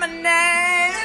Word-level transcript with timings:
permanent. 0.00 0.96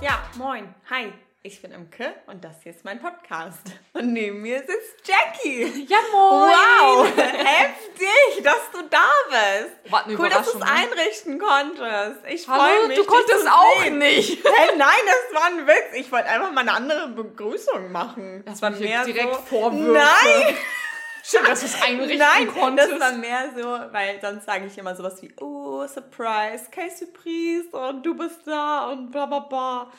Ja, 0.00 0.22
moin, 0.36 0.74
hi. 0.90 1.29
Ich 1.42 1.62
bin 1.62 1.72
Imke 1.72 2.12
und 2.26 2.44
das 2.44 2.62
hier 2.62 2.72
ist 2.72 2.84
mein 2.84 3.00
Podcast. 3.00 3.62
Und 3.94 4.12
neben 4.12 4.42
mir 4.42 4.58
sitzt 4.58 5.08
Jackie. 5.08 5.86
Ja, 5.88 5.96
moin. 6.12 6.50
Wow, 6.50 7.06
heftig, 7.16 8.44
dass 8.44 8.70
du 8.70 8.82
da 8.90 9.08
bist. 9.30 9.90
War 9.90 10.04
eine 10.04 10.18
cool, 10.18 10.28
dass 10.28 10.52
du 10.52 10.58
es 10.58 10.62
ne? 10.62 10.70
einrichten 10.70 11.38
konntest. 11.38 12.26
Ich 12.28 12.44
freue 12.44 12.88
mich. 12.88 12.98
du 12.98 13.06
konntest 13.06 13.48
auch 13.48 13.82
sehen. 13.82 13.96
nicht. 13.96 14.44
Hä, 14.44 14.76
nein, 14.76 14.98
das 15.06 15.42
war 15.42 15.46
ein 15.48 15.66
Witz. 15.66 15.94
Ich 15.94 16.12
wollte 16.12 16.28
einfach 16.28 16.52
mal 16.52 16.60
eine 16.60 16.72
andere 16.72 17.08
Begrüßung 17.08 17.90
machen. 17.90 18.42
Das 18.44 18.60
Das 18.60 18.62
war 18.62 18.78
mehr 18.78 19.06
direkt 19.06 19.34
so, 19.34 19.40
Vorwürfe. 19.40 19.92
Nein, 19.92 20.56
Schön, 21.22 21.44
dass 21.44 21.60
du 21.60 21.66
es 21.66 21.82
einrichten 21.82 22.18
nein, 22.18 22.48
konntest. 22.48 22.92
das 22.92 23.00
war 23.00 23.12
mehr 23.12 23.50
so, 23.56 23.92
weil 23.92 24.20
sonst 24.20 24.44
sage 24.44 24.66
ich 24.66 24.76
immer 24.76 24.94
sowas 24.94 25.22
wie, 25.22 25.32
oh, 25.40 25.86
Surprise, 25.86 26.66
kein 26.70 26.90
Surprise 26.90 27.68
und 27.70 28.04
du 28.04 28.14
bist 28.14 28.40
da 28.46 28.90
und 28.90 29.10
bla 29.10 29.24
bla 29.24 29.38
bla. 29.38 29.92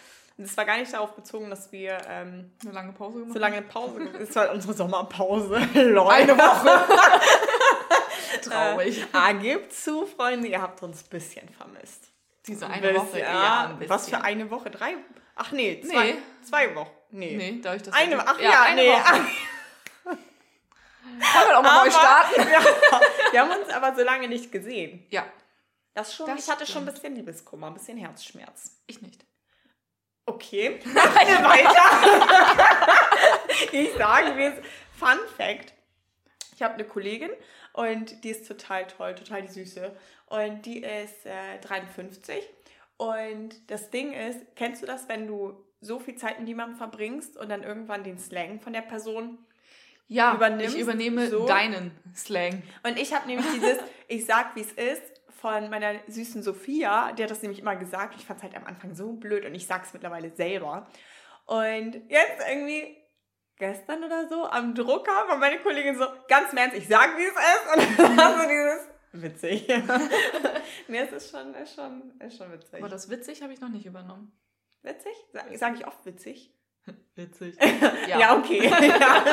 Es 0.44 0.58
war 0.58 0.66
gar 0.66 0.78
nicht 0.78 0.92
darauf 0.94 1.14
bezogen, 1.16 1.50
dass 1.50 1.72
wir 1.72 1.98
ähm, 2.08 2.52
Eine 2.64 2.72
lange 2.74 2.94
Pause 2.94 3.20
gemacht. 3.20 3.34
so 3.34 3.40
lange 3.40 3.62
Pause, 3.62 4.00
es 4.20 4.36
war 4.36 4.52
unsere 4.52 4.74
Sommerpause, 4.74 5.58
Leute. 5.74 6.10
Eine 6.34 6.38
Woche. 6.38 7.00
Traurig. 8.50 9.02
Äh, 9.02 9.06
ah, 9.14 9.32
gebt 9.34 9.74
zu, 9.74 10.06
Freunde, 10.06 10.48
ihr 10.48 10.62
habt 10.62 10.82
uns 10.84 11.04
ein 11.04 11.10
bisschen 11.10 11.50
vermisst. 11.50 12.08
Diese 12.48 12.66
Ein 12.66 12.84
eine 12.84 12.96
Woche 12.96 13.06
bisschen, 13.06 13.20
eher 13.20 13.30
ja. 13.34 13.64
ein 13.70 13.78
bisschen. 13.80 13.90
Was 13.90 14.10
für 14.10 14.22
eine 14.22 14.50
Woche? 14.50 14.70
Drei? 14.72 14.96
Ach 15.36 15.52
nee, 15.52 15.82
zwei, 15.82 16.12
Nee. 16.14 16.18
zwei 16.48 16.76
Wochen. 16.76 16.90
Nee. 17.12 17.36
Nee, 17.38 17.60
dadurch, 17.62 17.84
dass 17.84 17.94
Eine, 17.94 18.16
wir- 18.18 18.28
ach 18.28 18.40
ja, 18.40 18.64
eine 18.64 18.82
nee. 18.82 18.90
Woche. 18.92 19.14
Wollen 20.04 21.48
wir 21.48 21.54
doch 21.54 21.62
mal 21.64 21.76
neu 21.76 21.82
Aber- 21.82 21.92
starten? 21.92 22.42
Ja, 22.52 23.02
wir 23.32 23.42
haben 23.42 23.52
uns 23.62 23.70
aber 23.70 23.96
so 23.96 24.04
lange 24.04 24.28
nicht 24.28 24.52
gesehen. 24.52 25.06
Ja, 25.10 25.26
Das 25.94 26.16
schon, 26.16 26.26
Das 26.28 26.40
ich 26.44 26.50
hatte 26.50 26.66
schon 26.66 26.84
ein 26.84 26.86
stimmt. 26.86 26.94
bisschen 27.02 27.16
Liebeskummer, 27.16 27.68
ein 27.68 27.74
bisschen 27.74 27.98
Herzschmerz. 27.98 28.78
ich 28.88 29.02
nicht. 29.02 29.26
Okay, 30.26 30.80
eine 30.86 31.44
weiter. 31.44 32.98
ich 33.72 33.94
sage 33.94 34.34
mir, 34.34 34.54
Fun 34.98 35.18
Fact. 35.36 35.74
Ich 36.56 36.62
habe 36.62 36.76
eine 36.76 36.84
Kollegin 36.86 37.32
und 37.74 38.24
die 38.24 38.30
ist 38.30 38.48
total 38.48 38.86
toll, 38.88 39.16
total 39.16 39.42
die 39.42 39.48
Süße. 39.48 39.96
Und 40.28 40.66
die 40.66 40.84
ist 40.84 41.26
äh, 41.26 41.60
53. 41.62 42.44
Und 42.98 43.56
das 43.72 43.90
Ding 43.90 44.14
ist, 44.14 44.40
kennst 44.56 44.82
du 44.84 44.86
das, 44.86 45.10
wenn 45.10 45.28
du 45.28 45.56
so 45.82 46.00
viel 46.00 46.16
Zeit 46.16 46.40
mit 46.40 46.48
jemandem 46.48 46.78
verbringst 46.78 47.36
und 47.38 47.50
dann 47.50 47.64
irgendwann 47.64 48.04
den 48.04 48.20
Slang 48.20 48.60
von 48.62 48.74
der 48.74 48.82
Person 48.84 49.40
Ja, 50.08 50.36
Übernimmst 50.36 50.76
ich 50.76 50.82
übernehme 50.82 51.28
so? 51.28 51.48
deinen 51.48 51.92
Slang. 52.16 52.62
Und 52.84 53.00
ich 53.00 53.12
habe 53.14 53.26
nämlich 53.26 53.48
dieses, 53.56 53.80
ich 54.08 54.26
sag 54.26 54.56
wie 54.56 54.62
es 54.62 54.72
ist, 54.74 55.02
von 55.42 55.72
meiner 55.72 55.96
süßen 56.08 56.44
Sophia, 56.44 57.14
die 57.14 57.24
hat 57.24 57.32
das 57.32 57.42
nämlich 57.42 57.60
immer 57.60 57.76
gesagt. 57.76 58.16
Ich 58.16 58.26
fand 58.26 58.38
es 58.38 58.44
halt 58.44 58.56
am 58.56 58.66
Anfang 58.66 58.94
so 58.94 59.14
blöd 59.14 59.44
und 59.44 59.56
ich 59.56 59.66
sag's 59.66 59.92
mittlerweile 59.92 60.30
selber. 60.36 60.88
Und 61.46 61.96
jetzt 62.10 62.48
irgendwie 62.48 62.96
gestern 63.58 64.04
oder 64.04 64.30
so 64.30 64.46
am 64.46 64.76
Drucker 64.76 65.28
war 65.28 65.38
meine 65.38 65.60
Kollegin 65.60 65.98
so, 65.98 66.06
ganz 66.28 66.54
Ernst, 66.54 66.78
ich 66.78 66.88
sag 66.88 67.18
wie 67.18 67.24
es 67.24 67.32
ist. 67.32 67.76
Und 67.76 68.00
dann 68.08 68.18
war 68.18 68.40
so 68.40 68.48
dieses, 68.48 68.88
witzig. 69.14 69.68
nee, 70.88 71.00
es 71.00 71.12
ist 71.12 71.32
schon, 71.32 71.56
ist 71.56 71.74
schon, 71.74 72.20
ist 72.20 72.38
schon 72.38 72.52
witzig. 72.52 72.80
Aber 72.80 72.90
das 72.90 73.10
witzig 73.10 73.42
habe 73.42 73.52
ich 73.52 73.62
noch 73.62 73.70
nicht 73.70 73.88
übernommen. 73.88 74.32
Witzig? 74.84 75.14
Sag, 75.34 75.46
sag 75.58 75.76
ich 75.76 75.88
oft 75.88 76.06
witzig? 76.06 76.54
Witzig. 77.16 77.58
Ja, 78.08 78.38
okay. 78.38 78.68
ja. 78.70 79.24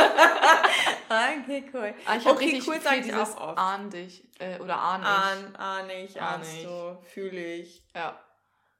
okay, 1.41 1.64
cool. 1.72 1.94
Ah, 2.06 2.16
ich 2.16 2.24
habe 2.24 2.36
okay, 2.36 2.44
richtig 2.44 2.68
cool, 2.68 2.80
viel 2.80 3.02
dieses 3.02 3.36
auch 3.36 3.48
oft. 3.48 3.58
ahn 3.58 3.90
dich 3.90 4.28
äh, 4.38 4.58
oder 4.60 4.78
ahn 4.78 5.00
ich. 5.02 5.08
Ahn, 5.08 5.56
ahn 5.56 5.90
ich, 5.90 6.22
Ahn 6.22 6.42
ich. 6.42 6.62
du, 6.64 6.98
fühle 7.02 7.55
ich. 7.55 7.83
Ja. 7.95 8.18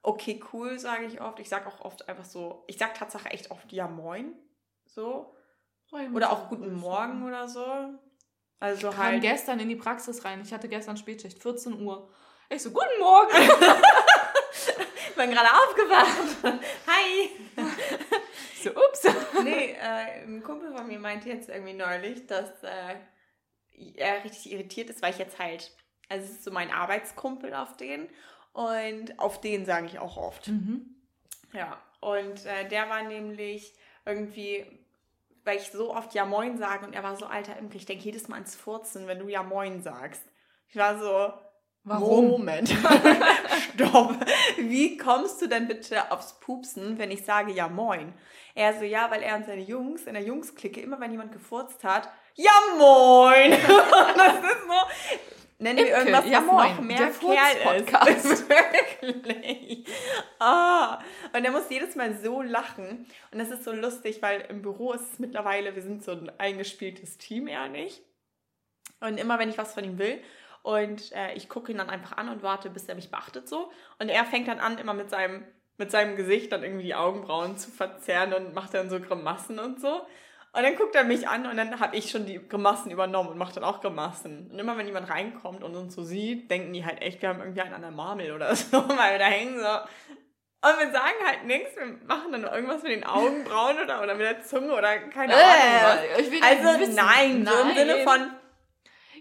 Okay, 0.03 0.41
cool, 0.53 0.79
sage 0.79 1.07
ich 1.07 1.21
oft. 1.21 1.41
Ich 1.41 1.49
sage 1.49 1.67
auch 1.67 1.81
oft 1.81 2.09
einfach 2.09 2.25
so, 2.25 2.65
ich 2.69 2.79
sage 2.79 2.93
Tatsache 2.95 3.29
echt 3.31 3.51
oft 3.51 3.73
ja 3.73 3.89
moin. 3.89 4.35
So. 4.87 5.35
Oder 6.15 6.31
auch 6.31 6.49
guten 6.49 6.75
Morgen 6.75 7.27
oder 7.27 7.49
so. 7.49 7.65
Also 8.61 8.89
Ich 8.91 8.95
kam 8.95 9.05
halt. 9.07 9.23
gestern 9.23 9.59
in 9.61 9.69
die 9.69 9.77
Praxis 9.77 10.25
rein. 10.25 10.41
Ich 10.43 10.53
hatte 10.53 10.69
gestern 10.69 10.97
Spätschicht, 10.97 11.41
14 11.43 11.81
Uhr. 11.81 12.11
Ich 12.51 12.63
so, 12.63 12.71
guten 12.71 12.99
Morgen. 13.01 13.33
Ich 15.09 15.15
bin 15.15 15.31
gerade 15.31 15.49
aufgewacht. 15.53 16.61
Hi. 16.87 17.31
So, 18.63 18.71
ups. 18.71 19.07
Nee, 19.45 19.73
äh, 19.73 20.25
ein 20.25 20.43
Kumpel 20.43 20.75
von 20.75 20.87
mir 20.87 20.99
meinte 20.99 21.29
jetzt 21.29 21.49
irgendwie 21.49 21.75
neulich, 21.75 22.27
dass 22.27 22.63
äh, 22.63 22.97
er 23.95 24.25
richtig 24.25 24.53
irritiert 24.53 24.91
ist, 24.91 25.03
weil 25.03 25.13
ich 25.13 25.19
jetzt 25.19 25.39
halt, 25.39 25.73
also 26.09 26.25
es 26.25 26.33
ist 26.33 26.45
so 26.45 26.51
mein 26.51 26.71
Arbeitskumpel 26.71 27.55
auf 27.55 27.77
den 27.77 28.09
und 28.53 29.19
auf 29.19 29.41
den 29.41 29.65
sage 29.65 29.87
ich 29.87 29.99
auch 29.99 30.17
oft. 30.17 30.49
Mhm. 30.49 30.97
Ja, 31.53 31.81
und 32.01 32.45
äh, 32.47 32.69
der 32.69 32.89
war 32.89 33.03
nämlich 33.03 33.75
irgendwie, 34.05 34.67
weil 35.45 35.59
ich 35.59 35.71
so 35.71 35.95
oft 35.95 36.15
Ja 36.15 36.25
Moin 36.25 36.59
sage 36.59 36.87
und 36.87 36.95
er 36.95 37.03
war 37.03 37.17
so, 37.17 37.27
alter 37.27 37.57
Imke, 37.57 37.77
ich 37.77 37.87
denke 37.87 38.05
jedes 38.05 38.29
Mal 38.29 38.37
ans 38.37 38.57
Furzen, 38.57 39.07
wenn 39.07 39.19
du 39.19 39.29
Ja 39.29 39.43
Moin 39.43 39.83
sagst. 39.83 40.23
Ich 40.69 40.77
war 40.77 40.99
so, 40.99 41.33
Warum? 41.89 42.29
Moment, 42.29 42.69
stopp. 43.75 44.15
Wie 44.59 44.99
kommst 44.99 45.41
du 45.41 45.47
denn 45.47 45.67
bitte 45.67 46.13
aufs 46.13 46.39
Pupsen, 46.39 46.99
wenn 46.99 47.11
ich 47.11 47.25
sage 47.25 47.53
Ja 47.53 47.69
Moin? 47.69 48.13
Er 48.55 48.79
so, 48.79 48.85
ja, 48.85 49.11
weil 49.11 49.23
er 49.23 49.37
und 49.37 49.47
seine 49.47 49.63
Jungs 49.63 50.03
in 50.05 50.15
der 50.15 50.23
Jungs-Clique, 50.23 50.81
immer 50.81 51.01
wenn 51.01 51.13
jemand 51.13 51.33
gefurzt 51.33 51.85
hat, 51.85 52.11
Ja 52.35 52.51
Moin! 52.77 53.53
Das 54.17 54.35
ist 54.35 54.67
so, 54.67 55.25
nennen 55.59 55.79
wir 55.79 55.87
Imke, 55.87 55.99
irgendwas, 55.99 56.27
Ja 56.31 56.39
was 56.39 56.47
Moin, 56.47 56.77
noch 56.77 56.81
mehr 56.83 56.99
der 56.99 57.11
Kerl 57.11 58.17
ist. 58.17 58.49
Wirklich. 59.01 59.87
Ah, 60.39 60.99
und 61.33 61.45
er 61.45 61.51
muss 61.53 61.71
jedes 61.71 61.97
Mal 61.97 62.19
so 62.19 62.43
lachen. 62.43 63.07
Und 63.31 63.39
das 63.39 63.51
ist 63.51 63.65
so 63.65 63.73
lustig, 63.73 64.21
weil 64.21 64.43
im 64.51 64.61
Büro 64.61 64.93
ist 64.93 65.13
es 65.13 65.19
mittlerweile, 65.19 65.75
wir 65.75 65.83
sind 65.83 66.05
so 66.05 66.13
ein 66.13 66.31
eingespieltes 66.39 67.17
Team, 67.17 67.49
eher 67.49 67.69
nicht. 67.69 68.03
Und 69.01 69.19
immer, 69.19 69.39
wenn 69.39 69.49
ich 69.49 69.59
was 69.59 69.75
von 69.75 69.85
ihm 69.85 69.99
will, 69.99 70.21
und 70.69 71.13
äh, 71.13 71.33
ich 71.33 71.49
gucke 71.49 71.73
ihn 71.73 71.79
dann 71.79 71.89
einfach 71.89 72.19
an 72.19 72.29
und 72.29 72.43
warte, 72.43 72.69
bis 72.69 72.85
er 72.91 72.95
mich 72.95 73.11
beachtet 73.11 73.49
so. 73.49 73.71
Und 73.99 74.11
er 74.11 74.27
fängt 74.27 74.49
dann 74.49 74.61
an, 74.61 74.77
immer 74.77 74.93
mit 74.93 75.09
seinem, 75.09 75.47
mit 75.79 75.91
seinem 75.91 76.15
Gesicht 76.15 76.53
dann 76.53 76.63
irgendwie 76.63 76.85
die 76.85 76.95
Augenbrauen 76.95 77.57
zu 77.57 77.71
verzerren 77.71 78.35
und 78.35 78.55
macht 78.55 78.75
dann 78.75 78.91
so 78.91 79.01
Grimassen 79.01 79.59
und 79.59 79.81
so. 79.81 80.03
Und 80.53 80.63
dann 80.63 80.77
guckt 80.77 80.95
er 80.95 81.05
mich 81.05 81.27
an 81.27 81.47
und 81.47 81.57
dann 81.57 81.81
habe 81.81 81.97
ich 81.97 82.11
schon 82.11 82.27
die 82.27 82.47
Grimassen 82.47 82.91
übernommen 82.91 83.31
und 83.31 83.39
mache 83.39 83.55
dann 83.55 83.65
auch 83.65 83.81
Grimassen. 83.81 84.51
Und 84.51 84.59
immer 84.59 84.77
wenn 84.77 84.85
jemand 84.87 85.09
reinkommt 85.09 85.65
und 85.65 85.75
uns 85.75 85.95
so 85.95 86.03
sieht, 86.03 86.51
denken 86.51 86.75
die 86.75 86.85
halt 86.85 87.01
echt, 87.01 87.23
wir 87.23 87.31
haben 87.31 87.41
irgendwie 87.41 87.63
einen 87.63 87.73
an 87.73 87.81
der 87.81 87.91
Marmel 87.91 88.33
oder 88.33 88.55
so, 88.55 88.87
weil 88.91 89.13
wir 89.13 89.19
da 89.19 89.25
hängen 89.25 89.59
so. 89.59 90.69
Und 90.69 90.79
wir 90.81 90.91
sagen 90.93 91.17
halt 91.25 91.45
nichts, 91.47 91.77
wir 91.77 91.87
machen 92.07 92.31
dann 92.33 92.45
irgendwas 92.45 92.83
mit 92.83 92.93
den 92.93 93.05
Augenbrauen 93.05 93.77
oder, 93.83 94.03
oder 94.03 94.15
mit 94.17 94.27
der 94.27 94.43
Zunge 94.43 94.75
oder 94.75 94.99
keine 94.99 95.33
Ahnung 95.35 95.83
was. 95.83 96.03
Äh, 96.03 96.23
Also 96.43 96.81
wissen. 96.81 96.95
nein, 96.95 97.47
so 97.47 97.59
im 97.63 97.75
Sinne 97.75 98.03
von, 98.03 98.31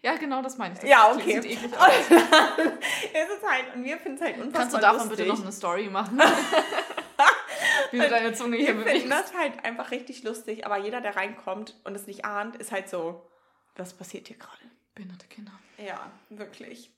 Ja, 0.03 0.15
genau, 0.15 0.41
das 0.41 0.57
meine 0.57 0.73
ich. 0.73 0.79
Das 0.81 0.89
ja, 0.89 1.11
okay. 1.11 1.41
Sieht 1.41 1.51
eklig 1.53 1.73
aus. 1.79 1.89
ist 1.97 2.11
es 2.13 3.49
halt, 3.49 3.75
und 3.75 3.83
wir 3.83 3.97
finden 3.97 4.17
es 4.17 4.21
halt 4.21 4.37
unfassbar 4.37 4.61
Kannst 4.61 4.75
du 4.75 4.79
davon 4.79 4.97
lustig. 5.09 5.17
bitte 5.17 5.29
noch 5.29 5.41
eine 5.41 5.51
Story 5.51 5.89
machen? 5.89 6.21
Wie 7.91 7.99
du 7.99 8.09
deine 8.09 8.33
Zunge 8.33 8.57
hier 8.57 8.67
Wir 8.77 8.85
finden 8.85 9.09
bewegst. 9.09 9.11
das 9.11 9.33
halt 9.33 9.63
einfach 9.65 9.91
richtig 9.91 10.23
lustig, 10.23 10.65
aber 10.65 10.77
jeder, 10.77 11.01
der 11.01 11.15
reinkommt 11.15 11.75
und 11.83 11.95
es 11.95 12.05
nicht 12.07 12.25
ahnt, 12.25 12.55
ist 12.57 12.71
halt 12.71 12.89
so, 12.89 13.27
was 13.75 13.93
passiert 13.93 14.27
hier 14.27 14.37
gerade? 14.37 14.61
Behinderte 14.93 15.27
Kinder. 15.27 15.51
Ja, 15.77 16.11
wirklich. 16.29 16.91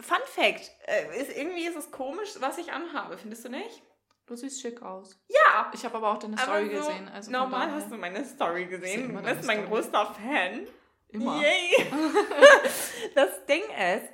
Fun 0.00 0.16
Fact, 0.26 0.70
äh, 0.86 1.20
ist, 1.20 1.36
irgendwie 1.36 1.66
ist 1.66 1.76
es 1.76 1.90
komisch, 1.90 2.30
was 2.40 2.58
ich 2.58 2.72
anhabe, 2.72 3.18
findest 3.18 3.44
du 3.44 3.50
nicht? 3.50 3.82
Du 4.26 4.36
siehst 4.36 4.60
schick 4.60 4.80
aus. 4.82 5.18
Ja, 5.28 5.70
Ich 5.74 5.84
habe 5.84 5.96
aber 5.96 6.12
auch 6.12 6.18
deine 6.18 6.38
Story 6.38 6.66
so, 6.66 6.76
gesehen. 6.86 7.08
Also 7.08 7.30
normal 7.32 7.72
hast 7.72 7.90
du 7.90 7.96
meine 7.96 8.24
Story 8.24 8.68
sehe 8.68 8.78
gesehen. 8.78 9.14
Du 9.14 9.22
bist 9.22 9.44
mein 9.44 9.58
Story. 9.64 9.68
größter 9.68 10.14
Fan. 10.14 10.66
Immer. 11.12 11.40
Yay. 11.42 11.86
das 13.14 13.44
Ding 13.46 13.62
ist, 13.62 14.08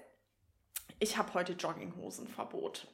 ich 0.98 1.16
habe 1.16 1.34
heute 1.34 1.52
Jogginghosenverbot. 1.52 2.86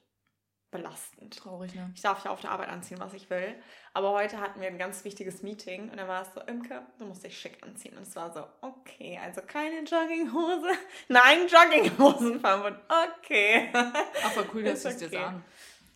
Belastend. 0.71 1.37
Traurig, 1.37 1.75
ne? 1.75 1.93
Ich 1.95 2.01
darf 2.01 2.25
ja 2.25 2.31
auf 2.31 2.41
der 2.41 2.51
Arbeit 2.51 2.71
anziehen, 2.71 2.99
was 2.99 3.13
ich 3.13 3.29
will. 3.29 3.55
Aber 3.93 4.13
heute 4.13 4.41
hatten 4.41 4.59
wir 4.59 4.69
ein 4.69 4.79
ganz 4.79 5.05
wichtiges 5.05 5.43
Meeting 5.43 5.91
und 5.91 5.99
dann 5.99 6.09
war 6.09 6.23
es 6.23 6.33
so, 6.33 6.41
Imke, 6.41 6.81
du 6.99 7.05
musst 7.05 7.23
dich 7.25 7.39
schick 7.39 7.63
anziehen. 7.63 7.95
Und 7.95 8.05
es 8.05 8.17
war 8.17 8.33
so, 8.33 8.47
okay, 8.63 9.21
also 9.23 9.43
keine 9.43 9.81
Jogginghose. 9.81 10.71
Nein, 11.09 11.47
Jogginghosenverbot. 11.47 12.73
Okay. 13.19 13.69
Ach, 13.75 14.33
voll 14.33 14.47
cool, 14.55 14.63
dass 14.65 14.83
sie 14.83 14.89
es 14.89 14.97
dir 14.97 15.09
okay. 15.09 15.17
sagen. 15.17 15.45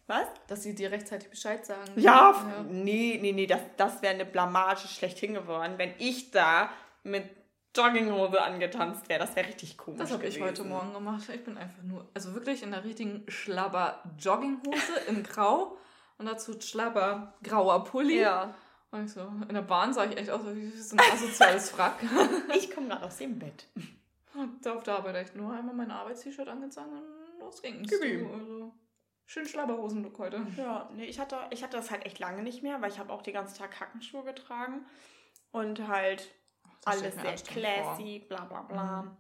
Was? 0.09 0.27
Dass 0.47 0.63
sie 0.63 0.75
dir 0.75 0.91
rechtzeitig 0.93 1.31
Bescheid 1.31 1.65
sagen. 1.65 1.93
Ja, 1.97 2.33
f- 2.33 2.67
nee, 2.69 3.19
nee, 3.21 3.33
nee, 3.33 3.47
das, 3.47 3.61
das 3.79 4.03
wäre 4.03 4.13
eine 4.15 4.27
Blamage 4.27 4.87
schlechthin 4.89 5.33
geworden, 5.33 5.79
wenn 5.79 5.95
ich 5.99 6.31
da 6.33 6.71
mit 7.03 7.25
Jogginghose 7.77 8.43
angetanzt 8.43 9.09
wäre. 9.09 9.21
Das 9.21 9.37
wäre 9.37 9.49
richtig 9.49 9.77
komisch. 9.77 10.01
Das 10.01 10.13
habe 10.13 10.27
ich 10.27 10.41
heute 10.41 10.65
Morgen 10.65 10.93
gemacht. 10.93 11.29
Ich 11.33 11.45
bin 11.45 11.59
einfach 11.59 11.83
nur, 11.83 12.09
also 12.15 12.35
wirklich 12.35 12.63
in 12.63 12.71
der 12.71 12.85
richtigen 12.85 13.25
Schlabber 13.29 14.03
Jogginghose 14.19 14.99
in 15.09 15.23
Grau 15.23 15.77
und 16.19 16.27
dazu 16.27 16.61
Schlabber 16.61 17.35
grauer 17.43 17.85
Pulli. 17.85 18.21
Ja. 18.21 18.55
Und 18.91 19.05
ich 19.07 19.13
so, 19.13 19.21
in 19.49 19.55
der 19.55 19.63
Bahn 19.63 19.93
sah 19.93 20.05
ich 20.05 20.17
echt 20.17 20.31
aus 20.31 20.43
wie 20.47 20.71
so 20.71 20.97
ein 20.97 21.13
asoziales 21.13 21.77
Wrack. 21.77 21.97
Ich 22.57 22.71
komme 22.75 22.89
gerade 22.89 23.05
aus 23.05 23.17
dem 23.19 23.39
Bett. 23.39 23.67
Und 24.35 24.67
auf 24.69 24.83
der 24.83 24.97
Arbeit 24.97 25.17
echt 25.17 25.37
nur 25.37 25.53
einmal 25.53 25.75
mein 25.75 25.91
Arbeits-T-Shirt 25.91 26.49
angezogen 26.49 26.93
und 26.93 27.41
los 27.41 27.61
ging's. 27.63 27.91
Du, 27.91 27.97
Also, 28.33 28.73
schön 29.27 29.47
Schlabberhosen-Look 29.47 30.19
heute. 30.19 30.47
Ja, 30.57 30.89
nee, 30.95 31.07
ich 31.07 31.19
hatte, 31.19 31.39
ich 31.51 31.63
hatte 31.63 31.77
das 31.77 31.91
halt 31.91 32.07
echt 32.07 32.19
lange 32.19 32.43
nicht 32.43 32.63
mehr, 32.63 32.81
weil 32.81 32.91
ich 32.91 32.99
habe 32.99 33.13
auch 33.13 33.23
den 33.23 33.35
ganzen 33.35 33.59
Tag 33.59 33.81
Hackenschuhe 33.81 34.25
getragen. 34.25 34.87
Und 35.53 35.89
halt 35.89 36.31
alles 36.85 37.15
sehr 37.15 37.35
classy, 37.35 38.25
bla 38.29 38.45
bla 38.45 38.63
bla. 38.63 39.03
Mhm. 39.03 39.17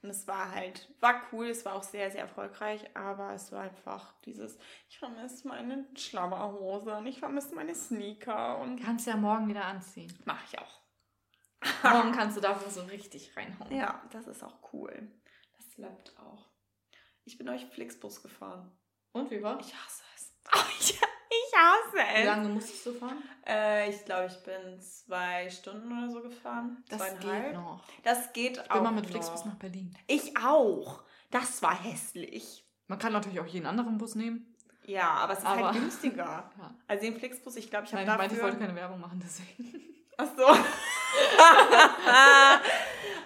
Und 0.00 0.10
es 0.10 0.28
war 0.28 0.52
halt, 0.54 0.88
war 1.00 1.22
cool, 1.32 1.46
es 1.48 1.64
war 1.64 1.74
auch 1.74 1.82
sehr, 1.82 2.10
sehr 2.10 2.20
erfolgreich, 2.22 2.84
aber 2.94 3.32
es 3.32 3.50
war 3.50 3.62
einfach 3.62 4.14
dieses, 4.20 4.56
ich 4.88 4.98
vermisse 4.98 5.48
meine 5.48 5.88
Schlabberhose 5.96 6.94
und 6.96 7.06
ich 7.06 7.18
vermisse 7.18 7.54
meine 7.54 7.74
Sneaker 7.74 8.58
und 8.58 8.80
Kannst 8.80 9.08
ja 9.08 9.16
morgen 9.16 9.48
wieder 9.48 9.64
anziehen. 9.64 10.12
mache 10.24 10.44
ich 10.50 10.58
auch. 10.58 10.78
Morgen 11.82 12.12
kannst 12.12 12.36
du 12.36 12.40
dafür 12.40 12.70
so 12.70 12.82
richtig 12.82 13.36
reinhauen. 13.36 13.74
Ja, 13.74 14.00
das 14.12 14.28
ist 14.28 14.44
auch 14.44 14.72
cool. 14.72 15.10
Das 15.56 15.68
klappt 15.74 16.16
auch. 16.20 16.46
Ich 17.24 17.36
bin 17.36 17.48
euch 17.48 17.66
Flixbus 17.66 18.22
gefahren. 18.22 18.70
Und 19.10 19.30
wie 19.32 19.42
war? 19.42 19.58
Ich 19.58 19.74
hasse 19.74 20.04
es. 20.14 20.34
Oh, 20.54 20.64
ich, 20.80 20.98
hasse 21.58 21.96
Wie 22.20 22.24
lange 22.26 22.48
musstest 22.48 22.86
du 22.86 22.92
fahren? 22.94 23.22
Äh, 23.46 23.90
ich 23.90 24.04
glaube, 24.04 24.26
ich 24.26 24.42
bin 24.44 24.80
zwei 24.80 25.50
Stunden 25.50 25.90
oder 25.98 26.10
so 26.10 26.22
gefahren. 26.22 26.84
Das 26.88 27.18
geht 27.18 27.52
noch. 27.54 27.82
Das 28.02 28.32
geht 28.32 28.56
Ich 28.58 28.70
auch. 28.70 28.74
bin 28.74 28.82
mal 28.84 28.92
mit. 28.92 29.06
Flixbus 29.06 29.44
nach 29.44 29.56
Berlin. 29.56 29.94
Ich 30.06 30.36
auch. 30.38 31.02
Das 31.30 31.60
war 31.62 31.74
hässlich. 31.82 32.64
Man 32.86 32.98
kann 32.98 33.12
natürlich 33.12 33.40
auch 33.40 33.46
jeden 33.46 33.66
anderen 33.66 33.98
Bus 33.98 34.14
nehmen. 34.14 34.54
Ja, 34.86 35.10
aber 35.10 35.34
es 35.34 35.40
ist 35.40 35.46
Aber- 35.46 35.66
halt 35.66 35.74
günstiger. 35.80 36.50
Ja. 36.58 36.74
Also 36.86 37.02
den 37.04 37.18
Flixbus, 37.18 37.56
ich 37.56 37.68
glaube, 37.68 37.84
ich 37.86 37.92
habe 37.92 38.04
Nein, 38.06 38.20
ich 38.22 38.28
dafür... 38.28 38.44
wollte 38.44 38.58
keine 38.58 38.74
Werbung 38.74 39.00
machen, 39.00 39.20
deswegen. 39.22 39.82
Ach 40.16 40.26
so. 40.36 40.46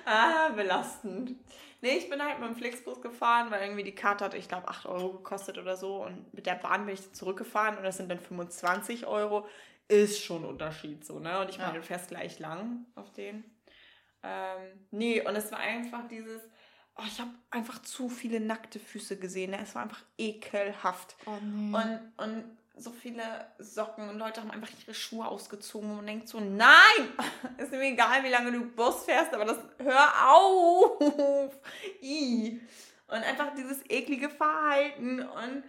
ah, 0.04 0.48
belastend. 0.50 1.36
Nee, 1.82 1.96
ich 1.98 2.08
bin 2.08 2.22
halt 2.22 2.38
mit 2.38 2.48
dem 2.48 2.56
Flixbus 2.56 3.02
gefahren, 3.02 3.50
weil 3.50 3.60
irgendwie 3.62 3.82
die 3.82 3.94
Karte 3.94 4.24
hat, 4.24 4.34
ich 4.34 4.48
glaube, 4.48 4.68
8 4.68 4.86
Euro 4.86 5.14
gekostet 5.14 5.58
oder 5.58 5.76
so. 5.76 6.04
Und 6.04 6.32
mit 6.32 6.46
der 6.46 6.54
Bahn 6.54 6.86
bin 6.86 6.94
ich 6.94 7.12
zurückgefahren 7.12 7.76
und 7.76 7.82
das 7.82 7.96
sind 7.96 8.08
dann 8.08 8.20
25 8.20 9.06
Euro. 9.06 9.46
Ist 9.88 10.22
schon 10.22 10.44
ein 10.44 10.48
Unterschied 10.48 11.04
so, 11.04 11.18
ne? 11.18 11.40
Und 11.40 11.50
ich 11.50 11.58
meine, 11.58 11.72
Ja. 11.72 11.76
du 11.78 11.82
fährst 11.82 12.08
gleich 12.08 12.38
lang 12.38 12.86
auf 12.94 13.12
den. 13.12 13.44
Ähm, 14.22 14.86
nee, 14.92 15.20
und 15.26 15.34
es 15.34 15.50
war 15.50 15.58
einfach 15.58 16.06
dieses, 16.06 16.40
oh, 16.96 17.02
ich 17.04 17.18
habe 17.20 17.30
einfach 17.50 17.82
zu 17.82 18.08
viele 18.08 18.38
nackte 18.38 18.78
Füße 18.78 19.18
gesehen. 19.18 19.50
Ne? 19.50 19.58
Es 19.60 19.74
war 19.74 19.82
einfach 19.82 20.04
ekelhaft. 20.16 21.16
Oh 21.26 21.36
nee. 21.42 21.74
Und, 21.74 22.12
und 22.16 22.58
so 22.74 22.90
viele 22.90 23.46
Socken 23.58 24.08
und 24.08 24.18
Leute 24.18 24.40
haben 24.40 24.50
einfach 24.50 24.70
ihre 24.80 24.94
Schuhe 24.94 25.26
ausgezogen 25.26 25.98
und 25.98 26.06
denkt 26.06 26.28
so, 26.28 26.40
nein, 26.40 27.12
ist 27.58 27.70
mir 27.70 27.82
egal, 27.82 28.24
wie 28.24 28.30
lange 28.30 28.52
du 28.52 28.64
Bus 28.64 29.04
fährst, 29.04 29.34
aber 29.34 29.44
das 29.44 29.58
hör 29.78 30.30
auf. 30.30 31.00
I. 32.02 32.60
Und 33.08 33.18
einfach 33.18 33.54
dieses 33.54 33.82
eklige 33.90 34.30
Verhalten 34.30 35.20
und 35.20 35.64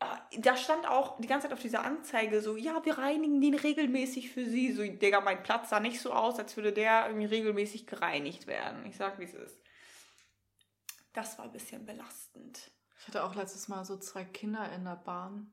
ah, 0.00 0.20
da 0.38 0.56
stand 0.58 0.86
auch 0.86 1.18
die 1.18 1.26
ganze 1.26 1.46
Zeit 1.46 1.54
auf 1.54 1.62
dieser 1.62 1.84
Anzeige 1.84 2.42
so, 2.42 2.56
ja, 2.56 2.84
wir 2.84 2.98
reinigen 2.98 3.40
den 3.40 3.54
regelmäßig 3.54 4.30
für 4.30 4.44
sie. 4.44 4.72
So, 4.72 4.82
Digga, 4.82 5.22
mein 5.22 5.42
Platz 5.42 5.70
sah 5.70 5.80
nicht 5.80 6.02
so 6.02 6.12
aus, 6.12 6.38
als 6.38 6.54
würde 6.56 6.72
der 6.72 7.06
irgendwie 7.06 7.26
regelmäßig 7.26 7.86
gereinigt 7.86 8.46
werden. 8.46 8.84
Ich 8.84 8.96
sag, 8.96 9.18
wie 9.18 9.24
es 9.24 9.32
ist. 9.32 9.58
Das 11.14 11.38
war 11.38 11.46
ein 11.46 11.52
bisschen 11.52 11.86
belastend. 11.86 12.70
Ich 13.00 13.08
hatte 13.08 13.24
auch 13.24 13.34
letztes 13.34 13.68
Mal 13.68 13.86
so 13.86 13.96
zwei 13.96 14.24
Kinder 14.24 14.70
in 14.72 14.84
der 14.84 14.96
Bahn. 14.96 15.50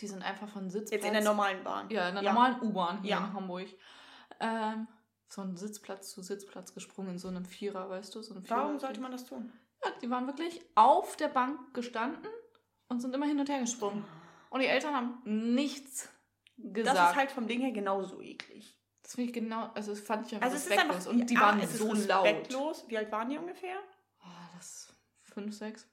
Die 0.00 0.06
sind 0.06 0.22
einfach 0.22 0.48
von 0.48 0.70
Sitzplatz. 0.70 0.92
Jetzt 0.92 1.06
in 1.06 1.12
der 1.12 1.22
normalen 1.24 1.64
Bahn. 1.64 1.90
Ja, 1.90 2.08
in 2.08 2.14
der 2.14 2.24
Ja. 2.24 2.32
normalen 2.32 2.60
U-Bahn 2.62 3.00
hier 3.02 3.10
Ja. 3.12 3.18
in 3.18 3.32
Hamburg. 3.32 3.66
Ähm, 4.40 4.86
von 5.28 5.56
Sitzplatz 5.56 6.10
zu 6.12 6.22
Sitzplatz 6.22 6.72
gesprungen 6.72 7.10
in 7.10 7.18
so 7.18 7.28
einem 7.28 7.44
Vierer, 7.44 7.90
weißt 7.90 8.14
du? 8.14 8.22
So 8.22 8.34
einem 8.34 8.44
Vierer 8.44 8.60
Warum 8.60 8.78
sollte 8.78 9.00
man 9.00 9.12
das 9.12 9.26
tun? 9.26 9.52
Ja, 9.84 9.90
die 10.02 10.08
waren 10.10 10.26
wirklich 10.26 10.60
auf 10.74 11.16
der 11.16 11.28
Bank 11.28 11.74
gestanden 11.74 12.30
und 12.88 13.00
sind 13.00 13.14
immer 13.14 13.26
hin 13.26 13.38
und 13.38 13.48
her 13.48 13.60
gesprungen. 13.60 14.04
Und 14.50 14.60
die 14.60 14.66
Eltern 14.66 14.94
haben 14.94 15.18
nichts 15.54 16.08
gesagt. 16.56 16.96
Das 16.96 17.10
ist 17.10 17.16
halt 17.16 17.30
vom 17.32 17.46
Ding 17.46 17.60
her 17.60 17.72
genauso 17.72 18.20
eklig. 18.22 18.74
Das 19.02 19.14
finde 19.14 19.28
ich 19.30 19.34
genau, 19.34 19.70
also 19.74 19.90
das 19.92 20.00
fand 20.00 20.26
ich 20.26 20.34
einfach 20.34 20.46
Also 20.46 20.56
es 20.56 20.64
ist 20.64 20.70
respektlos. 20.70 21.06
einfach, 21.06 21.10
und 21.20 21.30
die 21.30 21.36
A, 21.36 21.40
waren 21.40 21.60
ist 21.60 21.76
so 21.78 21.92
laut. 21.92 22.84
Wie 22.88 22.96
alt 22.98 23.10
waren 23.12 23.28
die 23.30 23.38
ungefähr? 23.38 23.76
Oh, 24.24 24.28
das 24.56 24.94
fünf, 25.24 25.54
sechs. 25.54 25.86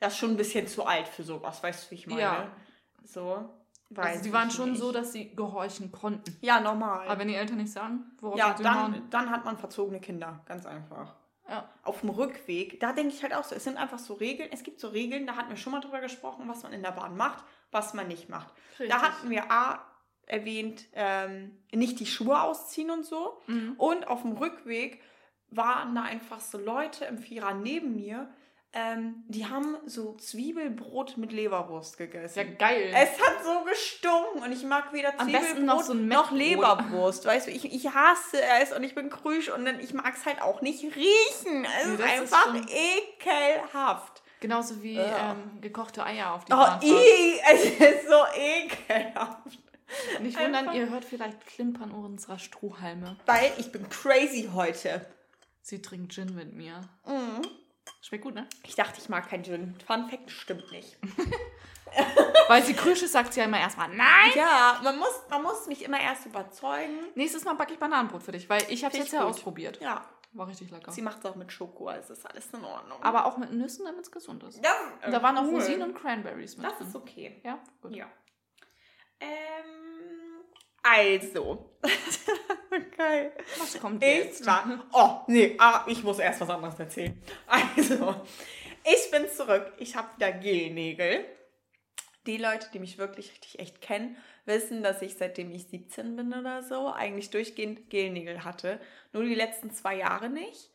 Das 0.00 0.14
ist 0.14 0.18
schon 0.18 0.30
ein 0.30 0.36
bisschen 0.36 0.66
zu 0.66 0.84
alt 0.84 1.06
für 1.08 1.22
sowas, 1.22 1.62
weißt 1.62 1.86
du, 1.86 1.90
wie 1.90 1.94
ich 1.94 2.06
meine? 2.06 2.20
Ja. 2.20 2.56
So. 3.04 3.48
Weiß 3.90 4.06
Also 4.06 4.22
die 4.24 4.32
waren 4.32 4.50
schon 4.50 4.70
nicht. 4.70 4.80
so, 4.80 4.90
dass 4.90 5.12
sie 5.12 5.34
gehorchen 5.36 5.92
konnten. 5.92 6.36
Ja, 6.40 6.60
normal. 6.60 7.06
Aber 7.08 7.20
wenn 7.20 7.28
die 7.28 7.34
Eltern 7.34 7.58
nicht 7.58 7.72
sagen, 7.72 8.04
worauf 8.20 8.38
ja, 8.38 8.56
sie 8.56 8.62
dann, 8.62 9.10
dann 9.10 9.30
hat 9.30 9.44
man 9.44 9.58
verzogene 9.58 10.00
Kinder. 10.00 10.40
Ganz 10.46 10.64
einfach. 10.64 11.14
ja. 11.48 11.68
Auf 11.82 12.00
dem 12.00 12.08
Rückweg, 12.08 12.80
da 12.80 12.92
denke 12.94 13.12
ich 13.14 13.22
halt 13.22 13.34
auch 13.34 13.44
so, 13.44 13.54
es 13.54 13.64
sind 13.64 13.76
einfach 13.76 13.98
so 13.98 14.14
Regeln. 14.14 14.48
Es 14.50 14.62
gibt 14.62 14.80
so 14.80 14.88
Regeln, 14.88 15.26
da 15.26 15.36
hatten 15.36 15.50
wir 15.50 15.56
schon 15.58 15.72
mal 15.72 15.80
drüber 15.80 16.00
gesprochen, 16.00 16.48
was 16.48 16.62
man 16.62 16.72
in 16.72 16.82
der 16.82 16.92
Bahn 16.92 17.16
macht, 17.18 17.44
was 17.70 17.92
man 17.92 18.08
nicht 18.08 18.30
macht. 18.30 18.52
Richtig. 18.78 18.88
Da 18.88 19.02
hatten 19.02 19.28
wir 19.28 19.50
A 19.52 19.80
erwähnt, 20.24 20.86
ähm, 20.94 21.58
nicht 21.72 22.00
die 22.00 22.06
Schuhe 22.06 22.40
ausziehen 22.40 22.90
und 22.90 23.04
so. 23.04 23.42
Mhm. 23.46 23.74
Und 23.76 24.06
auf 24.08 24.22
dem 24.22 24.32
Rückweg 24.32 25.02
waren 25.50 25.94
da 25.94 26.02
einfach 26.02 26.40
so 26.40 26.56
Leute 26.58 27.04
im 27.04 27.18
Vierer 27.18 27.52
neben 27.52 27.94
mir, 27.96 28.32
ähm, 28.74 29.22
die 29.28 29.46
haben 29.46 29.76
so 29.86 30.14
Zwiebelbrot 30.14 31.16
mit 31.18 31.30
Leberwurst 31.32 31.98
gegessen. 31.98 32.38
Ja, 32.38 32.44
geil. 32.58 32.90
Es 32.94 33.10
hat 33.20 33.44
so 33.44 33.64
gestunken 33.64 34.42
und 34.42 34.50
ich 34.52 34.64
mag 34.64 34.92
weder 34.92 35.10
Am 35.18 35.26
Zwiebelbrot 35.26 35.42
besten 35.50 35.64
noch 35.66 35.82
so 35.82 35.94
noch. 35.94 36.30
Leberwurst. 36.32 37.26
Weißt 37.26 37.46
du, 37.48 37.50
ich, 37.50 37.64
ich 37.72 37.92
hasse 37.92 38.40
es 38.62 38.72
und 38.72 38.82
ich 38.82 38.94
bin 38.94 39.10
krüsch 39.10 39.50
und 39.50 39.64
dann, 39.66 39.78
ich 39.80 39.92
mag 39.92 40.14
es 40.16 40.24
halt 40.24 40.40
auch 40.40 40.62
nicht 40.62 40.82
riechen. 40.84 41.66
Es 41.80 41.86
Nee, 41.86 41.94
ist 41.94 42.00
ist 42.00 42.02
einfach 42.34 42.44
schon- 42.46 42.66
ekelhaft. 42.68 44.22
Genauso 44.40 44.82
wie 44.82 44.94
Ja. 44.94 45.32
ähm, 45.32 45.60
gekochte 45.60 46.04
Eier 46.04 46.32
auf 46.34 46.44
die 46.46 46.52
Oh, 46.52 46.56
Bahnfahrt. 46.56 46.82
i, 46.84 47.40
es 47.52 47.64
ist 47.64 48.08
so 48.08 48.24
ekelhaft. 48.36 49.58
Nicht 50.20 50.36
wundern, 50.38 50.54
Einfach- 50.68 50.74
ihr 50.74 50.88
hört 50.88 51.04
vielleicht 51.04 51.46
Klimpern 51.46 51.90
unserer 51.92 52.38
Strohhalme. 52.38 53.16
Weil 53.26 53.52
ich 53.58 53.70
bin 53.70 53.88
crazy 53.90 54.48
heute. 54.54 55.06
Sie 55.60 55.80
trinkt 55.82 56.12
Gin 56.12 56.34
mit 56.34 56.54
mir. 56.54 56.80
Mhm. 57.06 57.42
Schmeckt 58.02 58.24
gut, 58.24 58.34
ne? 58.34 58.46
Ich 58.64 58.74
dachte, 58.74 59.00
ich 59.00 59.08
mag 59.08 59.28
kein 59.28 59.44
Gin. 59.44 59.74
Fun 59.86 60.08
Fact 60.10 60.30
stimmt 60.30 60.70
nicht. 60.72 60.98
Weil 62.48 62.62
sie 62.64 62.74
krüsch 62.74 63.02
ist, 63.02 63.12
sagt 63.12 63.32
sie 63.32 63.40
ja 63.40 63.46
immer 63.46 63.60
erstmal 63.60 63.88
nein. 63.88 64.32
Ja, 64.34 64.80
man 64.82 64.98
muss, 64.98 65.22
man 65.30 65.42
muss 65.42 65.66
mich 65.66 65.84
immer 65.84 66.00
erst 66.00 66.26
überzeugen. 66.26 66.98
Nächstes 67.14 67.44
Mal 67.44 67.54
backe 67.54 67.74
ich 67.74 67.78
Bananenbrot 67.78 68.22
für 68.22 68.32
dich, 68.32 68.48
weil 68.50 68.62
ich 68.70 68.84
habe 68.84 68.92
es 68.92 69.04
jetzt 69.04 69.12
ja 69.12 69.24
ausprobiert. 69.24 69.78
Ja, 69.80 70.04
War 70.32 70.48
richtig 70.48 70.70
lecker. 70.70 70.90
sie 70.90 71.00
macht 71.02 71.18
es 71.20 71.24
auch 71.26 71.36
mit 71.36 71.52
Schoko, 71.52 71.88
also 71.88 72.12
ist 72.14 72.26
alles 72.26 72.48
in 72.52 72.64
Ordnung. 72.64 73.00
Aber 73.02 73.26
auch 73.26 73.36
mit 73.36 73.52
Nüssen, 73.52 73.84
damit 73.84 74.02
es 74.04 74.10
gesund 74.10 74.42
ist. 74.44 74.64
ja, 74.64 74.72
Und 75.06 75.12
da 75.12 75.22
waren 75.22 75.38
auch. 75.38 75.44
Rosinen 75.44 75.82
und 75.90 75.94
Cranberries 75.94 76.56
mit 76.56 76.66
Das 76.66 76.78
drin. 76.78 76.88
ist 76.88 76.96
okay. 76.96 77.40
Ja, 77.44 77.58
gut. 77.80 77.94
Ja. 77.94 78.06
Ähm, 79.20 79.28
also. 80.82 81.70
Geil. 82.96 83.32
Was 83.58 83.78
kommt 83.78 84.02
Ich 84.02 84.08
jetzt? 84.24 84.46
war. 84.46 84.84
Oh, 84.92 85.20
nee, 85.26 85.56
ah, 85.58 85.84
ich 85.86 86.02
muss 86.02 86.18
erst 86.18 86.40
was 86.40 86.50
anderes 86.50 86.78
erzählen. 86.78 87.20
Also, 87.76 88.14
ich 88.84 89.10
bin 89.10 89.28
zurück. 89.28 89.72
Ich 89.78 89.94
habe 89.96 90.08
wieder 90.16 90.32
Gelnägel. 90.32 91.24
Die 92.26 92.36
Leute, 92.36 92.68
die 92.72 92.78
mich 92.78 92.98
wirklich 92.98 93.30
richtig 93.32 93.58
echt 93.58 93.80
kennen, 93.80 94.16
wissen, 94.44 94.82
dass 94.82 95.02
ich 95.02 95.16
seitdem 95.16 95.50
ich 95.50 95.66
17 95.66 96.14
bin 96.16 96.32
oder 96.32 96.62
so 96.62 96.92
eigentlich 96.92 97.30
durchgehend 97.30 97.90
Gelnägel 97.90 98.44
hatte. 98.44 98.80
Nur 99.12 99.24
die 99.24 99.34
letzten 99.34 99.70
zwei 99.72 99.96
Jahre 99.96 100.28
nicht. 100.28 100.70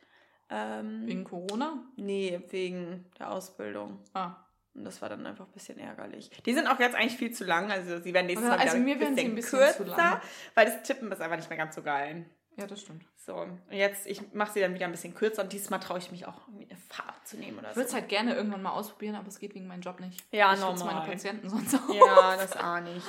Ähm, 0.49 1.03
Wegen 1.05 1.23
Corona? 1.23 1.83
nee, 1.95 2.39
wegen 2.49 3.05
der 3.19 3.31
Ausbildung. 3.31 3.99
Ah. 4.13 4.35
Und 4.77 4.85
das 4.85 5.01
war 5.01 5.09
dann 5.09 5.25
einfach 5.25 5.45
ein 5.45 5.51
bisschen 5.51 5.79
ärgerlich. 5.79 6.29
Die 6.45 6.53
sind 6.53 6.67
auch 6.67 6.79
jetzt 6.79 6.95
eigentlich 6.95 7.17
viel 7.17 7.31
zu 7.31 7.43
lang. 7.43 7.71
Also 7.71 7.99
sie 7.99 8.13
werden 8.13 8.27
nächstes 8.27 8.47
Mal 8.47 8.59
also 8.59 8.77
mir 8.77 8.99
werden 8.99 9.15
sie 9.17 9.25
ein 9.25 9.35
bisschen 9.35 9.59
zu 9.75 9.83
lang. 9.83 10.21
weil 10.53 10.65
das 10.67 10.83
Tippen 10.83 11.11
ist 11.11 11.19
einfach 11.19 11.35
nicht 11.37 11.49
mehr 11.49 11.57
ganz 11.57 11.75
so 11.75 11.81
geil. 11.81 12.25
Ja, 12.57 12.65
das 12.65 12.81
stimmt. 12.81 13.05
So, 13.15 13.35
und 13.35 13.59
jetzt, 13.69 14.07
ich 14.07 14.33
mache 14.33 14.53
sie 14.53 14.61
dann 14.61 14.73
wieder 14.73 14.85
ein 14.85 14.91
bisschen 14.91 15.13
kürzer 15.13 15.43
und 15.43 15.53
diesmal 15.53 15.79
traue 15.79 15.99
ich 15.99 16.11
mich 16.11 16.25
auch, 16.25 16.47
eine 16.47 16.77
Farbe 16.89 17.17
zu 17.23 17.37
nehmen 17.37 17.59
oder 17.59 17.69
Ich 17.69 17.75
würde 17.75 17.85
es 17.85 17.91
so. 17.91 17.97
halt 17.97 18.09
gerne 18.09 18.33
irgendwann 18.35 18.63
mal 18.63 18.71
ausprobieren, 18.71 19.15
aber 19.15 19.27
es 19.27 19.37
geht 19.37 19.53
wegen 19.53 19.67
meinem 19.67 19.81
Job 19.81 19.99
nicht. 19.99 20.23
Ja, 20.31 20.53
ich 20.53 20.59
normal. 20.59 20.95
meine 20.95 21.05
Patienten 21.05 21.49
sonst 21.49 21.75
auch. 21.75 21.93
Ja, 21.93 22.35
das 22.37 22.53
ahne 22.53 22.95
ich. 22.95 23.03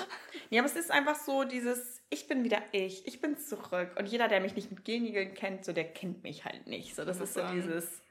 Ja, 0.50 0.60
aber 0.60 0.68
es 0.68 0.76
ist 0.76 0.90
einfach 0.90 1.14
so 1.14 1.44
dieses, 1.44 2.02
ich 2.10 2.28
bin 2.28 2.44
wieder 2.44 2.60
ich, 2.72 3.06
ich 3.06 3.22
bin 3.22 3.38
zurück. 3.38 3.90
Und 3.98 4.06
jeder, 4.06 4.28
der 4.28 4.40
mich 4.40 4.54
nicht 4.54 4.70
mit 4.70 4.84
Gelnägeln 4.84 5.32
kennt, 5.32 5.64
so, 5.64 5.72
der 5.72 5.84
kennt 5.84 6.22
mich 6.24 6.44
halt 6.44 6.66
nicht. 6.66 6.94
So, 6.94 7.06
das 7.06 7.16
Ich 7.16 7.22
ist 7.24 7.34
so 7.34 7.46
dieses, 7.48 8.02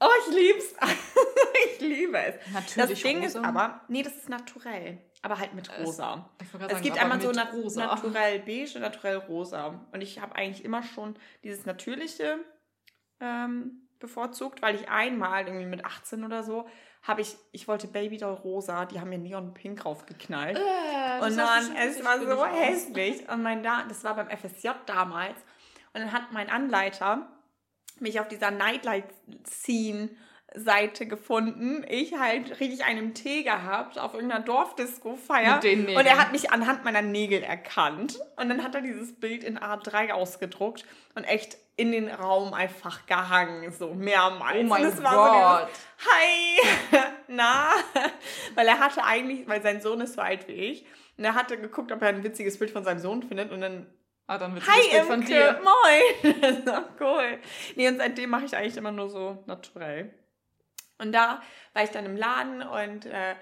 oh, 0.00 0.08
ich 0.28 0.34
lieb's. 0.34 0.74
ich 1.76 1.80
liebe 1.80 2.18
es. 2.18 2.34
Natürlich 2.52 2.90
das 2.90 3.02
Ding 3.02 3.16
rosa. 3.22 3.26
ist 3.40 3.44
aber, 3.44 3.80
nee, 3.88 4.02
das 4.02 4.16
ist 4.16 4.28
naturell. 4.28 4.98
Aber 5.22 5.38
halt 5.38 5.54
mit 5.54 5.68
Es- 5.68 5.86
rosa. 5.86 6.28
Es 6.40 6.50
sagen, 6.52 6.82
gibt 6.82 6.98
einmal 7.00 7.20
so 7.20 7.32
nat 7.32 7.52
rosa. 7.52 7.86
naturell 7.86 8.40
beige 8.40 8.72
und 8.76 8.80
naturell 8.82 9.16
rosa. 9.16 9.86
Und 9.92 10.00
ich 10.00 10.20
habe 10.20 10.36
eigentlich 10.36 10.64
immer 10.64 10.82
schon 10.82 11.18
dieses 11.42 11.66
natürliche 11.66 12.38
ähm, 13.20 13.88
bevorzugt, 13.98 14.62
weil 14.62 14.74
ich 14.76 14.88
einmal 14.88 15.46
irgendwie 15.46 15.66
mit 15.66 15.84
18 15.84 16.24
oder 16.24 16.42
so 16.42 16.68
habe 17.02 17.20
ich, 17.20 17.36
ich 17.52 17.68
wollte 17.68 17.86
Babydoll 17.86 18.34
rosa, 18.34 18.84
die 18.84 19.00
haben 19.00 19.10
mir 19.10 19.18
Neon 19.18 19.54
Pink 19.54 19.84
raufgeknallt. 19.84 20.58
Äh, 20.58 21.24
und 21.24 21.36
dann, 21.36 21.76
es 21.76 22.04
war 22.04 22.18
so 22.20 22.44
hässlich. 22.46 23.28
Und 23.28 23.42
mein 23.42 23.62
da, 23.62 23.84
das 23.88 24.02
war 24.04 24.16
beim 24.16 24.28
FSJ 24.28 24.70
damals. 24.86 25.36
Und 25.94 26.00
dann 26.00 26.12
hat 26.12 26.32
mein 26.32 26.50
Anleiter 26.50 27.28
mich 28.00 28.20
auf 28.20 28.28
dieser 28.28 28.50
Nightlight 28.50 29.06
Scene 29.48 30.10
Seite 30.56 31.06
gefunden. 31.06 31.84
Ich 31.88 32.18
halt 32.18 32.60
richtig 32.60 32.84
einen 32.84 33.14
Tee 33.14 33.42
gehabt 33.42 33.98
auf 33.98 34.14
irgendeiner 34.14 34.42
Dorfdisco-Feier. 34.44 35.60
Und 35.62 36.06
er 36.06 36.18
hat 36.18 36.32
mich 36.32 36.50
anhand 36.50 36.84
meiner 36.84 37.02
Nägel 37.02 37.42
erkannt. 37.42 38.18
Und 38.36 38.48
dann 38.48 38.62
hat 38.64 38.74
er 38.74 38.80
dieses 38.80 39.18
Bild 39.18 39.44
in 39.44 39.58
A3 39.58 40.12
ausgedruckt 40.12 40.84
und 41.14 41.24
echt 41.24 41.58
in 41.76 41.92
den 41.92 42.08
Raum 42.10 42.54
einfach 42.54 43.06
gehangen, 43.06 43.70
so 43.70 43.92
mehrmals. 43.92 44.56
Oh 44.58 44.62
mein 44.62 44.86
und 44.86 45.02
war 45.02 45.60
Gott. 45.64 45.68
So 45.98 46.08
dieses, 46.88 47.00
Hi, 47.00 47.02
na, 47.28 47.68
weil 48.54 48.66
er 48.66 48.78
hatte 48.78 49.04
eigentlich, 49.04 49.46
weil 49.46 49.62
sein 49.62 49.82
Sohn 49.82 50.00
ist 50.00 50.14
so 50.14 50.22
alt 50.22 50.48
wie 50.48 50.52
ich, 50.52 50.86
und 51.18 51.24
er 51.24 51.34
hatte 51.34 51.58
geguckt, 51.58 51.92
ob 51.92 52.00
er 52.00 52.08
ein 52.08 52.24
witziges 52.24 52.58
Bild 52.58 52.70
von 52.70 52.82
seinem 52.84 52.98
Sohn 52.98 53.22
findet 53.22 53.52
und 53.52 53.60
dann 53.60 53.86
Ah, 54.28 54.38
dann 54.38 54.54
wird 54.54 54.66
Hi 54.66 54.90
Bild 54.90 55.04
von 55.04 55.20
Imke, 55.20 55.28
dir. 55.28 55.60
moin. 55.62 56.40
Das 56.40 56.50
ist 56.58 56.66
doch 56.66 56.82
cool. 57.00 57.38
Nee, 57.76 57.86
und 57.88 57.98
seitdem 57.98 58.30
mache 58.30 58.44
ich 58.46 58.56
eigentlich 58.56 58.76
immer 58.76 58.90
nur 58.90 59.08
so 59.08 59.44
naturell. 59.46 60.12
Und 60.98 61.12
da 61.12 61.42
war 61.72 61.84
ich 61.84 61.90
dann 61.90 62.06
im 62.06 62.16
Laden 62.16 62.62
und 62.62 63.06
äh, 63.06 63.34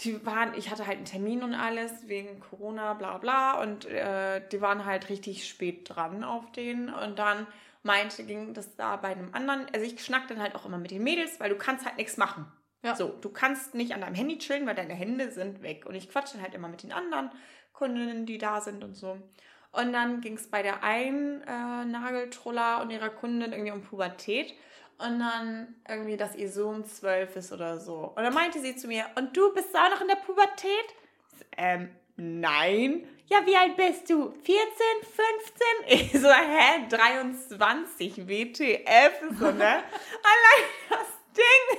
die 0.00 0.24
waren, 0.26 0.54
ich 0.54 0.70
hatte 0.70 0.86
halt 0.86 0.96
einen 0.96 1.04
Termin 1.04 1.42
und 1.42 1.54
alles 1.54 2.08
wegen 2.08 2.40
Corona, 2.40 2.94
bla 2.94 3.18
bla. 3.18 3.60
Und 3.60 3.84
äh, 3.86 4.42
die 4.50 4.60
waren 4.60 4.84
halt 4.84 5.08
richtig 5.08 5.48
spät 5.48 5.88
dran 5.88 6.24
auf 6.24 6.50
den. 6.52 6.92
Und 6.92 7.18
dann 7.18 7.46
meinte, 7.82 8.24
ging 8.24 8.54
das 8.54 8.74
da 8.76 8.96
bei 8.96 9.08
einem 9.08 9.32
anderen, 9.32 9.66
also 9.72 9.86
ich 9.86 10.02
schnack 10.04 10.26
dann 10.28 10.40
halt 10.40 10.54
auch 10.54 10.64
immer 10.66 10.78
mit 10.78 10.90
den 10.90 11.04
Mädels, 11.04 11.38
weil 11.38 11.50
du 11.50 11.56
kannst 11.56 11.84
halt 11.84 11.96
nichts 11.96 12.16
machen. 12.16 12.50
Ja. 12.82 12.96
So, 12.96 13.08
du 13.08 13.30
kannst 13.30 13.74
nicht 13.74 13.94
an 13.94 14.00
deinem 14.00 14.14
Handy 14.14 14.38
chillen, 14.38 14.66
weil 14.66 14.74
deine 14.74 14.94
Hände 14.94 15.30
sind 15.30 15.62
weg. 15.62 15.86
Und 15.86 15.94
ich 15.94 16.10
quatsche 16.10 16.34
dann 16.34 16.42
halt 16.42 16.54
immer 16.54 16.68
mit 16.68 16.82
den 16.82 16.92
anderen 16.92 17.30
Kundinnen, 17.72 18.26
die 18.26 18.38
da 18.38 18.60
sind 18.60 18.82
und 18.82 18.94
so. 18.94 19.18
Und 19.72 19.92
dann 19.92 20.20
ging 20.20 20.34
es 20.34 20.48
bei 20.48 20.62
der 20.62 20.82
einen 20.82 21.42
äh, 21.42 21.84
Nageltroller 21.84 22.82
und 22.82 22.90
ihrer 22.90 23.08
Kundin 23.08 23.52
irgendwie 23.52 23.72
um 23.72 23.82
Pubertät. 23.82 24.54
Und 24.98 25.18
dann 25.18 25.74
irgendwie, 25.88 26.16
dass 26.16 26.36
ihr 26.36 26.50
Sohn 26.50 26.84
zwölf 26.84 27.34
ist 27.36 27.52
oder 27.52 27.80
so. 27.80 28.12
Und 28.14 28.22
dann 28.22 28.32
meinte 28.32 28.60
sie 28.60 28.76
zu 28.76 28.86
mir, 28.86 29.06
und 29.16 29.36
du 29.36 29.52
bist 29.52 29.74
auch 29.76 29.90
noch 29.90 30.00
in 30.00 30.08
der 30.08 30.16
Pubertät? 30.16 30.94
Ähm, 31.56 31.90
nein. 32.16 33.06
Ja, 33.26 33.44
wie 33.44 33.56
alt 33.56 33.76
bist 33.76 34.08
du? 34.10 34.30
14, 34.30 34.56
15? 35.02 35.64
Ich 35.86 36.12
so, 36.12 36.28
hä? 36.28 36.86
23, 36.88 38.28
WTF, 38.28 39.38
so, 39.38 39.50
ne? 39.50 39.64
Allein 40.22 40.64
das 40.90 41.08
Ding. 41.36 41.78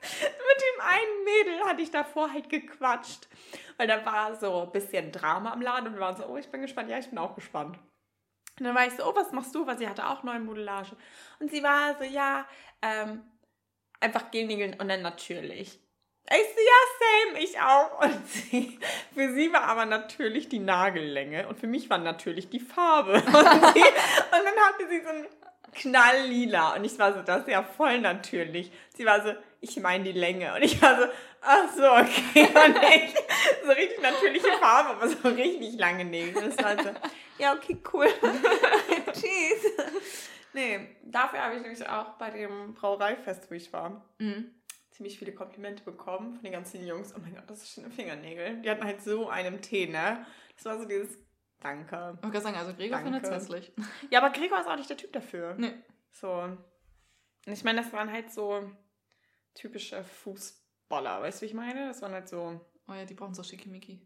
Mit 0.00 0.62
dem 0.62 0.80
einen 0.80 1.24
Mädel 1.24 1.64
hatte 1.66 1.82
ich 1.82 1.90
davor 1.90 2.32
halt 2.32 2.48
gequatscht. 2.48 3.28
Weil 3.76 3.86
da 3.86 4.04
war 4.04 4.34
so 4.34 4.62
ein 4.62 4.72
bisschen 4.72 5.12
Drama 5.12 5.52
am 5.52 5.60
Laden 5.60 5.88
und 5.88 5.94
wir 5.94 6.00
waren 6.00 6.16
so, 6.16 6.26
oh, 6.26 6.36
ich 6.36 6.48
bin 6.48 6.62
gespannt. 6.62 6.88
Ja, 6.88 6.98
ich 6.98 7.08
bin 7.08 7.18
auch 7.18 7.34
gespannt. 7.34 7.78
Und 8.58 8.64
dann 8.64 8.74
war 8.74 8.86
ich 8.86 8.94
so, 8.94 9.04
oh, 9.04 9.14
was 9.14 9.32
machst 9.32 9.54
du? 9.54 9.66
Weil 9.66 9.78
sie 9.78 9.88
hatte 9.88 10.08
auch 10.08 10.22
neue 10.22 10.40
Modellage. 10.40 10.96
Und 11.38 11.50
sie 11.50 11.62
war 11.62 11.96
so, 11.98 12.04
ja, 12.04 12.46
ähm, 12.82 13.22
einfach 14.00 14.30
Gelnägeln 14.30 14.74
und 14.78 14.88
dann 14.88 15.02
natürlich. 15.02 15.80
Ich 16.30 16.46
so, 16.54 16.60
ja, 16.60 17.32
same, 17.32 17.44
ich 17.44 17.60
auch. 17.60 18.00
Und 18.04 18.28
sie, 18.28 18.78
für 19.14 19.32
sie 19.32 19.50
war 19.52 19.62
aber 19.62 19.86
natürlich 19.86 20.48
die 20.50 20.58
Nagellänge 20.58 21.48
und 21.48 21.58
für 21.58 21.66
mich 21.66 21.88
war 21.88 21.96
natürlich 21.96 22.50
die 22.50 22.60
Farbe. 22.60 23.14
Und, 23.14 23.24
sie, 23.24 23.32
und 23.32 24.44
dann 24.44 24.58
hatte 24.66 24.88
sie 24.90 25.00
so 25.00 25.08
ein 25.08 25.26
knalllila 25.72 26.74
und 26.76 26.84
ich 26.84 26.98
war 26.98 27.12
so, 27.14 27.22
das 27.22 27.40
ist 27.42 27.48
ja 27.48 27.62
voll 27.62 28.00
natürlich. 28.00 28.70
Sie 28.96 29.04
war 29.04 29.22
so, 29.22 29.32
ich 29.60 29.76
meine 29.80 30.04
die 30.04 30.12
Länge. 30.18 30.54
Und 30.54 30.62
ich 30.62 30.80
war 30.80 30.96
so, 30.96 31.06
ach 31.42 31.68
so, 31.76 31.84
okay. 31.84 32.48
Und 32.66 32.76
ich, 32.76 33.14
so 33.64 33.70
richtig 33.72 34.00
natürliche 34.02 34.52
Farbe, 34.60 34.90
aber 34.90 35.08
so 35.08 35.28
richtig 35.28 35.78
lange 35.78 36.04
Nägel. 36.04 36.50
Das 36.50 36.64
war 36.64 36.82
so, 36.82 36.90
ja, 37.38 37.54
okay, 37.54 37.76
cool. 37.92 38.06
Tschüss. 39.12 40.28
Nee, 40.52 40.96
dafür 41.04 41.40
habe 41.44 41.56
ich 41.56 41.62
nämlich 41.62 41.86
auch 41.88 42.10
bei 42.18 42.30
dem 42.30 42.74
Brauereifest, 42.74 43.50
wo 43.50 43.54
ich 43.54 43.72
war, 43.72 44.04
Mhm. 44.18 44.52
ziemlich 44.90 45.18
viele 45.18 45.32
Komplimente 45.32 45.84
bekommen 45.84 46.34
von 46.34 46.42
den 46.42 46.52
ganzen 46.52 46.86
Jungs. 46.86 47.14
Oh 47.16 47.20
mein 47.22 47.34
Gott, 47.34 47.44
das 47.48 47.58
ist 47.62 47.70
schöne 47.74 47.90
Fingernägel. 47.90 48.62
Die 48.62 48.70
hatten 48.70 48.84
halt 48.84 49.02
so 49.02 49.28
einen 49.28 49.60
Tee, 49.60 49.86
ne? 49.86 50.24
Das 50.56 50.64
war 50.64 50.78
so 50.78 50.84
dieses 50.86 51.16
Danke. 51.60 52.14
Ich 52.18 52.22
wollte 52.22 52.40
sagen, 52.40 52.56
also 52.56 52.72
Gregor 52.74 53.00
findet 53.00 53.24
es 53.24 53.30
hässlich. 53.30 53.72
Ja, 54.10 54.20
aber 54.22 54.30
Gregor 54.30 54.60
ist 54.60 54.68
auch 54.68 54.76
nicht 54.76 54.88
der 54.90 54.96
Typ 54.96 55.12
dafür. 55.12 55.54
Nee. 55.58 55.72
So. 56.12 56.32
Und 56.32 56.58
ich 57.52 57.64
meine, 57.64 57.82
das 57.82 57.92
waren 57.92 58.12
halt 58.12 58.30
so 58.32 58.70
typische 59.54 60.04
Fußballer, 60.04 61.20
weißt 61.22 61.40
du, 61.40 61.42
wie 61.42 61.46
ich 61.48 61.54
meine? 61.54 61.88
Das 61.88 62.00
waren 62.02 62.12
halt 62.12 62.28
so. 62.28 62.60
Oh 62.86 62.92
ja, 62.92 63.04
die 63.04 63.14
brauchen 63.14 63.34
so 63.34 63.42
schickimicki. 63.42 64.00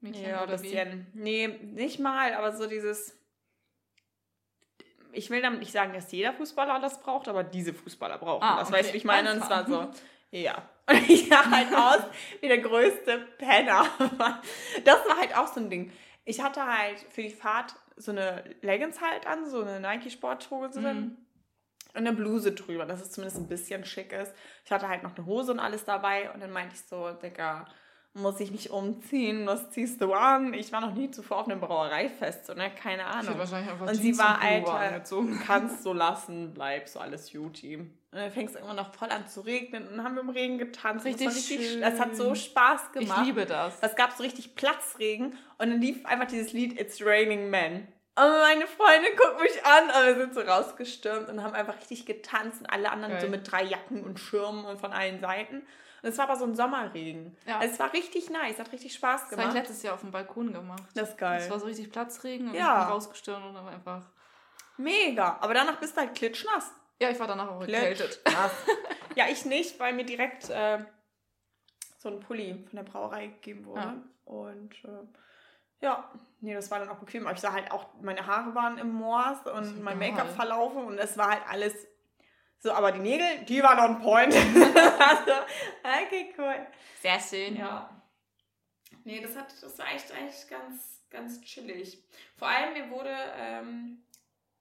Mädchen 0.00 0.24
Ja, 0.28 0.42
oder 0.42 0.58
wie? 0.60 0.64
bisschen. 0.68 1.06
Nee, 1.14 1.48
nicht 1.48 1.98
mal, 1.98 2.34
aber 2.34 2.52
so 2.56 2.66
dieses. 2.66 3.18
Ich 5.12 5.30
will 5.30 5.40
damit 5.40 5.60
nicht 5.60 5.72
sagen, 5.72 5.94
dass 5.94 6.12
jeder 6.12 6.34
Fußballer 6.34 6.78
das 6.80 7.00
braucht, 7.00 7.26
aber 7.28 7.42
diese 7.42 7.72
Fußballer 7.72 8.18
brauchen 8.18 8.42
Ah, 8.42 8.58
das. 8.58 8.68
okay. 8.68 8.78
Weißt 8.78 8.88
du, 8.90 8.92
wie 8.92 8.98
ich 8.98 9.04
meine? 9.04 9.32
Und 9.32 9.38
es 9.42 9.48
war 9.48 9.60
Einfach. 9.64 9.94
so, 9.94 10.00
ja. 10.30 10.62
Und 10.88 11.10
ich 11.10 11.28
sah 11.28 11.50
halt 11.50 11.74
aus 11.74 12.02
wie 12.40 12.48
der 12.48 12.58
größte 12.58 13.18
Penner. 13.38 13.86
Das 14.84 15.04
war 15.08 15.16
halt 15.18 15.36
auch 15.36 15.48
so 15.52 15.58
ein 15.60 15.68
Ding. 15.70 15.90
Ich 16.24 16.40
hatte 16.42 16.64
halt 16.64 16.98
für 17.10 17.22
die 17.22 17.30
Fahrt 17.30 17.74
so 17.96 18.12
eine 18.12 18.44
Leggings 18.62 19.00
halt 19.00 19.26
an, 19.26 19.48
so 19.50 19.62
eine 19.62 19.80
Nike-Sporthose 19.80 20.80
Mhm. 20.80 20.86
und 20.86 21.16
eine 21.94 22.12
Bluse 22.12 22.52
drüber, 22.52 22.84
dass 22.86 23.00
es 23.00 23.10
zumindest 23.10 23.38
ein 23.40 23.48
bisschen 23.48 23.84
schick 23.84 24.12
ist. 24.12 24.32
Ich 24.64 24.70
hatte 24.70 24.86
halt 24.88 25.02
noch 25.02 25.16
eine 25.16 25.26
Hose 25.26 25.50
und 25.52 25.58
alles 25.60 25.84
dabei 25.84 26.30
und 26.32 26.40
dann 26.40 26.50
meinte 26.52 26.74
ich 26.74 26.82
so, 26.82 27.10
Digga, 27.12 27.66
muss 28.16 28.40
ich 28.40 28.50
mich 28.50 28.70
umziehen? 28.70 29.46
Was 29.46 29.70
ziehst 29.70 30.00
du 30.00 30.12
an? 30.12 30.52
Ich 30.54 30.72
war 30.72 30.80
noch 30.80 30.94
nie 30.94 31.10
zuvor 31.10 31.38
auf 31.38 31.46
einem 31.46 31.60
Brauereifest, 31.60 32.46
so, 32.46 32.54
ne? 32.54 32.70
Keine 32.70 33.02
Ich 33.02 33.08
Ahnung. 33.08 33.38
wahrscheinlich 33.38 33.70
einfach 33.70 33.86
Und 33.88 33.94
sie 33.94 34.16
war, 34.18 34.38
Pullover 34.40 34.74
Alter, 34.74 35.24
kannst 35.46 35.82
so 35.82 35.92
lassen, 35.92 36.52
bleib 36.54 36.88
so 36.88 36.98
alles 37.00 37.32
Juti. 37.32 37.76
Und 37.76 37.90
dann 38.12 38.30
fängt 38.30 38.48
es 38.50 38.54
irgendwann 38.56 38.76
noch 38.76 38.94
voll 38.94 39.10
an 39.10 39.26
zu 39.28 39.42
regnen 39.42 39.86
und 39.86 39.96
dann 39.98 40.04
haben 40.04 40.14
wir 40.14 40.22
im 40.22 40.30
Regen 40.30 40.56
getanzt. 40.58 41.04
und 41.04 41.12
es 41.14 41.20
war 41.20 41.28
Richtig 41.28 41.58
richtig 41.58 41.70
schön. 41.72 41.80
Das 41.82 42.00
hat 42.00 42.16
so 42.16 42.34
Spaß 42.34 42.80
Ich 42.94 43.00
gemacht. 43.00 43.26
liebe 43.26 43.44
das. 43.44 43.74
Es 43.82 43.94
gab 43.94 44.12
so 44.12 44.22
richtig 44.22 44.54
Platzregen 44.54 45.36
und 45.58 45.70
dann 45.70 45.80
lief 45.80 46.04
einfach 46.06 46.26
dieses 46.26 46.52
Lied 46.52 46.80
It's 46.80 47.04
Raining 47.04 47.50
Men. 47.50 47.86
Und 48.18 48.30
meine 48.40 48.66
Freundin 48.66 49.12
guckt 49.14 49.42
mich 49.42 49.62
an 49.66 49.84
und 49.88 50.06
wir 50.06 50.14
sind 50.24 50.32
so 50.34 50.40
rausgestürmt 50.40 51.28
und 51.28 51.42
haben 51.42 51.52
einfach 51.52 51.76
richtig 51.78 52.06
getanzt 52.06 52.60
und 52.62 52.66
alle 52.70 52.90
anderen 52.90 53.12
Geil. 53.12 53.20
so 53.20 53.28
mit 53.28 53.52
drei 53.52 53.62
Jacken 53.64 54.02
und 54.04 54.18
Schirmen 54.18 54.64
und 54.64 54.80
von 54.80 54.92
allen 54.94 55.20
Seiten. 55.20 55.66
Und 56.02 56.08
es 56.10 56.18
war 56.18 56.26
aber 56.28 56.36
so 56.36 56.44
ein 56.44 56.54
Sommerregen. 56.54 57.36
Ja. 57.46 57.58
Also 57.58 57.74
es 57.74 57.78
war 57.80 57.92
richtig 57.92 58.30
nice, 58.30 58.58
hat 58.58 58.72
richtig 58.72 58.94
Spaß 58.94 59.22
Das 59.22 59.32
habe 59.32 59.42
ich 59.42 59.48
gemacht. 59.48 59.54
letztes 59.56 59.82
Jahr 59.82 59.94
auf 59.94 60.00
dem 60.00 60.10
Balkon 60.10 60.52
gemacht. 60.52 60.82
Das 60.94 61.10
ist 61.10 61.18
geil. 61.18 61.40
Es 61.42 61.50
war 61.50 61.58
so 61.58 61.66
richtig 61.66 61.90
Platzregen 61.90 62.48
und 62.50 62.54
Ja. 62.54 62.80
ich 62.80 62.84
bin 62.86 62.92
rausgestürmt 62.94 63.44
und 63.46 63.54
dann 63.54 63.68
einfach. 63.68 64.02
Mega. 64.76 65.38
Aber 65.40 65.54
danach 65.54 65.76
bist 65.80 65.96
du 65.96 66.00
halt 66.00 66.14
klitschnass. 66.14 66.70
Ja, 67.00 67.10
ich 67.10 67.18
war 67.18 67.26
danach 67.26 67.48
auch 67.48 67.60
erkältet. 67.60 68.22
Klitschnass. 68.24 68.52
ja, 69.14 69.26
ich 69.28 69.44
nicht, 69.44 69.78
weil 69.80 69.92
mir 69.94 70.04
direkt 70.04 70.48
äh, 70.50 70.84
so 71.98 72.08
ein 72.10 72.20
Pulli 72.20 72.64
von 72.68 72.76
der 72.76 72.84
Brauerei 72.84 73.26
gegeben 73.28 73.64
wurde. 73.66 73.80
Ja. 73.80 73.94
Und 74.24 74.74
äh, 74.84 75.06
ja, 75.80 76.10
nee, 76.40 76.54
das 76.54 76.70
war 76.70 76.78
dann 76.78 76.88
auch 76.88 76.98
bequem. 76.98 77.26
Aber 77.26 77.34
ich 77.34 77.40
sah 77.40 77.52
halt 77.52 77.70
auch, 77.70 77.86
meine 78.00 78.26
Haare 78.26 78.54
waren 78.54 78.78
im 78.78 78.92
Moors 78.92 79.46
und 79.46 79.82
mein. 79.82 79.98
Make-up 79.98 80.30
verlaufen 80.30 80.84
und 80.84 80.98
es 80.98 81.16
war 81.18 81.30
halt 81.30 81.42
alles 81.48 81.74
so, 82.58 82.72
aber 82.72 82.92
die 82.92 83.00
Nägel, 83.00 83.44
die 83.44 83.62
waren 83.62 83.78
on 83.78 84.02
point. 84.02 84.34
also, 84.34 85.32
okay, 85.84 86.34
cool. 86.38 86.66
Sehr 87.00 87.20
schön. 87.20 87.56
Ja. 87.56 87.90
Nee, 89.04 89.20
das, 89.20 89.36
hat, 89.36 89.46
das 89.62 89.78
war 89.78 89.86
echt, 89.94 90.10
echt 90.10 90.48
ganz, 90.50 91.02
ganz 91.10 91.40
chillig. 91.42 92.02
Vor 92.36 92.48
allem, 92.48 92.72
mir 92.72 92.90
wurde, 92.90 93.14
ähm, 93.36 94.02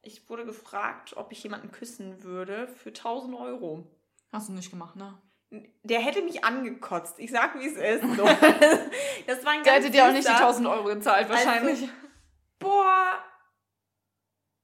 ich 0.02 0.30
wurde 0.30 0.46
gefragt, 0.46 1.18
ob 1.18 1.32
ich 1.32 1.42
jemanden 1.44 1.72
küssen 1.72 2.22
würde 2.24 2.68
für 2.68 2.90
1000 2.90 3.36
Euro. 3.36 3.88
Hast 4.32 4.50
du 4.50 4.54
nicht 4.54 4.70
gemacht, 4.70 4.96
ne? 4.96 5.18
Der 5.84 6.00
hätte 6.02 6.22
mich 6.22 6.44
angekotzt. 6.44 7.18
Ich 7.18 7.32
sag, 7.32 7.58
wie 7.60 7.68
es 7.68 7.78
ist. 7.78 8.04
So. 8.18 8.26
Das 9.28 9.44
war 9.44 9.54
ein 9.54 9.64
Der 9.64 9.74
hätte 9.74 9.90
dir 9.90 10.06
auch 10.08 10.12
nicht 10.12 10.28
die 10.28 10.32
süßer- 10.32 10.36
1000 10.38 10.68
Euro 10.68 10.84
gezahlt, 10.86 11.28
wahrscheinlich. 11.30 11.82
Also- 11.82 11.94
Boah, 12.60 13.24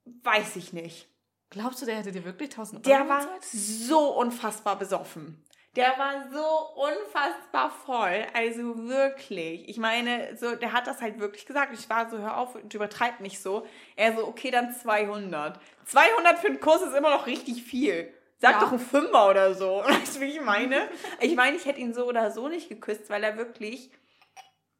weiß 0.05 0.55
ich 0.57 0.73
nicht. 0.73 1.07
Glaubst 1.51 1.81
du, 1.81 1.85
der 1.85 1.95
hätte 1.97 2.11
dir 2.11 2.25
wirklich 2.25 2.49
1000 2.49 2.87
Euro 2.87 2.97
Der 2.97 3.07
war 3.09 3.19
gezahlt? 3.19 3.43
so 3.43 4.17
unfassbar 4.17 4.77
besoffen. 4.79 5.43
Der 5.75 5.97
war 5.97 6.29
so 6.31 6.81
unfassbar 6.81 7.69
voll. 7.69 8.25
Also 8.33 8.87
wirklich. 8.89 9.69
Ich 9.69 9.77
meine, 9.77 10.35
so, 10.35 10.55
der 10.55 10.73
hat 10.73 10.87
das 10.87 10.99
halt 11.01 11.19
wirklich 11.19 11.45
gesagt. 11.45 11.73
Ich 11.73 11.89
war 11.89 12.09
so, 12.09 12.17
hör 12.17 12.37
auf, 12.37 12.57
du 12.63 12.77
übertreib 12.77 13.19
nicht 13.21 13.39
so. 13.41 13.65
Er 13.95 14.15
so, 14.17 14.27
okay, 14.27 14.51
dann 14.51 14.73
200. 14.73 15.59
200 15.85 16.39
für 16.39 16.47
einen 16.47 16.59
Kurs 16.59 16.81
ist 16.81 16.93
immer 16.95 17.11
noch 17.11 17.25
richtig 17.27 17.63
viel. 17.63 18.13
Sag 18.39 18.53
Ja. 18.55 18.59
doch 18.61 18.71
ein 18.71 18.79
Fünfer 18.79 19.29
oder 19.29 19.53
so. 19.53 19.83
Weißt 19.85 20.15
du, 20.17 20.21
wie 20.21 20.25
ich 20.37 20.41
meine? 20.41 20.89
Ich 21.19 21.35
meine, 21.35 21.55
ich 21.55 21.65
hätte 21.65 21.79
ihn 21.79 21.93
so 21.93 22.05
oder 22.05 22.31
so 22.31 22.47
nicht 22.49 22.67
geküsst, 22.69 23.09
weil 23.09 23.23
er 23.23 23.37
wirklich, 23.37 23.91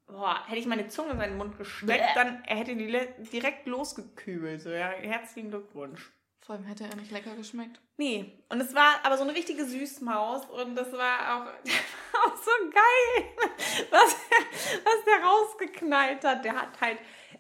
boah, 0.08 0.42
hätte 0.48 0.60
ich 0.60 0.66
meine 0.66 0.88
Zunge 0.90 1.12
in 1.12 1.18
seinen 1.20 1.38
Mund 1.38 1.58
gesteckt, 1.58 2.16
dann 2.16 2.44
er 2.48 2.56
hätte 2.58 2.76
die 2.76 2.92
direkt 3.32 3.66
losgekübelt. 3.68 4.62
So, 4.62 4.70
ja, 4.72 4.90
herzlichen 4.90 5.52
Glückwunsch. 5.52 6.12
Vor 6.52 6.58
allem 6.58 6.68
hätte 6.68 6.84
er 6.84 6.98
nicht 6.98 7.12
lecker 7.12 7.34
geschmeckt. 7.38 7.80
Nee. 7.96 8.30
Und 8.50 8.60
es 8.60 8.76
war 8.76 8.96
aber 9.04 9.16
so 9.16 9.24
eine 9.24 9.34
richtige 9.34 9.64
Süßmaus 9.64 10.48
und 10.48 10.76
das 10.76 10.92
war 10.92 11.38
auch, 11.38 11.46
auch 12.26 12.36
so 12.36 12.52
geil, 12.70 13.30
was, 13.90 14.18
was 14.84 15.06
der 15.06 15.26
rausgeknallt 15.26 16.26
hat. 16.26 16.44
Der 16.44 16.62
hat 16.62 16.82
halt 16.82 16.98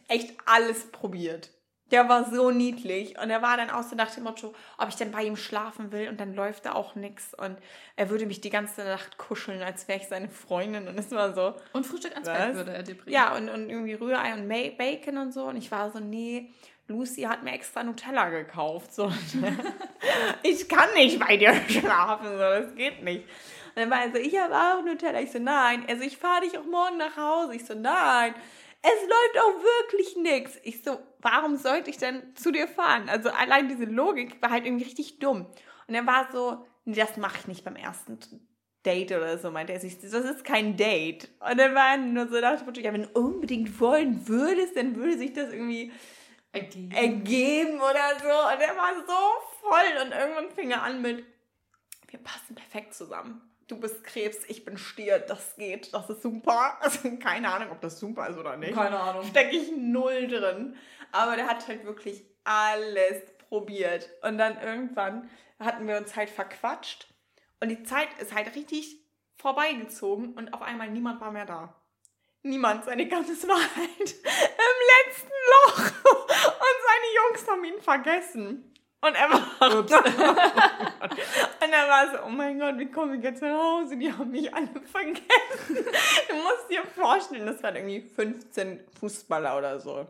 echt 0.08 0.34
alles 0.46 0.89
probiert. 0.94 1.50
Der 1.91 2.08
war 2.08 2.32
so 2.32 2.51
niedlich 2.51 3.20
und 3.20 3.30
er 3.30 3.41
war 3.41 3.58
dann 3.58 3.70
auch 3.70 3.84
so 3.84 3.98
nach 3.98 4.15
dem 4.15 4.24
Motto, 4.24 4.53
ob 4.77 4.88
ich 4.88 4.96
denn 4.96 5.12
bei 5.12 5.24
ihm 5.24 5.36
schlafen 5.36 5.91
will 5.91 6.08
und 6.08 6.18
dann 6.18 6.34
läuft 6.34 6.65
da 6.65 6.72
auch 6.72 6.96
nichts 6.96 7.34
und 7.34 7.58
er 7.98 8.10
würde 8.10 8.25
mich 8.25 8.39
die 8.39 8.50
ganze 8.50 8.86
Nacht 8.86 9.18
kuscheln, 9.18 9.62
als 9.62 9.89
wäre 9.89 10.00
ich 10.00 10.08
seine 10.08 10.30
Freundin 10.30 10.88
und 10.88 10.98
es 10.98 11.12
war 11.12 11.34
so. 11.34 11.53
Und 11.74 11.86
Frühstück 11.86 12.13
ans? 12.13 12.30
Bett 12.30 12.56
würde 12.56 12.72
er 12.72 12.84
dir 12.84 12.96
bringen. 12.96 13.13
Ja, 13.13 13.36
und, 13.36 13.50
und 13.50 13.70
irgendwie 13.70 13.96
Rührei 13.96 14.34
und 14.36 14.48
Bacon 14.48 15.18
und 15.18 15.34
so. 15.34 15.48
Und 15.48 15.58
ich 15.58 15.70
war 15.70 15.91
so, 15.91 16.00
nee, 16.00 16.50
Lucy 16.92 17.24
hat 17.24 17.44
mir 17.44 17.54
extra 17.54 17.84
Nutella 17.84 18.30
gekauft. 18.30 18.94
So. 18.94 19.12
ich 20.44 20.68
kann 20.68 20.94
nicht 20.94 21.20
bei 21.20 21.38
dir 21.38 21.54
schlafen, 21.68 22.28
so, 22.28 22.38
das 22.38 22.76
geht 22.76 23.04
nicht. 23.04 23.24
Und 23.76 23.78
dann 23.78 23.90
war 23.90 24.04
er 24.04 24.12
so, 24.12 24.18
ich 24.18 24.38
habe 24.38 24.54
auch 24.56 24.84
Nutella. 24.84 25.22
Ich 25.22 25.32
so, 25.32 25.40
nein. 25.40 25.86
Also 25.88 26.04
ich 26.04 26.18
fahre 26.18 26.42
dich 26.42 26.58
auch 26.58 26.66
morgen 26.66 26.98
nach 26.98 27.16
Hause. 27.16 27.56
Ich 27.56 27.66
so, 27.66 27.74
nein. 27.74 28.34
Es 28.84 29.02
läuft 29.02 29.46
auch 29.46 29.64
wirklich 29.64 30.18
nichts. 30.18 30.60
Ich 30.64 30.84
so, 30.84 31.00
warum 31.20 31.56
sollte 31.56 31.90
ich 31.90 31.98
denn 31.98 32.36
zu 32.36 32.52
dir 32.52 32.68
fahren? 32.68 33.10
Also 33.10 33.30
allein 33.30 33.70
diese 33.70 33.86
Logik 33.86 34.42
war 34.42 34.50
halt 34.50 34.66
irgendwie 34.66 34.86
richtig 34.86 35.20
dumm. 35.20 35.46
Und 35.88 35.96
er 35.96 36.06
war 36.06 36.30
so, 36.32 36.66
nee, 36.86 36.96
das 36.96 37.18
mache 37.18 37.38
ich 37.40 37.48
nicht 37.48 37.64
beim 37.64 37.76
ersten 37.76 38.20
Date 38.86 39.12
oder 39.12 39.38
so, 39.38 39.52
meinte 39.52 39.74
er 39.74 39.80
sich. 39.80 40.00
Das 40.00 40.14
ist 40.14 40.44
kein 40.44 40.76
Date. 40.76 41.30
Und 41.40 41.58
dann 41.60 41.76
war 41.76 41.92
er 41.92 41.98
nur 41.98 42.28
so, 42.28 42.42
dachte 42.42 42.64
ich, 42.76 42.86
ja, 42.86 42.94
wenn 42.94 43.04
du 43.04 43.10
unbedingt 43.20 43.80
wollen 43.80 44.28
würdest, 44.28 44.76
dann 44.76 44.96
würde 44.96 45.18
sich 45.18 45.34
das 45.34 45.54
irgendwie 45.54 45.92
Ergeben. 46.53 46.91
ergeben 46.91 47.75
oder 47.79 48.20
so. 48.20 48.53
Und 48.53 48.62
er 48.62 48.75
war 48.75 48.93
so 49.08 49.62
voll. 49.62 50.05
Und 50.05 50.12
irgendwann 50.12 50.51
fing 50.51 50.72
er 50.72 50.84
an 50.84 51.01
mit, 51.01 51.25
wir 52.08 52.20
passen 52.20 52.55
perfekt 52.55 52.93
zusammen. 52.93 53.41
Du 53.67 53.79
bist 53.79 54.03
Krebs, 54.03 54.39
ich 54.50 54.65
bin 54.65 54.77
Stier, 54.77 55.20
das 55.20 55.55
geht, 55.55 55.93
das 55.93 56.10
ist 56.10 56.22
super. 56.22 56.77
Also 56.81 57.17
keine 57.17 57.50
Ahnung, 57.50 57.72
ob 57.72 57.79
das 57.79 58.00
super 58.00 58.27
ist 58.27 58.38
oder 58.38 58.58
nicht. 58.58 58.74
Keine 58.74 59.00
Ahnung. 59.00 59.24
Stecke 59.25 59.55
ich 59.55 59.72
null 59.72 60.27
drin. 60.27 60.75
Aber 61.13 61.36
der 61.36 61.48
hat 61.48 61.67
halt 61.67 61.86
wirklich 61.86 62.25
alles 62.43 63.24
probiert. 63.50 64.10
Und 64.24 64.38
dann 64.38 64.60
irgendwann 64.60 65.29
hatten 65.60 65.88
wir 65.88 65.98
uns 65.98 66.15
halt 66.15 66.29
verquatscht. 66.29 67.08
Und 67.60 67.70
die 67.70 67.84
Zeit 67.84 68.10
ist 68.20 68.34
halt 68.34 68.55
richtig 68.55 68.98
vorbeigezogen 69.38 70.34
und 70.34 70.53
auf 70.53 70.62
einmal 70.62 70.89
niemand 70.89 71.22
war 71.22 71.31
mehr 71.31 71.46
da. 71.46 71.81
Niemand, 72.44 72.86
seine 72.86 73.08
ganze 73.08 73.48
war 73.48 73.58
halt 73.58 74.00
im 74.00 74.78
letzten 75.08 75.38
Loch. 75.52 75.78
Und 75.78 76.78
seine 76.88 77.10
Jungs 77.16 77.48
haben 77.48 77.64
ihn 77.64 77.82
vergessen. 77.82 78.68
Und 79.04 79.16
er 79.16 79.32
war, 79.32 79.78
und 79.78 79.90
er 81.72 81.88
war 81.90 82.12
so, 82.12 82.24
oh 82.26 82.30
mein 82.30 82.60
Gott, 82.60 82.78
wie 82.78 82.92
komme 82.92 83.16
ich 83.18 83.24
jetzt 83.24 83.42
nach 83.42 83.58
Hause? 83.58 83.98
Die 83.98 84.14
haben 84.14 84.30
mich 84.30 84.54
alle 84.54 84.70
vergessen. 84.86 85.24
Du 86.30 86.36
musst 86.36 86.70
dir 86.70 86.84
vorstellen, 86.96 87.48
das 87.48 87.64
waren 87.64 87.76
irgendwie 87.78 88.02
15 88.02 88.80
Fußballer 89.00 89.58
oder 89.58 89.80
so. 89.80 90.06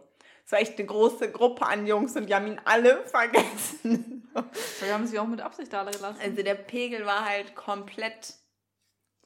Es 0.46 0.52
war 0.52 0.60
echt 0.60 0.78
eine 0.78 0.88
große 0.88 1.32
Gruppe 1.32 1.66
an 1.66 1.88
Jungs 1.88 2.18
und 2.18 2.28
die 2.28 2.36
haben 2.36 2.48
ihn 2.48 2.60
alle 2.66 3.02
vergessen. 3.06 4.30
Wir 4.82 4.94
haben 4.94 5.08
sie 5.08 5.20
auch 5.20 5.28
mit 5.28 5.40
Absicht 5.40 5.72
da 5.72 5.84
gelassen. 5.84 6.20
Also 6.22 6.44
der 6.44 6.56
Pegel 6.56 7.06
war 7.06 7.24
halt 7.24 7.56
komplett 7.56 8.34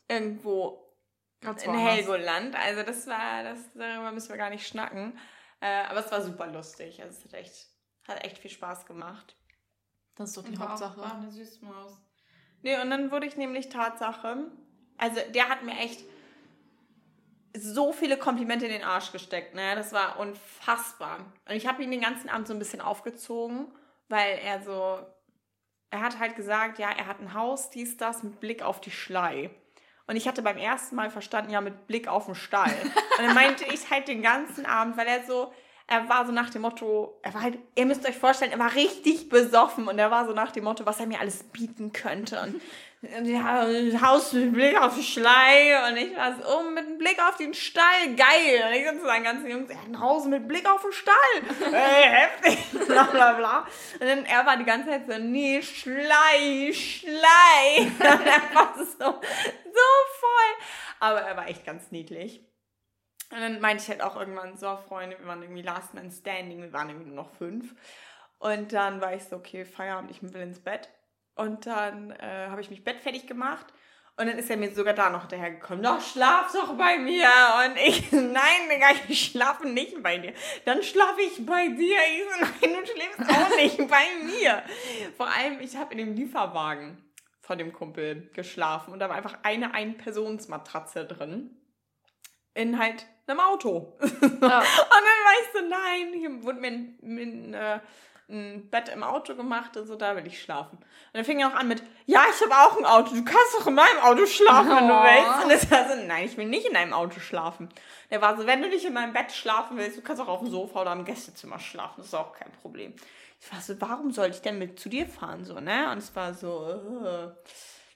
irgendwo 0.08 0.85
in. 1.64 1.74
Helgoland. 1.74 2.56
Also 2.56 2.84
das 2.84 3.08
war, 3.08 3.44
das, 3.44 3.60
darüber 3.74 4.12
müssen 4.12 4.30
wir 4.30 4.38
gar 4.38 4.50
nicht 4.50 4.68
schnacken. 4.68 5.18
Äh, 5.62 5.84
aber 5.86 6.00
es 6.00 6.12
war 6.12 6.22
super 6.22 6.48
lustig. 6.48 7.02
Also 7.02 7.18
es 7.18 7.25
hat 7.25 7.34
echt, 7.40 7.68
hat 8.08 8.24
echt 8.24 8.38
viel 8.40 8.52
Spaß 8.52 8.86
gemacht. 8.86 9.36
Das 10.16 10.30
ist 10.30 10.38
doch 10.38 10.44
die 10.44 10.50
Und 10.52 10.60
war 10.60 10.68
auch- 10.68 10.70
Hauptsache. 10.72 10.98
War 11.00 11.16
eine 11.16 11.32
Süßmaus. 11.32 12.02
Nee, 12.62 12.80
und 12.82 12.90
dann 12.90 13.12
wurde 13.12 13.28
ich 13.28 13.38
nämlich 13.38 13.70
Tatsache, 13.70 14.48
also 14.98 15.20
der 15.34 15.50
hat 15.50 15.64
mir 15.64 15.78
echt 15.78 16.04
so 17.58 17.94
viele 17.94 18.18
Komplimente 18.18 18.66
in 18.66 18.72
den 18.72 18.84
Arsch 18.84 19.12
gesteckt, 19.12 19.56
ne? 19.56 19.75
Das 19.75 19.94
war 19.94 20.20
unfassbar. 20.20 21.20
Und 21.48 21.56
ich 21.56 21.68
habe 21.68 21.84
ihn 21.84 21.92
den 21.92 22.02
ganzen 22.02 22.30
Abend 22.30 22.48
so 22.48 22.54
ein 22.54 22.60
bisschen 22.60 22.82
aufgezogen, 22.82 23.68
weil 24.10 24.40
er 24.40 24.62
so, 24.62 25.00
er 25.89 26.02
hat 26.02 26.19
halt 26.19 26.36
gesagt, 26.36 26.80
ja, 26.80 26.89
er 26.91 27.08
hat 27.08 27.19
ein 27.22 27.34
Haus, 27.34 27.69
dies, 27.69 27.96
das, 27.98 28.24
mit 28.24 28.39
Blick 28.39 28.62
auf 28.62 28.82
die 28.82 28.91
Schlei. 28.91 29.52
Und 30.08 30.15
ich 30.15 30.28
hatte 30.28 30.41
beim 30.41 30.58
ersten 30.58 30.96
Mal 30.96 31.10
verstanden, 31.10 31.52
ja, 31.52 31.62
mit 31.62 31.88
Blick 31.88 32.08
auf 32.08 32.26
den 32.26 32.36
Stall. 32.36 32.74
Und 33.18 33.26
dann 33.26 33.34
meinte 33.34 33.65
ich 33.65 33.89
halt 33.89 34.08
den 34.08 34.22
ganzen 34.22 34.65
Abend, 34.65 34.98
weil 34.98 35.08
er 35.08 35.24
so, 35.24 35.52
er 35.88 36.10
war 36.10 36.26
so 36.26 36.32
nach 36.32 36.50
dem 36.50 36.63
Motto, 36.63 37.20
er 37.22 37.34
war 37.34 37.41
halt, 37.41 37.60
ihr 37.76 37.86
müsst 37.86 38.08
euch 38.08 38.18
vorstellen, 38.18 38.52
er 38.52 38.60
war 38.60 38.74
richtig 38.74 39.30
besoffen 39.30 39.88
und 39.88 40.00
er 40.00 40.10
war 40.10 40.26
so 40.26 40.34
nach 40.34 40.52
dem 40.52 40.63
Motto, 40.63 40.86
was 40.86 41.00
er 41.00 41.06
mir 41.06 41.20
alles 41.20 41.44
bieten 41.44 41.91
könnte. 41.91 42.41
Und, 42.41 42.62
ja, 43.28 43.68
Haus 44.02 44.34
mit 44.34 44.54
Blick 44.54 44.82
auf 44.82 44.96
den 44.96 45.04
Schlei 45.04 45.88
und 45.88 45.98
ich 45.98 46.15
war 46.15 46.36
so, 46.36 46.58
oh, 46.58 46.63
mit 46.63 46.88
einem 46.88 46.98
Blick 46.98 47.20
auf 47.22 47.38
den 47.38 47.54
Stall, 47.54 48.15
geil. 48.15 48.63
Und 48.68 48.74
ich 48.74 48.88
so 48.88 49.00
zu 49.00 49.06
seinen 49.06 49.24
ganzen 49.24 49.48
Jungs, 49.48 49.70
er 49.70 49.80
hat 49.80 49.88
ein 49.88 50.00
Haus 50.00 50.26
mit 50.26 50.48
Blick 50.48 50.68
auf 50.68 50.82
den 50.82 50.91
Stall. 50.91 51.72
Ey, 51.72 52.10
heftig, 52.10 52.58
bla 52.88 53.04
bla 53.04 53.34
bla. 53.34 53.68
Und 54.00 54.08
dann 54.08 54.26
er 54.26 54.44
war 54.44 54.58
die 54.58 54.65
ganze 54.65 54.89
Zeit 54.89 55.06
so, 55.08 55.20
nee, 55.20 55.62
Schlei, 55.62 56.74
Schlei. 56.74 57.91
Und 58.00 58.26
er 58.26 58.56
war 58.56 58.74
so. 58.78 59.22
Aber 61.06 61.22
er 61.22 61.38
war 61.38 61.48
echt 61.48 61.63
ganz 61.63 61.91
niedlich. 61.91 62.41
Und 63.32 63.39
dann 63.39 63.60
meinte 63.60 63.84
ich 63.84 63.89
halt 63.89 64.02
auch 64.02 64.15
irgendwann, 64.15 64.58
so 64.58 64.76
Freunde, 64.78 65.20
wir 65.20 65.28
waren 65.28 65.41
irgendwie 65.41 65.62
Last 65.62 65.94
Man 65.94 66.10
Standing, 66.10 66.62
wir 66.62 66.74
waren 66.74 66.89
irgendwie 66.89 67.08
nur 67.08 67.24
noch 67.24 67.32
fünf. 67.36 67.76
Und 68.39 68.74
dann 68.74 69.02
war 69.02 69.13
ich 69.13 69.24
so, 69.24 69.36
okay, 69.36 69.65
Feierabend, 69.65 70.10
ich 70.10 70.22
will 70.24 70.41
ins 70.41 70.60
Bett. 70.60 70.89
Und 71.36 71.68
dann 71.68 72.12
äh, 72.12 72.48
habe 72.50 72.62
ich 72.62 72.70
mich 72.72 72.84
bettfertig 72.84 73.28
gemacht. 73.28 73.68
Und 74.18 74.28
dann 74.28 74.38
ist 74.39 74.50
er 74.50 74.58
mir 74.58 74.74
sogar 74.74 74.94
da 74.94 75.10
noch 75.10 75.22
hinterhergekommen. 75.22 75.84
Doch, 75.84 76.02
schlaf 76.02 76.52
doch 76.54 76.76
bei 76.76 76.98
mir. 76.98 77.28
Und 77.65 77.78
ich, 77.78 78.12
nein, 78.12 78.70
Digga, 78.72 78.88
ich 79.08 79.32
schlafe 79.32 79.68
nicht 79.68 80.02
bei 80.02 80.18
dir. 80.18 80.34
Dann 80.63 80.82
schlafe 80.82 81.22
ich 81.22 81.46
bei 81.46 81.68
dir. 81.68 81.98
Ich 81.98 82.24
so, 82.24 82.39
nein, 82.39 82.78
du 82.80 82.91
schläfst 82.91 83.20
auch 83.20 83.56
nicht 83.58 83.78
bei 83.78 84.06
mir. 84.24 84.63
Vor 85.18 85.28
allem, 85.28 85.60
ich 85.60 85.76
habe 85.76 85.91
in 85.94 85.98
dem 86.00 86.15
Lieferwagen 86.15 87.05
von 87.45 87.58
dem 87.58 87.73
Kumpel 87.73 88.29
geschlafen. 88.34 88.91
Und 88.91 88.99
da 88.99 89.10
war 89.10 89.15
einfach 89.15 89.38
eine 89.43 89.73
Ein-Personens-Matratze 89.73 91.05
drin. 91.05 91.51
In 92.53 92.79
halt 92.79 93.05
einem 93.27 93.39
Auto. 93.39 93.97
Ja. 94.01 94.60
Und 94.60 95.03
dann 95.03 95.25
ich 95.41 95.51
so, 95.53 95.67
nein, 95.67 96.13
hier 96.13 96.43
wurde 96.43 96.60
mir 96.60 96.67
ein, 96.67 96.97
ein, 97.03 97.53
äh, 97.53 97.79
ein 98.27 98.69
Bett 98.69 98.89
im 98.89 99.03
Auto 99.03 99.36
gemacht 99.36 99.77
und 99.77 99.86
so, 99.86 99.95
da 99.95 100.15
will 100.15 100.25
ich 100.25 100.41
schlafen. 100.41 100.77
Und 100.77 100.86
dann 101.13 101.25
fing 101.25 101.39
er 101.39 101.49
auch 101.49 101.55
an 101.55 101.67
mit, 101.67 101.84
ja, 102.05 102.23
ich 102.29 102.41
habe 102.41 102.55
auch 102.55 102.77
ein 102.77 102.86
Auto, 102.86 103.13
du 103.15 103.23
kannst 103.23 103.53
doch 103.60 103.67
in 103.67 103.75
meinem 103.75 103.99
Auto 104.01 104.25
schlafen, 104.25 104.69
wenn 104.75 104.88
du 104.88 104.93
Oh. 104.93 105.03
willst. 105.03 105.45
Und 105.45 105.51
es 105.51 105.71
war 105.71 105.89
so, 105.89 106.03
nein, 106.08 106.25
ich 106.25 106.38
will 106.38 106.47
nicht 106.47 106.67
in 106.67 106.75
einem 106.75 106.93
Auto 106.93 107.19
schlafen. 107.19 107.69
Der 108.10 108.21
war 108.21 108.36
so, 108.38 108.45
wenn 108.47 108.62
du 108.62 108.69
nicht 108.69 108.86
in 108.86 108.93
meinem 108.93 109.13
Bett 109.13 109.31
schlafen 109.31 109.77
willst, 109.77 109.97
du 109.97 110.01
kannst 110.01 110.21
auch 110.21 110.27
auf 110.27 110.39
dem 110.39 110.49
Sofa 110.49 110.81
oder 110.81 110.93
im 110.93 111.05
Gästezimmer 111.05 111.60
schlafen, 111.60 111.95
das 111.97 112.08
ist 112.08 112.13
auch 112.15 112.34
kein 112.34 112.51
Problem. 112.62 112.93
Ich 113.39 113.52
war 113.52 113.62
so, 113.62 113.80
warum 113.80 114.12
soll 114.12 114.30
ich 114.30 114.41
denn 114.41 114.58
mit 114.58 114.80
zu 114.80 114.89
dir 114.89 115.08
fahren, 115.08 115.45
so, 115.45 115.60
ne? 115.60 115.91
Und 115.91 116.00
es 116.00 116.15
war 116.15 116.34
so, 116.34 117.04
äh. 117.06 117.30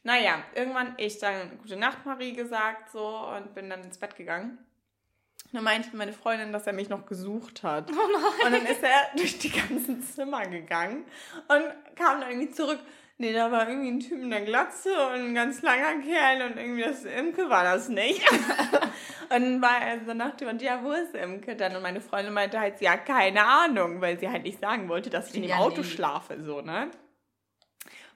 naja, 0.04 0.44
irgendwann 0.54 0.94
ich 0.98 1.18
dann 1.20 1.58
gute 1.60 1.76
Nacht, 1.76 2.06
Marie 2.06 2.34
gesagt, 2.34 2.92
so, 2.92 3.28
und 3.36 3.54
bin 3.56 3.70
dann 3.70 3.84
ins 3.84 3.98
Bett 3.98 4.16
gegangen. 4.16 4.60
Und 5.46 5.56
dann 5.56 5.64
meinte 5.64 5.96
meine 5.96 6.14
Freundin, 6.14 6.54
dass 6.54 6.68
er 6.68 6.74
mich 6.74 6.90
noch 6.90 7.08
gesucht 7.08 7.64
hat. 7.64 7.90
Oh 7.92 8.46
Und 8.46 8.52
dann 8.52 8.66
ist 8.68 8.84
er 8.84 9.10
durch 9.18 9.40
die 9.40 9.50
ganzen 9.50 10.04
Zimmer 10.04 10.46
gegangen 10.46 11.06
und 11.48 11.96
kam 11.96 12.22
dann 12.22 12.30
irgendwie 12.30 12.52
zurück. 12.52 12.80
Nee, 13.22 13.34
da 13.34 13.52
war 13.52 13.68
irgendwie 13.68 13.90
ein 13.92 14.00
Typ 14.00 14.22
in 14.22 14.30
der 14.30 14.42
Glatze 14.42 14.90
und 15.10 15.16
ein 15.16 15.36
ganz 15.36 15.62
langer 15.62 16.02
Kerl 16.02 16.42
und 16.52 16.58
irgendwie 16.58 16.84
das 16.84 17.04
Imke 17.04 17.50
war 17.50 17.66
das 17.66 17.90
nicht. 17.90 18.22
und 18.32 19.30
dann 19.30 19.62
war 19.62 19.82
er 19.82 20.06
so 20.06 20.14
nach 20.14 20.38
dem, 20.38 20.48
und 20.48 20.62
ja, 20.62 20.82
wo 20.84 20.92
ist 20.94 21.14
Imke 21.16 21.58
dann? 21.58 21.76
Und 21.76 21.82
meine 21.84 22.00
Freundin 22.00 22.34
meinte 22.34 22.60
halt, 22.62 22.80
ja, 22.80 22.96
keine 22.96 23.44
Ahnung, 23.46 24.00
weil 24.00 24.18
sie 24.20 24.30
halt 24.30 24.44
nicht 24.44 24.60
sagen 24.62 24.88
wollte, 24.88 25.10
dass 25.10 25.30
ich 25.30 25.36
in 25.36 25.44
dem 25.44 25.52
Ja, 25.52 25.58
Auto 25.58 25.82
nee. 25.82 25.84
schlafe, 25.84 26.42
so, 26.42 26.62
ne? 26.62 26.92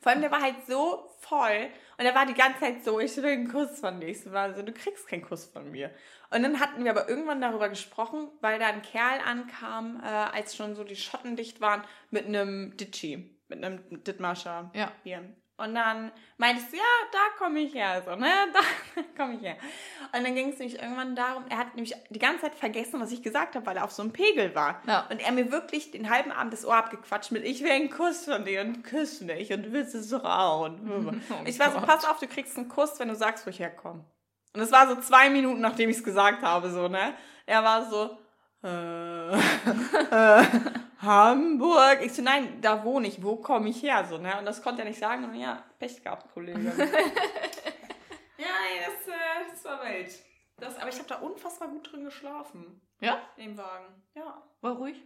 Vor 0.02 0.12
allem, 0.12 0.22
der 0.22 0.32
war 0.32 0.42
halt 0.42 0.66
so 0.68 1.10
voll 1.20 1.70
und 1.98 2.06
er 2.06 2.16
war 2.16 2.26
die 2.26 2.34
ganze 2.34 2.60
Zeit 2.60 2.84
so, 2.84 3.00
ich 3.00 3.16
will 3.18 3.26
einen 3.26 3.50
Kuss 3.50 3.80
von 3.80 4.00
dir. 4.00 4.08
Ich 4.10 4.22
so, 4.24 4.32
war 4.32 4.54
so, 4.54 4.62
du 4.62 4.74
kriegst 4.74 5.08
keinen 5.08 5.22
Kuss 5.24 5.46
von 5.46 5.72
mir. 5.72 5.92
Und 6.30 6.44
dann 6.44 6.60
hatten 6.60 6.84
wir 6.84 6.92
aber 6.92 7.08
irgendwann 7.10 7.42
darüber 7.42 7.70
gesprochen, 7.70 8.30
weil 8.42 8.60
da 8.60 8.68
ein 8.68 8.82
Kerl 8.82 9.20
ankam, 9.26 10.02
äh, 10.04 10.08
als 10.08 10.56
schon 10.56 10.76
so 10.76 10.84
die 10.84 10.96
Schotten 10.96 11.36
dicht 11.36 11.62
waren, 11.62 11.84
mit 12.10 12.26
einem 12.26 12.76
Ditchi, 12.78 13.33
mit 13.48 13.64
einem 13.64 14.04
Dittmarscher 14.04 14.72
Ja. 14.74 14.92
Bier. 15.04 15.24
Und 15.56 15.76
dann 15.76 16.12
meintest 16.38 16.74
du, 16.74 16.78
ja, 16.78 16.84
da 17.12 17.20
komme 17.38 17.60
ich 17.60 17.76
her, 17.76 18.02
so, 18.04 18.16
ne, 18.16 18.28
da 18.54 19.02
komme 19.16 19.36
ich 19.36 19.44
her. 19.44 19.56
Und 20.12 20.24
dann 20.24 20.34
ging 20.34 20.50
es 20.50 20.58
nämlich 20.58 20.82
irgendwann 20.82 21.16
darum, 21.16 21.46
er 21.48 21.60
hat 21.60 21.76
nämlich 21.76 21.94
die 22.10 22.18
ganze 22.20 22.42
Zeit 22.42 22.56
vergessen, 22.56 23.00
was 23.00 23.12
ich 23.12 23.22
gesagt 23.22 23.56
habe, 23.56 23.66
weil 23.68 23.78
er 23.78 23.84
auf 23.84 23.92
so 23.92 24.02
einem 24.02 24.12
Pegel 24.12 24.56
war. 24.56 24.82
Ja. 24.88 25.08
Und 25.12 25.22
er 25.22 25.32
mir 25.32 25.52
wirklich 25.52 25.92
den 25.92 26.10
halben 26.10 26.32
Abend 26.32 26.54
das 26.54 26.66
Ohr 26.66 26.76
abgequatscht 26.76 27.32
mit, 27.32 27.46
ich 27.46 27.64
will 27.64 27.72
einen 27.72 27.92
Kuss 27.92 28.26
von 28.26 28.46
dir 28.46 28.62
und 28.62 28.84
küss 28.84 29.22
mich 29.22 29.54
und 29.54 29.64
du 29.64 29.72
willst 29.72 29.94
es 29.94 30.12
auch. 30.12 30.66
Und 30.70 31.22
ich 31.46 31.60
war 31.60 31.72
so, 31.72 31.80
pass 31.82 32.04
auf, 32.06 32.20
du 32.20 32.28
kriegst 32.28 32.58
einen 32.58 32.68
Kuss, 32.68 33.00
wenn 33.00 33.10
du 33.10 33.16
sagst, 33.16 33.46
wo 33.46 33.52
ich 33.52 33.60
herkomme. 33.60 34.04
Und 34.54 34.62
es 34.62 34.72
war 34.72 34.88
so 34.88 34.96
zwei 35.02 35.30
Minuten, 35.30 35.62
nachdem 35.62 35.90
ich 35.90 35.98
es 35.98 36.04
gesagt 36.04 36.42
habe, 36.42 36.72
so, 36.72 36.88
ne? 36.88 37.14
Er 37.46 37.64
war 37.64 37.90
so, 37.90 38.18
äh, 38.64 39.34
äh, 40.42 40.46
Hamburg. 41.02 42.00
Ich 42.02 42.14
so, 42.14 42.22
nein, 42.22 42.62
da 42.62 42.84
wohne 42.84 43.08
ich, 43.08 43.22
wo 43.22 43.36
komme 43.38 43.70
ich 43.70 43.82
her? 43.84 44.06
So, 44.10 44.18
ne? 44.18 44.38
Und 44.40 44.46
das 44.46 44.62
konnte 44.62 44.82
er 44.82 44.88
nicht 44.88 45.00
sagen. 45.00 45.26
Und 45.26 45.36
ja, 45.36 45.64
Pech 45.80 46.02
gehabt, 46.02 46.34
Kollege. 46.34 46.60
ja, 46.78 46.86
nee, 48.38 48.80
das, 48.86 49.08
äh, 49.08 49.52
das 49.52 49.66
war 49.66 49.84
wild. 49.84 50.12
Das, 50.58 50.78
aber 50.78 50.90
ich 50.90 50.98
habe 50.98 51.10
da 51.10 51.16
unfassbar 51.16 51.68
gut 51.68 51.92
drin 51.92 52.06
geschlafen. 52.06 52.82
Ja? 53.00 53.22
Im 53.38 53.58
Wagen. 53.58 54.02
Ja. 54.16 54.42
War 54.62 54.76
ruhig? 54.76 55.02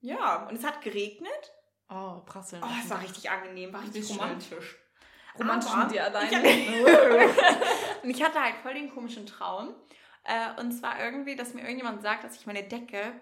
Ja, 0.00 0.46
und 0.48 0.56
es 0.56 0.64
hat 0.64 0.80
geregnet. 0.80 1.52
Oh, 1.88 2.20
prasseln. 2.24 2.62
Oh, 2.64 2.68
es 2.82 2.90
war 2.90 3.02
richtig 3.02 3.30
angenehm, 3.30 3.72
war 3.72 3.82
richtig 3.82 4.10
romantisch. 4.10 4.76
romantisch 5.38 5.70
Aber 5.70 5.84
mit 5.84 5.94
dir 5.94 6.04
alleine. 6.04 6.48
Ich 6.48 6.68
und 8.02 8.10
ich 8.10 8.22
hatte 8.22 8.40
halt 8.40 8.56
voll 8.56 8.74
den 8.74 8.92
komischen 8.92 9.26
Traum. 9.26 9.74
Äh, 10.26 10.60
und 10.60 10.72
zwar 10.72 11.02
irgendwie, 11.02 11.36
dass 11.36 11.54
mir 11.54 11.62
irgendjemand 11.62 12.02
sagt, 12.02 12.24
dass 12.24 12.34
ich 12.34 12.46
meine 12.46 12.64
Decke 12.64 13.12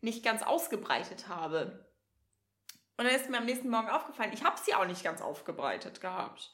nicht 0.00 0.24
ganz 0.24 0.42
ausgebreitet 0.42 1.28
habe. 1.28 1.86
Und 2.96 3.04
dann 3.04 3.14
ist 3.14 3.28
mir 3.28 3.38
am 3.38 3.44
nächsten 3.44 3.68
Morgen 3.68 3.90
aufgefallen, 3.90 4.32
ich 4.32 4.42
habe 4.42 4.56
sie 4.58 4.74
auch 4.74 4.86
nicht 4.86 5.04
ganz 5.04 5.20
aufgebreitet 5.20 6.00
gehabt. 6.00 6.50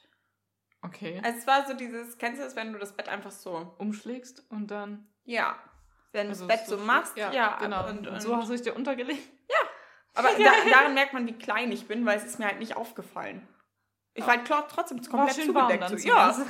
okay. 0.82 1.20
Also 1.24 1.38
es 1.38 1.46
war 1.46 1.66
so 1.66 1.74
dieses, 1.74 2.18
kennst 2.18 2.40
du 2.40 2.44
das, 2.44 2.56
wenn 2.56 2.72
du 2.72 2.80
das 2.80 2.96
Bett 2.96 3.08
einfach 3.08 3.30
so, 3.30 3.74
Umschlägst 3.78 4.44
und 4.50 4.70
dann. 4.72 5.06
ja, 5.24 5.56
wenn 6.10 6.26
du 6.26 6.30
Also 6.30 6.46
das 6.46 6.58
Bett 6.58 6.66
so 6.66 6.76
machst, 6.78 7.16
ja, 7.16 7.58
genau. 7.58 7.88
Und, 7.88 8.06
und, 8.06 8.20
so 8.20 8.36
hast 8.36 8.48
du 8.48 8.52
dich 8.54 8.62
dir 8.62 8.74
untergelegt. 8.74 9.22
aber 10.14 10.28
da, 10.38 10.70
daran 10.70 10.94
merkt 10.94 11.12
man, 11.12 11.26
wie 11.28 11.38
klein 11.38 11.70
ich 11.70 11.86
bin, 11.86 12.04
weil 12.04 12.18
es 12.18 12.24
ist 12.24 12.40
mir 12.40 12.46
halt 12.46 12.58
nicht 12.58 12.76
aufgefallen. 12.76 13.46
Ich 14.14 14.26
war 14.26 14.36
halt 14.36 14.46
trotzdem 14.46 15.00
komplett 15.02 15.36
schön 15.36 15.54
warm 15.54 15.70
zugedeckt. 15.70 15.90
dann 15.90 15.98
so. 15.98 16.08
Ja. 16.08 16.36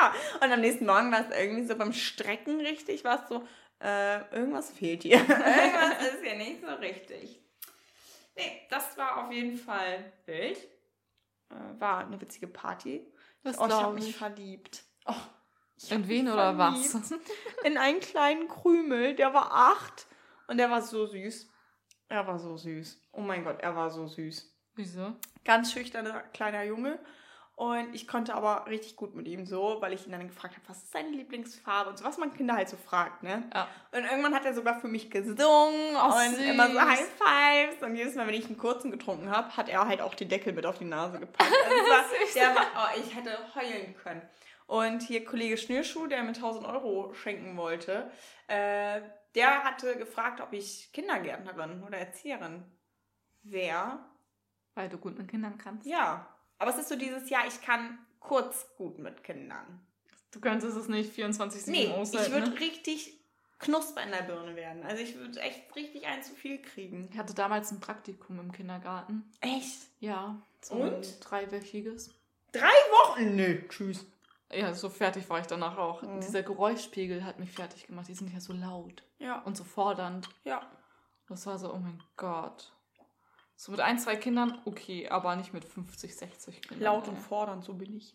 ja, 0.00 0.14
und 0.42 0.52
am 0.52 0.60
nächsten 0.60 0.86
Morgen 0.86 1.10
war 1.12 1.20
es 1.28 1.36
irgendwie 1.36 1.64
so 1.66 1.76
beim 1.76 1.92
Strecken 1.92 2.60
richtig, 2.60 3.04
war 3.04 3.22
es 3.22 3.28
so, 3.28 3.46
äh, 3.80 4.18
irgendwas 4.34 4.70
fehlt 4.70 5.02
hier. 5.02 5.18
irgendwas 5.18 6.02
ist 6.12 6.22
hier 6.24 6.36
nicht 6.36 6.60
so 6.62 6.72
richtig. 6.74 7.40
Nee, 8.36 8.62
das 8.70 8.96
war 8.98 9.24
auf 9.24 9.32
jeden 9.32 9.56
Fall 9.56 10.12
wild. 10.26 10.58
Äh, 11.50 11.80
war 11.80 11.98
eine 12.06 12.20
witzige 12.20 12.48
Party. 12.48 13.06
Das 13.42 13.58
Oh, 13.58 13.66
ich 13.66 13.72
habe 13.72 13.94
mich 13.94 14.08
ich. 14.10 14.16
verliebt. 14.16 14.82
Oh, 15.06 15.12
In 15.90 16.08
wen 16.08 16.28
oder 16.28 16.54
verliebt. 16.54 16.94
was? 16.94 17.14
In 17.64 17.78
einen 17.78 18.00
kleinen 18.00 18.48
Krümel, 18.48 19.14
der 19.14 19.32
war 19.32 19.52
acht 19.52 20.06
und 20.48 20.58
der 20.58 20.70
war 20.70 20.82
so 20.82 21.06
süß. 21.06 21.48
Er 22.08 22.26
war 22.26 22.38
so 22.38 22.56
süß. 22.56 23.00
Oh 23.12 23.20
mein 23.20 23.44
Gott, 23.44 23.60
er 23.60 23.74
war 23.76 23.90
so 23.90 24.06
süß. 24.06 24.52
Wieso? 24.74 25.16
Ganz 25.44 25.72
schüchterner 25.72 26.20
kleiner 26.32 26.64
Junge. 26.64 26.98
Und 27.56 27.94
ich 27.94 28.06
konnte 28.06 28.34
aber 28.34 28.66
richtig 28.66 28.96
gut 28.96 29.14
mit 29.14 29.26
ihm 29.26 29.46
so, 29.46 29.78
weil 29.80 29.94
ich 29.94 30.04
ihn 30.04 30.12
dann 30.12 30.28
gefragt 30.28 30.54
habe, 30.56 30.68
was 30.68 30.82
ist 30.82 30.92
seine 30.92 31.08
Lieblingsfarbe 31.08 31.88
und 31.88 31.98
so, 31.98 32.04
was 32.04 32.18
man 32.18 32.34
Kinder 32.34 32.54
halt 32.54 32.68
so 32.68 32.76
fragt, 32.76 33.22
ne? 33.22 33.48
Ja. 33.54 33.66
Und 33.92 34.04
irgendwann 34.04 34.34
hat 34.34 34.44
er 34.44 34.52
sogar 34.52 34.78
für 34.78 34.88
mich 34.88 35.10
gesungen 35.10 35.96
Oh, 35.96 36.14
und 36.18 36.34
süß. 36.36 36.44
immer 36.50 36.70
so 36.70 36.78
High 36.78 37.08
Fives. 37.16 37.82
Und 37.82 37.96
jedes 37.96 38.14
Mal, 38.14 38.26
wenn 38.26 38.34
ich 38.34 38.44
einen 38.44 38.58
kurzen 38.58 38.90
getrunken 38.90 39.30
habe, 39.30 39.56
hat 39.56 39.70
er 39.70 39.88
halt 39.88 40.02
auch 40.02 40.14
den 40.14 40.28
Deckel 40.28 40.52
mit 40.52 40.66
auf 40.66 40.76
die 40.76 40.84
Nase 40.84 41.18
gepackt. 41.18 41.50
Also 41.50 41.90
war, 41.90 42.04
der 42.34 42.54
war, 42.54 42.66
oh, 42.76 43.00
ich 43.00 43.14
hätte 43.16 43.30
heulen 43.54 43.96
können. 44.02 44.20
Und 44.66 45.00
hier 45.00 45.24
Kollege 45.24 45.56
Schnürschuh, 45.56 46.08
der 46.08 46.22
mir 46.24 46.34
1000 46.34 46.66
Euro 46.66 47.14
schenken 47.14 47.56
wollte, 47.56 48.10
äh, 48.48 49.00
der 49.34 49.64
hatte 49.64 49.96
gefragt, 49.96 50.42
ob 50.42 50.52
ich 50.52 50.90
Kindergärtnerin 50.92 51.82
oder 51.84 51.96
Erzieherin 51.96 52.64
wäre. 53.44 53.98
Weil 54.74 54.90
du 54.90 54.98
gut 54.98 55.16
mit 55.16 55.28
Kindern 55.30 55.56
kannst. 55.56 55.86
Ja, 55.86 56.26
aber 56.58 56.70
es 56.70 56.78
ist 56.78 56.88
so 56.88 56.96
dieses 56.96 57.28
Jahr, 57.30 57.46
ich 57.46 57.60
kann 57.62 57.98
kurz 58.20 58.66
gut 58.76 58.98
mit 58.98 59.22
Kindern. 59.24 59.80
Du 60.32 60.40
könntest 60.40 60.76
es 60.76 60.88
nicht 60.88 61.12
24-7 61.16 61.70
Nee, 61.70 61.84
ich 61.84 61.90
aushalten. 61.92 62.32
würde 62.32 62.50
ne? 62.50 62.60
richtig 62.60 63.18
Knusper 63.58 64.02
in 64.02 64.10
der 64.10 64.22
Birne 64.22 64.54
werden. 64.54 64.84
Also 64.84 65.02
ich 65.02 65.14
würde 65.16 65.40
echt 65.40 65.74
richtig 65.74 66.06
ein 66.06 66.22
zu 66.22 66.34
viel 66.34 66.60
kriegen. 66.60 67.08
Ich 67.10 67.16
hatte 67.18 67.32
damals 67.34 67.70
ein 67.72 67.80
Praktikum 67.80 68.38
im 68.38 68.52
Kindergarten. 68.52 69.24
Echt? 69.40 69.78
Ja. 70.00 70.42
So 70.60 70.74
Und? 70.74 71.18
dreiwöchiges. 71.20 72.10
Drei 72.52 72.66
Wochen? 72.66 73.34
Nö, 73.36 73.66
tschüss. 73.68 74.04
Ja, 74.52 74.74
so 74.74 74.90
fertig 74.90 75.28
war 75.30 75.40
ich 75.40 75.46
danach 75.46 75.78
auch. 75.78 76.02
Mhm. 76.02 76.20
Dieser 76.20 76.42
Geräuschpegel 76.42 77.24
hat 77.24 77.38
mich 77.38 77.50
fertig 77.50 77.86
gemacht. 77.86 78.08
Die 78.08 78.14
sind 78.14 78.32
ja 78.32 78.40
so 78.40 78.52
laut 78.52 79.02
Ja, 79.18 79.40
und 79.42 79.56
so 79.56 79.64
fordernd. 79.64 80.28
ja. 80.44 80.60
Das 81.28 81.44
war 81.46 81.58
so, 81.58 81.72
oh 81.74 81.78
mein 81.78 82.00
Gott. 82.16 82.72
So 83.56 83.72
mit 83.72 83.80
ein, 83.80 83.98
zwei 83.98 84.16
Kindern, 84.16 84.60
okay, 84.66 85.08
aber 85.08 85.34
nicht 85.36 85.52
mit 85.54 85.64
50, 85.64 86.14
60 86.14 86.62
Kindern. 86.62 86.84
Laut 86.84 87.08
und 87.08 87.16
fordernd, 87.16 87.64
so 87.64 87.72
bin 87.74 87.96
ich. 87.96 88.12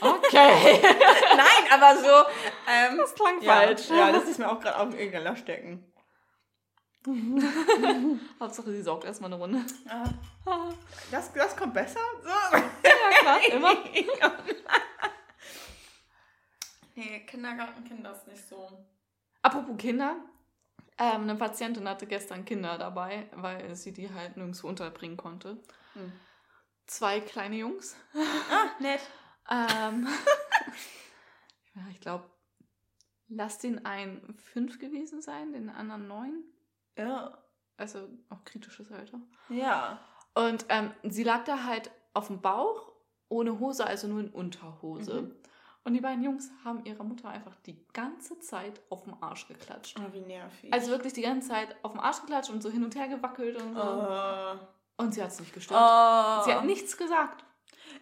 Okay. 0.00 0.80
Nein, 1.36 1.70
aber 1.70 1.96
so. 2.00 2.30
Ähm, 2.68 2.98
Das 2.98 3.14
klang 3.14 3.42
ja, 3.42 3.54
falsch. 3.54 3.88
Ja, 3.90 4.12
das 4.12 4.24
ist 4.24 4.38
mir 4.38 4.50
auch 4.50 4.60
gerade 4.60 4.78
auf 4.78 4.90
den 4.90 4.98
Irgendeiner 4.98 5.36
stecken. 5.36 5.92
Hauptsache, 8.40 8.70
sie 8.70 8.82
saugt 8.82 9.04
erstmal 9.04 9.32
eine 9.32 9.40
Runde. 9.40 9.64
Das, 11.10 11.32
das 11.32 11.56
kommt 11.56 11.74
besser? 11.74 12.00
So. 12.20 12.28
Ja, 12.28 13.20
klar, 13.20 13.38
immer. 13.52 13.76
nee, 16.96 17.20
Kindergartenkinder 17.26 18.12
ist 18.12 18.26
nicht 18.26 18.48
so. 18.48 18.68
Apropos 19.40 19.76
Kinder. 19.78 20.16
Ähm, 20.98 21.22
eine 21.22 21.36
Patientin 21.36 21.88
hatte 21.88 22.06
gestern 22.06 22.44
Kinder 22.44 22.78
dabei, 22.78 23.28
weil 23.34 23.74
sie 23.76 23.92
die 23.92 24.12
halt 24.12 24.36
nirgendwo 24.36 24.68
unterbringen 24.68 25.16
konnte. 25.16 25.58
Hm. 25.94 26.12
Zwei 26.86 27.20
kleine 27.20 27.56
Jungs. 27.56 27.96
Ah, 28.14 28.80
nett. 28.80 29.00
Ähm, 29.50 30.06
ja, 31.74 31.82
ich 31.90 32.00
glaube, 32.00 32.24
lass 33.28 33.58
den 33.58 33.84
einen 33.84 34.34
fünf 34.34 34.78
gewesen 34.78 35.22
sein, 35.22 35.52
den 35.52 35.70
anderen 35.70 36.06
neun. 36.06 36.44
Ja. 36.96 37.38
Also 37.76 38.08
auch 38.28 38.44
kritisches 38.44 38.92
Alter. 38.92 39.20
Ja. 39.48 39.98
Und 40.34 40.66
ähm, 40.68 40.92
sie 41.02 41.24
lag 41.24 41.44
da 41.44 41.64
halt 41.64 41.90
auf 42.14 42.28
dem 42.28 42.40
Bauch, 42.40 42.92
ohne 43.28 43.58
Hose, 43.58 43.86
also 43.86 44.06
nur 44.06 44.20
in 44.20 44.30
Unterhose. 44.30 45.22
Mhm. 45.22 45.36
Und 45.84 45.94
die 45.94 46.00
beiden 46.00 46.22
Jungs 46.22 46.50
haben 46.64 46.84
ihrer 46.84 47.02
Mutter 47.02 47.28
einfach 47.28 47.56
die 47.66 47.84
ganze 47.92 48.38
Zeit 48.38 48.80
auf 48.88 49.02
dem 49.02 49.14
Arsch 49.20 49.48
geklatscht. 49.48 49.98
Oh, 49.98 50.12
wie 50.12 50.20
nervig. 50.20 50.72
Also 50.72 50.92
wirklich 50.92 51.12
die 51.12 51.22
ganze 51.22 51.48
Zeit 51.48 51.74
auf 51.82 51.92
dem 51.92 52.00
Arsch 52.00 52.20
geklatscht 52.20 52.50
und 52.50 52.62
so 52.62 52.70
hin 52.70 52.84
und 52.84 52.94
her 52.94 53.08
gewackelt 53.08 53.60
und 53.60 53.74
so. 53.74 53.82
Oh. 53.82 54.58
Und 54.98 55.12
sie 55.12 55.22
hat 55.22 55.30
es 55.30 55.40
nicht 55.40 55.52
gestört. 55.52 55.80
Oh. 55.80 56.44
Sie 56.44 56.54
hat 56.54 56.64
nichts 56.64 56.96
gesagt. 56.96 57.44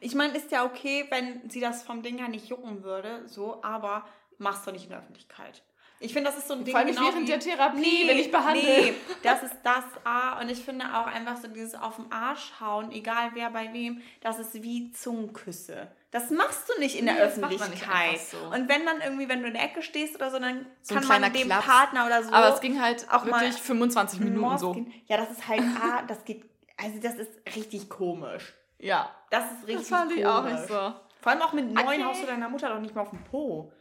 Ich 0.00 0.14
meine, 0.14 0.36
ist 0.36 0.52
ja 0.52 0.64
okay, 0.66 1.06
wenn 1.10 1.48
sie 1.48 1.60
das 1.60 1.82
vom 1.82 2.02
Ding 2.02 2.18
her 2.18 2.28
nicht 2.28 2.48
jucken 2.48 2.84
würde, 2.84 3.26
so, 3.26 3.62
aber 3.62 4.04
mach's 4.36 4.64
doch 4.64 4.72
nicht 4.72 4.84
in 4.84 4.90
der 4.90 4.98
Öffentlichkeit. 4.98 5.62
Ich 6.02 6.12
finde, 6.12 6.30
das 6.30 6.38
ist 6.38 6.48
so 6.48 6.54
ein 6.54 6.64
Ding. 6.64 6.72
Vor 6.72 6.80
allem 6.80 6.88
nicht 6.88 6.98
genau 6.98 7.12
während 7.12 7.28
der 7.28 7.40
Therapie, 7.40 8.08
wenn 8.08 8.18
ich 8.18 8.30
behandle. 8.30 8.62
Nee, 8.62 8.94
das 9.22 9.42
ist 9.42 9.56
das 9.62 9.84
A. 10.04 10.40
Und 10.40 10.50
ich 10.50 10.64
finde 10.64 10.86
auch 10.86 11.06
einfach 11.06 11.36
so 11.36 11.48
dieses 11.48 11.74
auf 11.74 11.96
den 11.96 12.10
Arsch 12.10 12.52
hauen, 12.60 12.90
egal 12.90 13.30
wer 13.34 13.50
bei 13.50 13.72
wem, 13.72 14.00
das 14.20 14.38
ist 14.38 14.54
wie 14.62 14.92
Zungenküsse. 14.92 15.90
Das 16.12 16.30
machst 16.30 16.68
du 16.68 16.80
nicht 16.80 16.96
in 16.98 17.06
der 17.06 17.14
Nee, 17.14 17.20
nicht 17.20 17.28
Öffentlichkeit. 17.38 18.18
so. 18.20 18.38
Und 18.38 18.68
wenn 18.68 18.84
dann 18.84 19.00
irgendwie, 19.00 19.28
wenn 19.28 19.42
du 19.42 19.46
in 19.48 19.54
der 19.54 19.62
Ecke 19.62 19.80
stehst 19.82 20.16
oder 20.16 20.30
so, 20.30 20.38
dann 20.40 20.66
So 20.82 20.96
kann 20.96 21.06
man 21.20 21.32
dem 21.32 21.46
Klaps. 21.46 21.64
Partner 21.66 22.06
oder 22.06 22.22
so. 22.24 22.32
Aber 22.32 22.52
es 22.54 22.60
ging 22.60 22.80
halt 22.82 23.06
auch 23.12 23.24
mal 23.24 23.42
wirklich 23.42 23.60
25 23.62 24.18
Minuten 24.20 24.58
so. 24.58 24.74
Ja, 25.06 25.16
das 25.18 25.30
ist 25.30 25.46
halt 25.46 25.62
A, 25.80 26.02
das 26.02 26.24
geht, 26.24 26.44
also 26.76 26.98
das 27.00 27.14
ist 27.14 27.30
richtig 27.54 27.88
komisch. 27.88 28.54
Ja. 28.78 29.14
Das 29.30 29.44
ist 29.52 29.68
richtig 29.68 29.88
Das 29.88 29.88
fand 29.88 30.10
ich 30.12 30.24
komisch. 30.24 30.32
auch 30.36 30.44
nicht 30.44 30.66
so. 30.66 30.94
Vor 31.20 31.32
allem 31.32 31.42
auch 31.42 31.52
mit 31.52 31.70
neun 31.70 31.86
Okay. 31.86 32.02
haust 32.04 32.22
du 32.22 32.26
deiner 32.26 32.48
Mutter 32.48 32.70
doch 32.70 32.80
nicht 32.80 32.94
mal 32.94 33.02
auf 33.02 33.10
den 33.10 33.22
Po. 33.24 33.72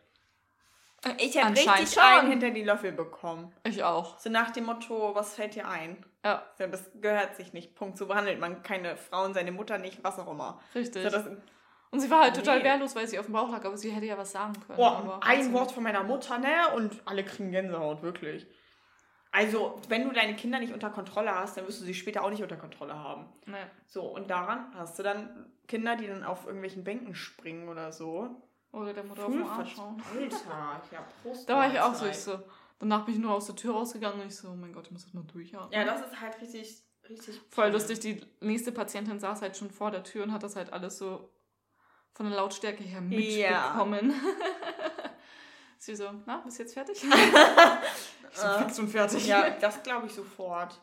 Ich 1.18 1.34
hätte 1.36 1.50
richtig 1.52 1.94
schon. 1.94 2.04
einen 2.04 2.30
hinter 2.30 2.52
die 2.52 2.64
Löffel 2.64 2.92
bekommen. 2.92 3.54
Ich 3.64 3.82
auch. 3.84 4.20
So 4.20 4.30
nach 4.30 4.52
dem 4.52 4.66
Motto, 4.66 5.16
was 5.16 5.34
fällt 5.36 5.56
dir 5.56 5.68
ein? 5.68 6.06
Ja, 6.26 6.44
So, 6.58 6.68
das 6.68 6.84
gehört 7.00 7.38
sich 7.38 7.54
nicht. 7.54 7.74
Punkt. 7.76 7.98
So 7.98 8.06
behandelt 8.08 8.40
man 8.42 8.62
keine 8.64 8.98
Frauen, 8.98 9.34
seine 9.34 9.54
Mutter 9.54 9.78
nicht, 9.78 10.04
was 10.04 10.20
auch 10.20 10.30
immer. 10.30 10.60
richtig. 10.76 11.04
So, 11.04 11.10
das, 11.10 11.26
und 11.92 12.00
sie 12.00 12.10
war 12.10 12.22
halt 12.24 12.36
total 12.36 12.60
Nee. 12.60 12.66
wehrlos, 12.66 12.96
weil 12.96 13.08
sie 13.08 13.18
auf 13.20 13.26
dem 13.26 13.34
Bauch 13.34 13.50
lag, 13.52 13.64
aber 13.66 13.78
sie 13.78 13.92
hätte 13.92 14.06
ja 14.06 14.18
was 14.18 14.32
sagen 14.32 14.54
können. 14.68 14.80
oh, 14.80 15.18
ein 15.22 15.54
Wort 15.54 15.72
von 15.72 15.84
meiner 15.84 16.04
Mutter, 16.04 16.38
ne? 16.38 16.74
Und 16.76 17.02
alle 17.06 17.24
kriegen 17.24 17.52
Gänsehaut, 17.52 18.02
wirklich. 18.02 18.48
Also, 19.32 19.80
wenn 19.90 20.06
du 20.06 20.12
deine 20.14 20.36
Kinder 20.36 20.60
nicht 20.60 20.74
unter 20.74 20.90
Kontrolle 20.90 21.34
hast, 21.36 21.56
dann 21.56 21.68
wirst 21.68 21.82
du 21.82 21.86
sie 21.86 21.94
später 21.94 22.24
auch 22.24 22.32
nicht 22.32 22.42
unter 22.42 22.58
Kontrolle 22.58 22.96
haben. 22.96 23.28
Nee. 23.46 23.58
So, 23.86 24.04
und 24.04 24.30
daran 24.30 24.74
hast 24.76 24.98
du 24.98 25.04
dann 25.04 25.52
Kinder, 25.68 25.96
die 25.96 26.08
dann 26.08 26.24
auf 26.24 26.46
irgendwelchen 26.46 26.84
Bänken 26.84 27.14
springen 27.14 27.70
oder 27.70 27.92
so. 27.92 28.42
Oder 28.72 28.94
der 28.94 29.04
Mutter 29.04 29.26
auf 29.26 29.32
den 29.32 29.44
Arsch 29.44 29.76
schauen. 29.76 30.02
Alter, 30.20 30.82
ja, 30.92 31.04
Prost. 31.22 31.48
Da 31.50 31.56
war 31.58 31.72
ich 31.72 31.80
auch 31.80 31.94
so, 31.94 32.06
ich 32.08 32.18
so. 32.18 32.40
Danach 32.80 33.06
bin 33.06 33.16
ich 33.16 33.20
nur 33.20 33.34
aus 33.34 33.46
der 33.48 33.56
Tür 33.56 33.74
rausgegangen 33.74 34.22
und 34.22 34.28
ich 34.28 34.36
so, 34.36 34.50
oh 34.50 34.56
mein 34.56 34.74
Gott, 34.74 34.86
ich 34.86 34.92
muss 34.92 35.04
das 35.04 35.14
mal 35.14 35.24
durchhaben. 35.24 35.72
Ja, 35.72 35.84
das 35.84 36.02
ist 36.02 36.20
halt 36.22 36.40
richtig, 36.42 36.82
richtig. 37.08 37.42
Voll 37.50 37.70
lustig, 37.72 38.00
die 38.00 38.22
nächste 38.40 38.72
Patientin 38.72 39.20
saß 39.20 39.42
halt 39.42 39.58
schon 39.58 39.70
vor 39.70 39.92
der 39.92 40.04
Tür 40.04 40.24
und 40.24 40.32
hat 40.34 40.44
das 40.44 40.56
halt 40.56 40.72
alles 40.72 40.98
so 40.98 41.30
von 42.14 42.28
der 42.28 42.36
Lautstärke 42.36 42.84
her 42.84 43.02
Ja. 43.02 43.02
mitbekommen. 43.02 44.14
Sie 45.78 45.96
so, 45.96 46.10
na, 46.26 46.38
bist 46.40 46.60
jetzt 46.60 46.74
fertig? 46.74 47.02
ich 47.04 48.38
so, 48.38 48.46
Äh, 48.48 48.60
fix 48.64 48.80
und 48.80 48.90
fertig. 48.90 49.26
Ja, 49.28 49.50
das 49.62 49.82
glaube 49.84 50.08
ich 50.08 50.14
sofort. 50.14 50.80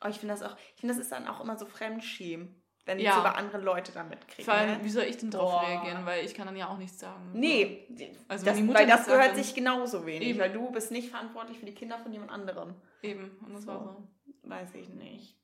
Aber 0.00 0.10
ich 0.10 0.18
finde 0.18 0.34
das 0.34 0.42
auch, 0.42 0.54
ich 0.74 0.80
finde, 0.80 0.94
das 0.94 1.02
ist 1.02 1.10
dann 1.10 1.26
auch 1.26 1.40
immer 1.40 1.56
so 1.56 1.64
Fremdschämen. 1.64 2.62
wenn 2.84 2.98
Ja. 3.00 3.14
sogar 3.16 3.36
andere 3.36 3.58
Leute 3.58 3.90
da 3.92 4.04
mitkriegen. 4.04 4.44
Vor 4.44 4.54
allem, 4.54 4.78
ne? 4.78 4.84
wie 4.84 4.90
soll 4.90 5.04
ich 5.04 5.16
denn 5.16 5.30
drauf 5.30 5.50
Boah. 5.50 5.62
reagieren? 5.66 6.04
Weil 6.06 6.24
ich 6.24 6.34
kann 6.34 6.46
dann 6.46 6.54
ja 6.54 6.68
auch 6.68 6.76
nichts 6.78 7.00
sagen. 7.00 7.30
Nee, 7.32 7.88
Also 8.28 8.44
das, 8.44 8.58
weil 8.68 8.86
das 8.86 9.06
gehört 9.06 9.34
sich 9.36 9.54
genauso 9.54 10.04
wenig, 10.06 10.28
Eben. 10.28 10.38
weil 10.38 10.52
du 10.52 10.70
bist 10.70 10.92
nicht 10.92 11.08
verantwortlich 11.10 11.58
für 11.58 11.66
die 11.66 11.74
Kinder 11.74 11.98
von 11.98 12.12
jemand 12.12 12.30
anderem. 12.30 12.74
Eben. 13.02 13.38
Und 13.44 13.54
das 13.54 13.66
war 13.66 13.78
So. 13.80 13.84
so. 13.86 14.08
Weiß 14.50 14.74
ich 14.74 14.88
nicht. 14.90 15.36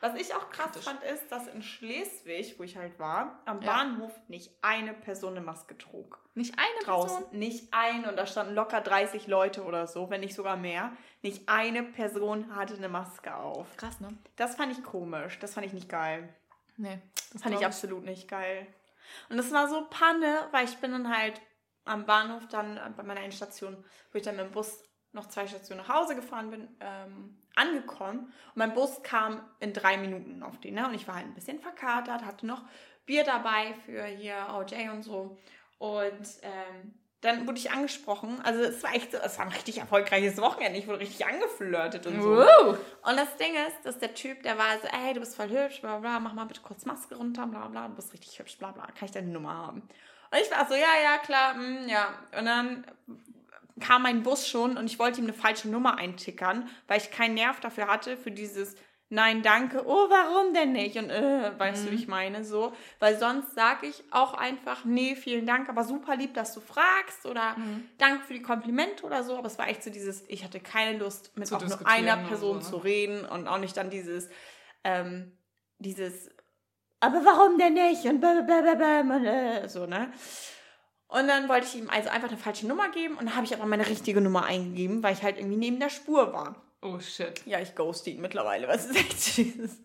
Was 0.00 0.14
ich 0.14 0.34
auch 0.34 0.50
krass 0.50 0.66
Kritisch. 0.72 0.84
fand, 0.84 1.02
ist, 1.02 1.30
dass 1.32 1.46
in 1.48 1.62
Schleswig, 1.62 2.58
wo 2.58 2.62
ich 2.64 2.76
halt 2.76 2.98
war, 2.98 3.40
am 3.46 3.60
Ja. 3.62 3.72
Bahnhof 3.72 4.12
nicht 4.28 4.52
eine 4.62 4.92
Person 4.92 5.32
eine 5.36 5.40
Maske 5.40 5.76
trug. 5.78 6.20
Nicht 6.34 6.54
eine 6.58 6.84
Draußen. 6.84 7.22
Person. 7.24 7.38
Nicht 7.38 7.72
eine. 7.72 8.08
Und 8.10 8.16
da 8.16 8.26
standen 8.26 8.54
locker 8.54 8.80
30 8.82 9.26
Leute 9.26 9.64
oder 9.64 9.86
so, 9.86 10.10
wenn 10.10 10.20
nicht 10.20 10.34
sogar 10.34 10.56
mehr. 10.56 10.92
Nicht 11.22 11.48
eine 11.48 11.82
Person 11.82 12.54
hatte 12.54 12.74
eine 12.76 12.88
Maske 12.90 13.34
auf. 13.34 13.66
Krass, 13.76 14.00
ne? 14.00 14.16
Das 14.36 14.54
fand 14.56 14.70
ich 14.72 14.84
komisch. 14.84 15.38
Das 15.38 15.54
fand 15.54 15.66
ich 15.66 15.72
nicht 15.72 15.88
geil. 15.88 16.28
Nee. 16.76 17.00
Das 17.32 17.42
Fand 17.42 17.54
ich 17.54 17.60
glaub 17.60 17.70
absolut 17.70 18.04
nicht 18.04 18.28
geil. 18.28 18.66
Und 19.30 19.38
das 19.38 19.50
war 19.52 19.68
so 19.68 19.86
Panne, 19.88 20.46
weil 20.50 20.66
ich 20.66 20.76
bin 20.78 20.92
dann 20.92 21.16
halt 21.16 21.40
am 21.84 22.04
Bahnhof 22.04 22.46
dann 22.48 22.76
äh, 22.76 22.90
bei 22.96 23.02
meiner 23.02 23.22
Endstation, 23.22 23.82
wo 24.12 24.18
ich 24.18 24.24
dann 24.24 24.36
mit 24.36 24.44
dem 24.46 24.52
Bus 24.52 24.82
noch 25.12 25.26
zwei 25.28 25.46
Stationen 25.46 25.80
nach 25.86 25.94
Hause 25.94 26.14
gefahren 26.14 26.50
bin, 26.50 26.68
ähm, 26.80 27.38
angekommen. 27.56 28.18
Und 28.20 28.56
mein 28.56 28.74
Bus 28.74 29.02
kam 29.02 29.40
in 29.60 29.72
drei 29.72 29.96
Minuten 29.96 30.42
auf 30.42 30.58
die, 30.60 30.70
ne? 30.70 30.86
Und 30.86 30.94
ich 30.94 31.08
war 31.08 31.16
halt 31.16 31.26
ein 31.26 31.34
bisschen 31.34 31.58
verkatert, 31.58 32.24
hatte 32.24 32.46
noch 32.46 32.62
Bier 33.04 33.24
dabei 33.24 33.74
für 33.84 34.04
hier 34.04 34.36
OJ 34.54 34.90
und 34.90 35.02
so. 35.02 35.36
Und 35.78 36.26
ähm, 36.42 36.94
dann 37.20 37.46
wurde 37.46 37.58
ich 37.58 37.70
angesprochen. 37.70 38.40
Also 38.44 38.62
es 38.62 38.82
war 38.82 38.94
echt 38.94 39.12
so, 39.12 39.18
es 39.18 39.38
war 39.38 39.46
ein 39.46 39.52
richtig 39.52 39.78
erfolgreiches 39.78 40.36
Wochenende. 40.38 40.78
Ich 40.78 40.86
wurde 40.86 41.00
richtig 41.00 41.26
angeflirtet 41.26 42.06
und 42.06 42.22
so. 42.22 42.36
Wow. 42.36 42.78
Und 43.02 43.16
das 43.16 43.36
Ding 43.36 43.54
ist, 43.66 43.84
dass 43.84 43.98
der 43.98 44.14
Typ, 44.14 44.42
der 44.42 44.58
war 44.58 44.78
so, 44.80 44.88
ey, 44.88 45.14
du 45.14 45.20
bist 45.20 45.34
voll 45.34 45.48
hübsch, 45.48 45.80
bla 45.80 45.98
bla, 45.98 46.20
mach 46.20 46.34
mal 46.34 46.44
bitte 46.44 46.60
kurz 46.60 46.84
Maske 46.84 47.16
runter, 47.16 47.46
bla 47.46 47.66
bla, 47.68 47.88
du 47.88 47.94
bist 47.94 48.12
richtig 48.12 48.38
hübsch, 48.38 48.58
bla 48.58 48.70
bla, 48.70 48.86
kann 48.86 49.06
ich 49.06 49.10
deine 49.10 49.28
Nummer 49.28 49.54
haben? 49.54 49.82
Und 50.30 50.40
ich 50.40 50.50
war 50.50 50.66
so, 50.68 50.74
ja, 50.74 50.88
ja, 51.02 51.18
klar, 51.18 51.54
mm, 51.54 51.88
ja. 51.88 52.14
Und 52.38 52.46
dann 52.46 52.86
kam 53.80 54.02
mein 54.02 54.22
Bus 54.22 54.48
schon 54.48 54.76
und 54.76 54.86
ich 54.86 54.98
wollte 54.98 55.20
ihm 55.20 55.26
eine 55.26 55.34
falsche 55.34 55.68
Nummer 55.68 55.98
eintickern, 55.98 56.68
weil 56.86 56.98
ich 56.98 57.10
keinen 57.10 57.34
Nerv 57.34 57.60
dafür 57.60 57.88
hatte, 57.88 58.16
für 58.16 58.30
dieses 58.30 58.76
Nein, 59.08 59.42
danke, 59.42 59.86
oh, 59.86 60.10
warum 60.10 60.52
denn 60.52 60.72
nicht? 60.72 60.96
Und 60.96 61.10
äh, 61.10 61.56
weißt 61.56 61.86
du, 61.86 61.92
wie 61.92 61.94
ich 61.94 62.08
meine, 62.08 62.44
so. 62.44 62.72
Weil 62.98 63.16
sonst 63.16 63.54
sage 63.54 63.86
ich 63.86 64.02
auch 64.10 64.34
einfach, 64.34 64.84
nee, 64.84 65.14
vielen 65.14 65.46
Dank, 65.46 65.68
aber 65.68 65.84
super 65.84 66.16
lieb, 66.16 66.34
dass 66.34 66.52
du 66.54 66.60
fragst 66.60 67.24
oder 67.24 67.56
danke 67.98 68.24
für 68.24 68.34
die 68.34 68.42
Komplimente 68.42 69.04
oder 69.04 69.22
so. 69.22 69.36
Aber 69.36 69.46
es 69.46 69.58
war 69.58 69.68
echt 69.68 69.84
so 69.84 69.90
dieses, 69.90 70.24
ich 70.26 70.42
hatte 70.42 70.58
keine 70.58 70.98
Lust, 70.98 71.36
mit 71.36 71.46
Zu 71.46 71.54
auch 71.54 71.64
nur 71.64 71.86
einer 71.86 72.16
Person 72.16 72.62
so, 72.62 72.70
zu 72.70 72.76
ne? 72.78 72.84
reden 72.84 73.24
und 73.24 73.46
auch 73.46 73.58
nicht 73.58 73.76
dann 73.76 73.90
dieses, 73.90 74.28
ähm, 74.82 75.38
dieses, 75.78 76.28
aber 76.98 77.24
warum 77.24 77.58
denn 77.58 77.74
nicht? 77.74 78.04
Und 78.06 78.20
blablabla 78.20 79.00
und 79.02 79.24
äh, 79.24 79.68
so, 79.68 79.86
ne? 79.86 80.10
Und 81.08 81.28
dann 81.28 81.48
wollte 81.48 81.66
ich 81.66 81.76
ihm 81.76 81.88
also 81.88 82.08
einfach 82.08 82.28
eine 82.28 82.36
falsche 82.36 82.66
Nummer 82.66 82.90
geben 82.90 83.16
und 83.16 83.26
dann 83.26 83.36
habe 83.36 83.46
ich 83.46 83.54
aber 83.54 83.66
meine 83.66 83.86
richtige 83.86 84.20
Nummer 84.20 84.44
eingegeben, 84.44 85.02
weil 85.02 85.14
ich 85.14 85.22
halt 85.22 85.38
irgendwie 85.38 85.56
neben 85.56 85.78
der 85.78 85.90
Spur 85.90 86.32
war. 86.32 86.56
Oh 86.82 86.98
shit. 86.98 87.46
Ja, 87.46 87.60
ich 87.60 87.74
ghost 87.74 88.06
ihn 88.06 88.20
mittlerweile. 88.20 88.66
Was 88.68 88.86
ist 88.86 88.96
echt 88.96 89.36
dieses? 89.36 89.78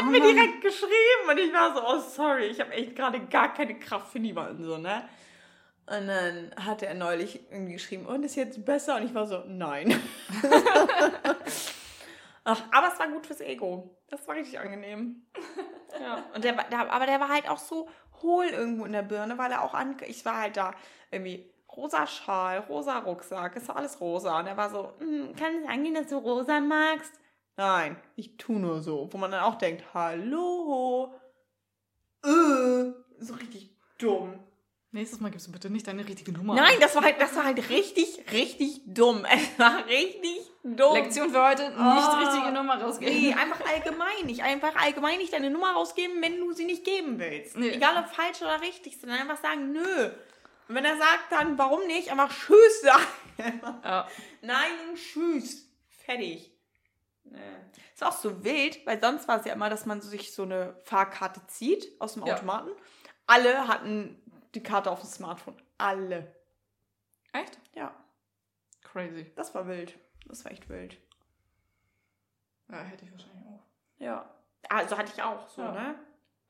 Oh 0.00 0.04
mir 0.06 0.20
direkt 0.20 0.62
geschrieben 0.62 1.28
und 1.30 1.38
ich 1.38 1.52
war 1.52 1.74
so, 1.74 1.82
oh 1.86 2.00
sorry, 2.00 2.46
ich 2.46 2.60
habe 2.60 2.72
echt 2.72 2.96
gerade 2.96 3.20
gar 3.26 3.52
keine 3.52 3.78
Kraft 3.78 4.10
für 4.10 4.18
niemanden 4.18 4.64
so, 4.64 4.78
ne? 4.78 5.06
Und 5.86 6.06
dann 6.06 6.54
hat 6.56 6.82
er 6.82 6.94
neulich 6.94 7.40
irgendwie 7.50 7.74
geschrieben, 7.74 8.06
und 8.06 8.24
ist 8.24 8.36
jetzt 8.36 8.64
besser? 8.64 8.96
Und 8.96 9.04
ich 9.04 9.14
war 9.14 9.26
so, 9.26 9.42
nein. 9.46 10.00
Ach, 12.44 12.60
aber 12.72 12.88
es 12.92 12.98
war 12.98 13.08
gut 13.08 13.26
fürs 13.26 13.40
Ego. 13.40 13.96
Das 14.08 14.26
war 14.26 14.34
richtig 14.36 14.58
angenehm. 14.58 15.26
Ja. 16.00 16.24
Und 16.34 16.42
der, 16.42 16.54
der, 16.54 16.90
aber 16.90 17.04
der 17.04 17.20
war 17.20 17.28
halt 17.28 17.46
auch 17.50 17.58
so 17.58 17.86
hohl 18.22 18.46
irgendwo 18.46 18.86
in 18.86 18.92
der 18.92 19.02
Birne, 19.02 19.36
weil 19.36 19.52
er 19.52 19.62
auch 19.62 19.74
an, 19.74 19.94
ich 20.06 20.24
war 20.24 20.38
halt 20.40 20.56
da 20.56 20.72
irgendwie 21.10 21.52
rosa 21.76 22.06
Schal, 22.06 22.60
rosa 22.60 22.98
Rucksack, 23.00 23.56
ist 23.56 23.68
alles 23.68 24.00
rosa. 24.00 24.40
Und 24.40 24.46
er 24.46 24.56
war 24.56 24.70
so, 24.70 24.94
"Hm, 24.98 25.36
kann 25.36 25.62
es 25.62 25.68
angehen, 25.68 25.94
dass 25.94 26.08
du 26.08 26.16
rosa 26.16 26.60
magst? 26.60 27.12
Nein, 27.58 27.96
ich 28.16 28.38
tu 28.38 28.54
nur 28.54 28.80
so. 28.80 29.12
Wo 29.12 29.18
man 29.18 29.30
dann 29.30 29.42
auch 29.44 29.56
denkt, 29.56 29.84
hallo, 29.92 31.14
äh, 32.24 32.92
so 33.18 33.34
richtig 33.34 33.76
dumm. 33.98 34.40
Nächstes 34.94 35.20
Mal 35.20 35.30
gibst 35.30 35.46
du 35.46 35.52
bitte 35.52 35.70
nicht 35.70 35.86
deine 35.86 36.06
richtige 36.06 36.32
Nummer. 36.32 36.54
Nein, 36.54 36.76
das 36.78 36.94
war 36.94 37.02
halt, 37.02 37.18
das 37.18 37.34
war 37.34 37.44
halt 37.44 37.70
richtig, 37.70 38.24
richtig 38.30 38.82
dumm. 38.84 39.24
Es 39.30 39.58
war 39.58 39.86
richtig 39.86 40.38
dumm. 40.62 40.94
Lektion 40.94 41.30
für 41.30 41.42
heute, 41.42 41.70
nicht 41.70 41.78
Oh. 41.78 42.18
richtige 42.18 42.52
Nummer 42.52 42.78
rausgeben. 42.80 43.14
Nee, 43.14 43.32
einfach 43.32 43.60
allgemein 43.66 44.26
nicht. 44.26 44.42
Einfach 44.42 44.76
allgemein 44.76 45.16
nicht 45.18 45.32
deine 45.32 45.48
Nummer 45.50 45.72
rausgeben, 45.72 46.20
wenn 46.20 46.38
du 46.38 46.52
sie 46.52 46.66
nicht 46.66 46.84
geben 46.84 47.18
willst. 47.18 47.56
Nee. 47.56 47.70
Egal 47.70 48.04
ob 48.04 48.14
falsch 48.14 48.42
oder 48.42 48.60
richtig, 48.60 49.00
sondern 49.00 49.18
einfach 49.20 49.40
sagen, 49.40 49.72
nö. 49.72 50.10
Und 50.68 50.74
wenn 50.74 50.84
er 50.84 50.98
sagt 50.98 51.30
dann, 51.32 51.56
warum 51.56 51.86
nicht, 51.86 52.10
einfach 52.10 52.28
Tschüss 52.30 52.82
sagen. 52.82 53.60
Ja. 53.82 54.06
Nein 54.42 54.70
und 54.90 54.96
Tschüss. 54.96 55.68
Fertig. 56.04 56.52
Nee. 57.24 57.38
Ist 57.94 58.04
auch 58.04 58.12
so 58.12 58.44
wild, 58.44 58.84
weil 58.86 59.00
sonst 59.00 59.26
war 59.26 59.40
es 59.40 59.46
ja 59.46 59.54
immer, 59.54 59.70
dass 59.70 59.86
man 59.86 60.02
sich 60.02 60.34
so 60.34 60.42
eine 60.42 60.76
Fahrkarte 60.84 61.40
zieht 61.46 61.86
aus 61.98 62.12
dem 62.14 62.26
Ja. 62.26 62.34
Automaten. 62.34 62.70
Alle 63.26 63.68
hatten 63.68 64.21
die 64.54 64.62
Karte 64.62 64.90
auf 64.90 65.00
dem 65.00 65.08
Smartphone. 65.08 65.56
Alle. 65.78 66.34
Echt? 67.32 67.58
Ja, 67.74 67.94
Crazy. 68.82 69.32
das 69.36 69.54
war 69.54 69.66
wild. 69.66 69.98
Das 70.26 70.44
war 70.44 70.52
echt 70.52 70.68
wild. 70.68 70.96
Ja, 72.70 72.78
hätte 72.82 73.04
ich 73.04 73.12
wahrscheinlich 73.12 73.46
auch. 73.46 73.62
Ja. 73.98 74.30
Also 74.68 74.96
hatte 74.96 75.12
ich 75.14 75.22
auch 75.22 75.48
so, 75.48 75.62
Ja. 75.62 75.72
ne? 75.72 75.94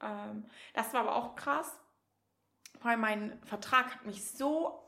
Ähm, 0.02 0.44
das 0.74 0.92
war 0.92 1.02
aber 1.02 1.14
auch 1.16 1.36
krass, 1.36 1.76
weil 2.80 2.96
mein 2.96 3.40
Vertrag 3.44 3.94
hat 3.94 4.04
mich 4.04 4.24
so 4.30 4.82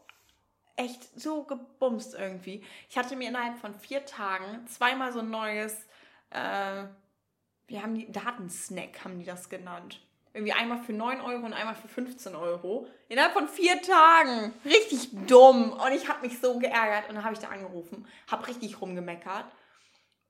echt 0.76 1.04
so 1.18 1.44
gebumst 1.44 2.14
irgendwie. 2.14 2.64
Ich 2.88 2.98
hatte 2.98 3.14
mir 3.16 3.28
innerhalb 3.28 3.58
von 3.58 3.74
vier 3.74 4.04
Tagen 4.04 4.66
zweimal 4.66 5.12
so 5.12 5.20
ein 5.20 5.30
neues, 5.30 5.86
äh, 6.30 6.84
wir 7.68 7.82
haben 7.82 7.94
die 7.94 8.10
Datensnack, 8.10 9.04
haben 9.04 9.18
die 9.18 9.24
das 9.24 9.48
genannt. 9.48 10.00
Irgendwie 10.34 10.52
einmal 10.52 10.78
für 10.78 10.92
9 10.92 11.20
Euro 11.20 11.46
und 11.46 11.52
einmal 11.52 11.74
für 11.74 11.88
15 11.88 12.34
Euro. 12.34 12.86
Innerhalb 13.08 13.32
von 13.32 13.48
vier 13.48 13.80
Tagen. 13.80 14.52
Richtig 14.64 15.08
dumm. 15.26 15.72
Und 15.72 15.92
ich 15.92 16.08
habe 16.08 16.26
mich 16.26 16.38
so 16.40 16.58
geärgert. 16.58 17.08
Und 17.08 17.14
dann 17.14 17.24
habe 17.24 17.34
ich 17.34 17.40
da 17.40 17.48
angerufen, 17.48 18.06
habe 18.30 18.46
richtig 18.46 18.80
rumgemeckert. 18.80 19.46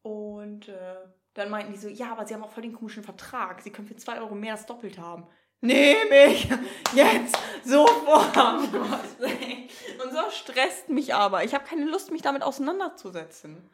Und 0.03 0.69
äh, 0.69 0.97
dann 1.33 1.51
meinten 1.51 1.73
die 1.73 1.79
so, 1.79 1.89
ja, 1.89 2.13
aber 2.13 2.27
sie 2.27 2.35
haben 2.35 2.45
auch 2.45 2.53
voll 2.53 2.63
den 2.63 2.75
komischen 2.75 3.03
Vertrag. 3.03 3.63
Sie 3.63 3.71
können 3.71 3.89
für 3.89 3.97
2 3.97 4.21
Euro 4.21 4.35
mehr 4.35 4.55
das 4.55 4.67
Doppelte 4.67 5.01
haben. 5.01 5.27
Nehme 5.63 6.27
ich 6.27 6.47
jetzt 6.95 7.39
sofort. 7.65 8.37
Und 9.17 10.13
so 10.13 10.31
stresst 10.31 10.91
mich 10.91 11.15
aber. 11.15 11.45
Ich 11.45 11.55
habe 11.55 11.65
keine 11.65 11.87
Lust, 11.87 12.13
mich 12.13 12.21
damit 12.21 12.43
auseinanderzusetzen. 12.43 13.71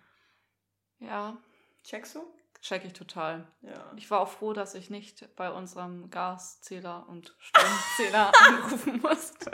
Ja, 1.00 1.36
Checkst 1.84 2.14
du? 2.14 2.20
Check 2.60 2.84
ich 2.84 2.92
total. 2.92 3.46
Ja. 3.62 3.92
Ich 3.96 4.10
war 4.10 4.20
auch 4.20 4.28
froh, 4.28 4.52
dass 4.52 4.74
ich 4.74 4.90
nicht 4.90 5.34
bei 5.36 5.50
unserem 5.50 6.10
Gaszähler 6.10 7.06
und 7.08 7.34
Stromzähler 7.38 8.32
anrufen 8.46 9.00
musste. 9.02 9.50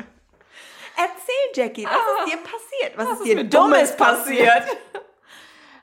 Erzähl, 0.96 1.34
Jackie, 1.54 1.84
was 1.84 1.92
ist 1.92 2.32
dir 2.32 2.38
passiert? 2.38 2.96
Was, 2.96 3.06
was 3.06 3.20
ist 3.20 3.26
ist 3.26 3.28
dir 3.28 3.44
Dummes 3.44 3.50
Dummes 3.50 3.96
passiert? 3.96 4.64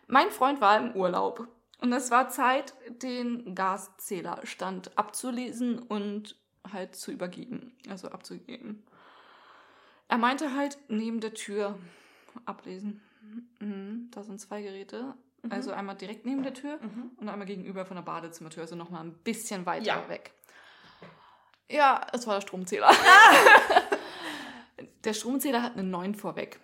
Mein 0.08 0.32
Freund 0.32 0.60
war 0.60 0.78
im 0.78 0.96
Urlaub 0.96 1.48
und 1.80 1.94
es 1.94 2.12
war 2.12 2.30
Zeit, 2.30 2.74
den 3.02 3.56
Gaszählerstand 3.56 4.98
abzulesen 4.98 5.80
und 5.80 6.36
halt 6.72 6.96
zu 6.96 7.12
übergeben, 7.12 7.76
also 7.90 8.10
abzugeben. 8.10 8.84
Er 10.08 10.18
meinte 10.18 10.56
halt 10.56 10.78
neben 10.88 11.20
der 11.20 11.34
Tür 11.34 11.78
ablesen. 12.46 13.02
Mhm, 13.60 14.10
da 14.12 14.24
sind 14.24 14.40
zwei 14.40 14.62
Geräte. 14.62 15.16
Also 15.50 15.72
einmal 15.72 15.96
direkt 15.96 16.26
neben 16.26 16.44
der 16.44 16.54
Tür 16.54 16.78
Mhm. 16.82 17.12
und 17.18 17.30
einmal 17.30 17.48
gegenüber 17.48 17.86
von 17.86 17.96
der 17.98 18.04
Badezimmertür, 18.04 18.64
also 18.64 18.76
nochmal 18.76 19.04
ein 19.04 19.14
bisschen 19.14 19.66
weiter 19.66 19.86
Ja. 19.86 20.10
weg. 20.10 20.32
Ja, 21.70 22.02
es 22.14 22.26
war 22.28 22.36
der 22.36 22.42
Stromzähler. 22.42 22.90
der 25.04 25.14
Stromzähler 25.14 25.62
hat 25.62 25.74
eine 25.74 25.84
9 25.84 26.16
vorweg. 26.16 26.60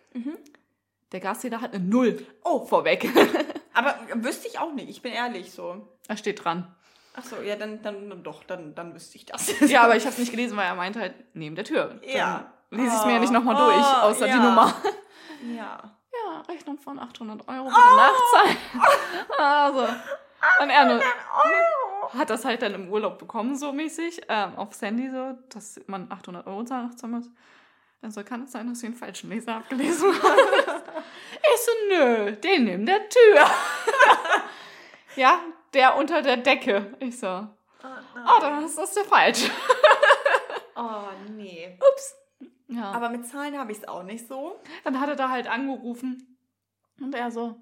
Der 1.12 1.20
Gaszähler 1.20 1.62
hat 1.62 1.74
eine 1.74 1.84
0 1.84 2.26
Oh, 2.44 2.66
vorweg. 2.66 3.10
aber 3.74 3.98
wüsste 4.16 4.48
ich 4.48 4.60
auch 4.60 4.74
nicht. 4.74 4.90
Ich 4.90 5.02
bin 5.02 5.12
ehrlich 5.12 5.52
so. 5.52 5.88
da 6.08 6.18
steht 6.18 6.44
dran. 6.44 6.74
Ach 7.16 7.24
so, 7.24 7.38
ja, 7.42 7.56
dann, 7.56 7.82
dann, 7.82 8.10
dann 8.10 8.24
doch, 8.24 8.44
dann, 8.44 8.76
dann 8.76 8.94
wüsste 8.94 9.18
ich 9.18 9.26
das. 9.26 9.60
Ja, 9.70 9.84
aber 9.84 9.96
ich 9.98 10.04
habe 10.04 10.14
es 10.14 10.20
nicht 10.20 10.32
gelesen, 10.32 10.56
weil 10.58 10.68
er 10.68 10.76
meinte 10.76 11.00
halt 11.00 11.16
neben 11.34 11.56
der 11.56 11.66
Tür. 11.66 11.86
Dann 11.88 12.02
Ja. 12.04 12.54
Lese 12.72 12.88
ich 12.88 12.94
es 12.94 13.06
mir 13.06 13.14
ja 13.14 13.20
nicht 13.20 13.34
nochmal 13.34 13.56
Oh, 13.56 13.66
durch, 13.66 14.04
außer 14.04 14.28
ja. 14.28 14.38
die 14.38 14.44
Nummer. 14.44 14.74
Ja. 15.58 15.98
Ja, 16.40 16.54
Rechnung 16.54 16.78
von 16.78 17.00
800 17.00 17.48
Euro 17.48 17.68
Oh. 17.68 17.70
bitte 17.70 17.96
nachzahlen. 17.96 18.58
Also, 19.38 19.88
und 20.62 20.70
er 20.70 20.86
nur, 20.86 21.02
hat 22.18 22.30
das 22.30 22.46
halt 22.46 22.62
dann 22.62 22.74
im 22.74 22.90
Urlaub 22.90 23.18
bekommen, 23.20 23.56
so 23.56 23.72
mäßig, 23.72 24.22
ähm, 24.30 24.56
aufs 24.58 24.82
Handy 24.82 25.10
so, 25.10 25.38
dass 25.50 25.80
man 25.88 26.12
800 26.12 26.48
Euro 26.48 26.64
zahlen 26.64 26.92
muss. 27.08 27.30
Also 28.02 28.24
kann 28.24 28.44
es 28.44 28.54
sein, 28.54 28.68
dass 28.70 28.80
du 28.80 28.88
den 28.88 28.96
falschen 28.96 29.30
Leser 29.30 29.56
abgelesen 29.58 30.14
hast. 30.14 30.24
ich 31.42 31.62
so, 31.66 31.72
nö, 31.90 32.32
den 32.34 32.64
neben 32.64 32.86
der 32.86 33.10
Tür. 33.10 33.46
ja, 35.16 35.40
der 35.74 35.98
unter 35.98 36.22
der 36.22 36.38
Decke. 36.38 36.96
Ich 37.00 37.20
so, 37.20 37.28
Oh 37.84 37.88
Oh, 38.16 38.40
dann 38.42 38.64
ist 38.64 38.78
das 38.78 38.96
ja 38.96 39.04
falsch. 39.04 39.50
Oh, 40.76 41.10
nee. 41.30 41.78
Ups. 41.94 42.16
Ja. 42.70 42.92
Aber 42.92 43.10
mit 43.10 43.28
Zahlen 43.28 43.58
habe 43.58 43.72
ich 43.72 43.80
es 43.80 43.88
auch 43.88 44.04
nicht 44.04 44.28
so. 44.28 44.60
dann 44.84 45.00
hat 45.00 45.10
er 45.10 45.16
da 45.16 45.30
halt 45.30 45.48
angerufen 45.48 46.38
und 47.02 47.16
er 47.16 47.32
so, 47.32 47.60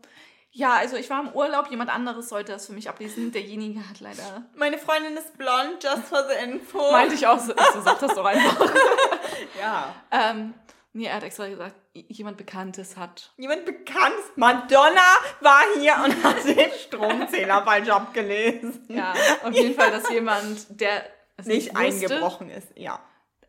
ja, 0.52 0.74
also 0.76 0.98
ich 0.98 1.10
war 1.10 1.22
im 1.22 1.34
Urlaub, 1.34 1.70
jemand 1.70 1.92
anderes 1.92 2.30
sollte 2.30 2.54
das 2.54 2.66
für 2.66 2.74
mich 2.74 2.90
ablesen. 2.90 3.32
Derjenige 3.32 3.88
hat 3.88 4.00
leider. 4.00 4.46
Meine 4.56 4.78
Freundin 4.78 5.16
ist 5.16 5.38
blond, 5.38 5.84
just 5.84 6.08
for 6.08 6.24
the 6.28 6.44
info. 6.44 6.80
Meinte 6.92 7.16
ich 7.16 7.28
auch 7.28 7.40
so, 7.40 7.54
ich 7.54 7.62
so 7.74 7.82
sag 7.82 8.00
das 8.00 8.16
doch 8.16 8.26
einfach. 8.26 8.74
ja. 9.60 9.94
ähm, 10.12 10.56
nee, 10.94 11.06
er 11.06 11.16
hat 11.16 11.24
extra 11.24 11.48
gesagt, 11.48 11.76
jemand 11.94 12.38
Bekanntes 12.38 12.98
hat. 12.98 13.34
Jemand 13.38 13.66
bekannt, 13.66 14.16
Madonna 14.36 15.08
war 15.42 15.62
hier 15.80 15.96
und 16.04 16.24
hat 16.24 16.44
den 16.44 16.72
Stromzähler 16.72 17.64
falsch 17.64 17.90
abgelesen. 17.90 18.84
Ja, 18.88 19.14
auf 19.44 19.54
jeden 19.54 19.76
Fall, 19.76 19.92
dass 19.92 20.10
jemand, 20.10 20.82
der 20.82 21.06
es 21.38 21.46
Nicht 21.46 21.68
wusste, 21.68 21.80
eingebrochen 21.80 22.50
ist, 22.50 22.70
ja. 22.76 23.00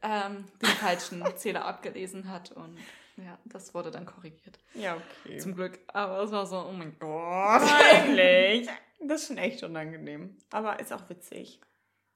Ähm, 0.03 0.45
den 0.63 0.69
falschen 0.69 1.25
Zähler 1.37 1.65
abgelesen 1.65 2.31
hat 2.31 2.53
und 2.53 2.79
ja, 3.17 3.37
das 3.45 3.75
wurde 3.75 3.91
dann 3.91 4.07
korrigiert. 4.07 4.59
Ja, 4.75 4.97
okay. 5.25 5.39
Zum 5.39 5.55
Glück. 5.55 5.81
Aber 5.89 6.23
es 6.23 6.31
war 6.31 6.47
so, 6.47 6.67
oh 6.69 6.73
mein 6.73 6.97
Gott. 7.01 7.63
Eigentlich. 7.93 8.69
Das 9.01 9.23
ist 9.23 9.29
schon 9.29 9.39
echt 9.39 9.63
unangenehm. 9.65 10.37
Aber 10.51 10.79
ist 10.79 10.93
auch 10.93 11.09
witzig. 11.09 11.61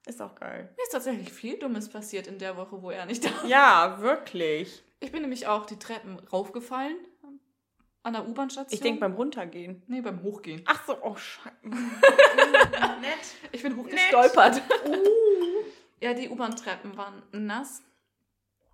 Ist 0.06 0.20
auch 0.22 0.34
geil. 0.34 0.68
Mir 0.76 0.82
ist 0.82 0.92
tatsächlich 0.92 1.32
viel 1.32 1.58
Dummes 1.58 1.88
passiert 1.88 2.26
in 2.26 2.38
der 2.38 2.56
Woche, 2.56 2.82
wo 2.82 2.90
er 2.90 3.06
nicht 3.06 3.24
da 3.24 3.30
war. 3.30 3.46
Ja, 3.46 3.98
wirklich. 4.00 4.82
Ich 5.00 5.10
bin 5.12 5.22
nämlich 5.22 5.46
auch 5.46 5.66
die 5.66 5.78
Treppen 5.78 6.18
raufgefallen 6.32 6.96
an 8.02 8.14
der 8.14 8.26
U-Bahn-Station. 8.26 8.74
Ich 8.74 8.80
denke 8.80 9.00
beim 9.00 9.14
Runtergehen. 9.14 9.82
Nee, 9.86 10.00
beim 10.00 10.22
Hochgehen. 10.22 10.62
Ach 10.66 10.84
so, 10.86 10.96
oh 11.02 11.16
Scheiße. 11.16 11.56
Nett. 11.62 13.18
Ich 13.52 13.62
bin 13.62 13.76
hochgestolpert. 13.76 14.62
Uh. 14.86 15.62
Ja, 16.02 16.14
die 16.14 16.28
U-Bahn-Treppen 16.28 16.96
waren 16.96 17.22
nass. 17.30 17.80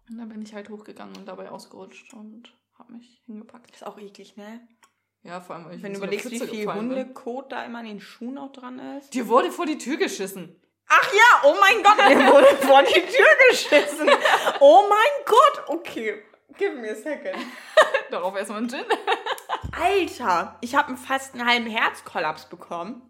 Und 0.08 0.16
dann 0.16 0.30
bin 0.30 0.40
ich 0.40 0.54
halt 0.54 0.70
hochgegangen 0.70 1.14
und 1.14 1.26
dabei 1.26 1.50
ausgerutscht 1.50 2.14
und 2.14 2.54
habe 2.78 2.94
mich 2.94 3.20
hingepackt. 3.26 3.70
Ist 3.74 3.86
auch 3.86 3.98
eklig, 3.98 4.38
ne? 4.38 4.66
Ja, 5.24 5.42
vor 5.42 5.56
allem, 5.56 5.66
weil 5.66 5.76
ich 5.76 5.82
Wenn 5.82 5.92
in 5.92 6.00
du 6.00 6.06
überlegst, 6.06 6.30
wie 6.30 6.40
viel. 6.40 6.72
Hundekot 6.72 7.52
da 7.52 7.64
immer 7.64 7.80
an 7.80 7.84
den 7.84 8.00
Schuhen 8.00 8.38
auch 8.38 8.50
dran 8.50 8.78
ist. 8.78 9.12
Dir 9.12 9.28
wurde 9.28 9.52
vor 9.52 9.66
die 9.66 9.76
Tür 9.76 9.98
geschissen. 9.98 10.58
Ach 10.88 11.12
ja, 11.12 11.50
oh 11.50 11.54
mein 11.60 11.82
Gott, 11.82 11.98
mir 11.98 12.32
wurde 12.32 12.66
vor 12.66 12.82
die 12.82 13.00
Tür 13.00 13.26
geschissen. 13.50 14.08
Oh 14.60 14.84
mein 14.88 15.24
Gott, 15.26 15.64
okay. 15.68 16.22
Give 16.56 16.76
me 16.76 16.90
a 16.90 16.94
second. 16.94 17.36
Darauf 18.10 18.34
erstmal 18.36 18.62
ein 18.62 18.70
Gin. 18.70 18.86
Alter, 19.78 20.56
ich 20.62 20.74
habe 20.74 20.96
fast 20.96 21.34
einen 21.34 21.46
halben 21.46 21.66
Herzkollaps 21.66 22.48
bekommen, 22.48 23.02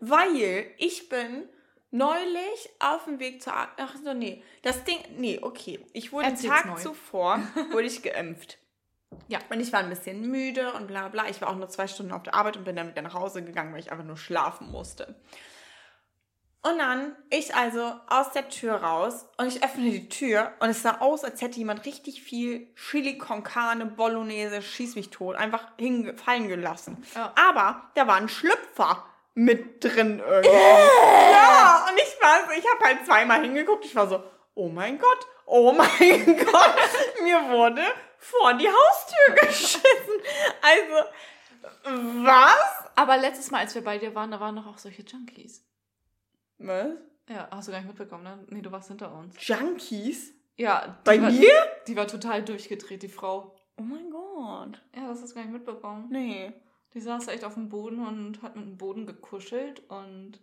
weil 0.00 0.74
ich 0.78 1.08
bin 1.08 1.48
neulich 1.94 2.70
auf 2.80 3.04
dem 3.04 3.20
Weg 3.20 3.40
zur 3.42 3.54
Ar 3.54 3.68
Ach 3.78 3.94
so, 4.02 4.12
nee. 4.12 4.42
Das 4.62 4.84
Ding, 4.84 4.98
nee, 5.16 5.38
okay. 5.40 5.80
Ich 5.92 6.12
wurde 6.12 6.26
Erzähl's 6.26 6.52
Tag 6.52 6.66
neu. 6.66 6.74
zuvor, 6.74 7.40
wurde 7.70 7.86
ich 7.86 8.02
geimpft. 8.02 8.58
Ja. 9.28 9.38
Und 9.48 9.60
ich 9.60 9.72
war 9.72 9.80
ein 9.80 9.90
bisschen 9.90 10.28
müde 10.28 10.72
und 10.72 10.88
bla 10.88 11.08
bla. 11.08 11.28
Ich 11.28 11.40
war 11.40 11.48
auch 11.48 11.56
nur 11.56 11.68
zwei 11.68 11.86
Stunden 11.86 12.12
auf 12.12 12.24
der 12.24 12.34
Arbeit 12.34 12.56
und 12.56 12.64
bin 12.64 12.74
dann 12.74 12.90
wieder 12.90 13.02
nach 13.02 13.14
Hause 13.14 13.44
gegangen, 13.44 13.72
weil 13.72 13.80
ich 13.80 13.92
einfach 13.92 14.04
nur 14.04 14.16
schlafen 14.16 14.72
musste. 14.72 15.14
Und 16.62 16.78
dann, 16.78 17.14
ich 17.30 17.54
also 17.54 17.92
aus 18.08 18.32
der 18.32 18.48
Tür 18.48 18.76
raus 18.76 19.26
und 19.36 19.46
ich 19.46 19.62
öffne 19.62 19.90
die 19.90 20.08
Tür 20.08 20.52
und 20.60 20.70
es 20.70 20.82
sah 20.82 20.98
aus, 20.98 21.22
als 21.22 21.42
hätte 21.42 21.58
jemand 21.58 21.84
richtig 21.84 22.22
viel 22.22 22.74
Chili 22.74 23.18
con 23.18 23.42
Carne, 23.44 23.84
Bolognese, 23.84 24.62
schieß 24.62 24.96
mich 24.96 25.10
tot, 25.10 25.36
einfach 25.36 25.68
hingefallen 25.78 26.48
gelassen. 26.48 27.04
Ja. 27.14 27.34
Aber 27.50 27.90
da 27.94 28.06
war 28.06 28.16
ein 28.16 28.30
Schlüpfer 28.30 29.04
mit 29.34 29.82
drin 29.82 30.18
irgendwie. 30.26 30.56
ja, 30.56 31.86
und 31.88 31.98
ich 31.98 32.22
war 32.22 32.46
so, 32.46 32.52
ich 32.58 32.64
habe 32.72 32.84
halt 32.84 33.06
zweimal 33.06 33.42
hingeguckt, 33.42 33.84
ich 33.84 33.94
war 33.94 34.08
so, 34.08 34.22
oh 34.54 34.68
mein 34.68 34.98
Gott, 34.98 35.26
oh 35.46 35.72
mein 35.72 35.88
Gott, 36.36 36.74
mir 37.22 37.50
wurde 37.50 37.82
vor 38.18 38.54
die 38.54 38.68
Haustür 38.68 39.34
geschissen. 39.48 40.20
Also, 40.62 42.24
was? 42.24 42.90
Aber 42.96 43.16
letztes 43.16 43.50
Mal, 43.50 43.60
als 43.60 43.74
wir 43.74 43.82
bei 43.82 43.98
dir 43.98 44.14
waren, 44.14 44.30
da 44.30 44.40
waren 44.40 44.56
doch 44.56 44.66
auch 44.66 44.78
solche 44.78 45.02
Junkies. 45.02 45.64
Was? 46.58 46.88
Ja, 47.28 47.48
hast 47.50 47.68
du 47.68 47.72
gar 47.72 47.78
nicht 47.78 47.88
mitbekommen, 47.88 48.22
ne? 48.22 48.44
Nee, 48.48 48.62
du 48.62 48.70
warst 48.70 48.88
hinter 48.88 49.12
uns. 49.12 49.34
Junkies? 49.46 50.32
Ja. 50.56 50.98
Bei 51.04 51.20
war, 51.20 51.30
mir? 51.30 51.52
Die 51.86 51.96
war 51.96 52.06
total 52.06 52.42
durchgedreht, 52.42 53.02
die 53.02 53.08
Frau. 53.08 53.56
Oh 53.76 53.82
mein 53.82 54.10
Gott. 54.10 54.80
Ja, 54.94 55.08
das 55.08 55.22
hast 55.22 55.30
du 55.30 55.34
gar 55.34 55.42
nicht 55.42 55.52
mitbekommen. 55.52 56.06
Nee. 56.10 56.52
Die 56.94 57.00
saß 57.00 57.28
echt 57.28 57.44
auf 57.44 57.54
dem 57.54 57.68
Boden 57.68 58.04
und 58.06 58.42
hat 58.42 58.56
mit 58.56 58.64
dem 58.66 58.76
Boden 58.78 59.04
gekuschelt 59.06 59.82
und 59.90 60.38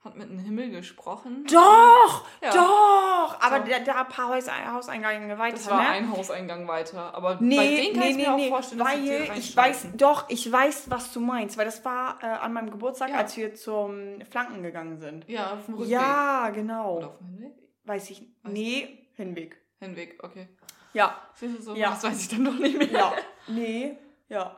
hat 0.00 0.16
mit 0.16 0.28
dem 0.30 0.38
Himmel 0.38 0.70
gesprochen. 0.70 1.44
Doch! 1.52 2.26
Ja. 2.42 2.50
Doch! 2.52 3.40
Aber 3.40 3.58
So. 3.64 3.70
da, 3.70 3.78
da 3.78 4.00
ein 4.00 4.08
paar 4.08 4.28
Haus, 4.34 4.48
Hauseingänge 4.50 5.38
weiter, 5.38 5.54
Das 5.56 5.70
war 5.70 5.80
ne? 5.82 5.88
ein 5.90 6.10
Hauseingang 6.10 6.66
weiter. 6.66 7.14
Aber 7.14 7.36
bei 7.36 7.44
Nee, 7.44 7.76
denen 7.92 7.94
kann 7.94 8.02
nee, 8.04 8.10
ich 8.10 8.16
nee, 8.16 8.22
mir 8.24 8.32
auch 8.32 8.36
nee, 8.36 8.48
vorstellen, 8.48 8.78
dass 8.80 8.94
die 8.94 9.28
weil 9.28 9.38
ich 9.38 9.56
weiß, 9.56 9.86
doch, 9.94 10.24
ich 10.28 10.50
weiß, 10.50 10.90
was 10.90 11.12
du 11.12 11.20
meinst, 11.20 11.56
weil 11.56 11.66
das 11.66 11.84
war 11.84 12.18
äh, 12.22 12.26
an 12.26 12.52
meinem 12.52 12.70
Geburtstag, 12.72 13.10
Ja. 13.10 13.18
als 13.18 13.36
wir 13.36 13.54
zum 13.54 14.20
Flanken 14.28 14.62
gegangen 14.64 14.98
sind. 14.98 15.28
Ja, 15.28 15.52
auf 15.52 15.66
dem 15.66 15.74
Rückweg. 15.74 15.90
Ja, 15.92 16.42
Oder 16.44 16.52
genau. 16.52 16.98
auf 17.04 17.18
dem 17.18 17.26
Hinweg? 17.28 17.52
Weiß 17.84 18.10
ich, 18.10 18.22
Weiß 18.42 18.52
nee, 18.52 19.06
Hinweg. 19.14 19.56
Hinweg, 19.78 20.18
okay. 20.24 20.48
Ja, 20.94 21.16
so, 21.60 21.74
Ja. 21.74 21.90
das 21.90 22.02
weiß 22.02 22.20
ich 22.22 22.28
dann 22.28 22.44
doch 22.44 22.58
nicht 22.58 22.76
mehr. 22.76 22.88
ja, 22.90 23.12
nee, 23.46 23.96
ja. 24.28 24.56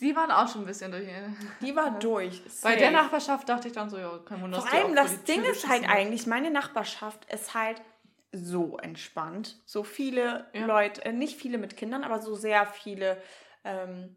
Die 0.00 0.16
waren 0.16 0.30
auch 0.30 0.48
schon 0.48 0.62
ein 0.62 0.66
bisschen 0.66 0.90
durch. 0.92 1.06
Die 1.60 1.74
war 1.76 1.90
durch. 1.98 2.42
Bei 2.44 2.48
safe. 2.50 2.76
der 2.78 2.90
Nachbarschaft 2.90 3.48
dachte 3.48 3.68
ich 3.68 3.74
dann 3.74 3.90
so, 3.90 3.98
ja, 3.98 4.18
kein 4.24 4.40
Wunder. 4.42 4.60
Vor 4.60 4.72
allem 4.72 4.94
das 4.94 5.24
Ding 5.24 5.42
ist 5.44 5.68
halt 5.68 5.88
eigentlich, 5.88 6.26
meine 6.26 6.50
Nachbarschaft 6.50 7.24
ist 7.32 7.54
halt 7.54 7.80
so 8.32 8.78
entspannt. 8.78 9.60
So 9.66 9.84
viele 9.84 10.46
Ja. 10.54 10.66
Leute, 10.66 11.04
äh, 11.04 11.12
nicht 11.12 11.38
viele 11.38 11.58
mit 11.58 11.76
Kindern, 11.76 12.02
aber 12.04 12.20
so 12.22 12.34
sehr 12.34 12.64
viele, 12.66 13.20
ähm, 13.64 14.16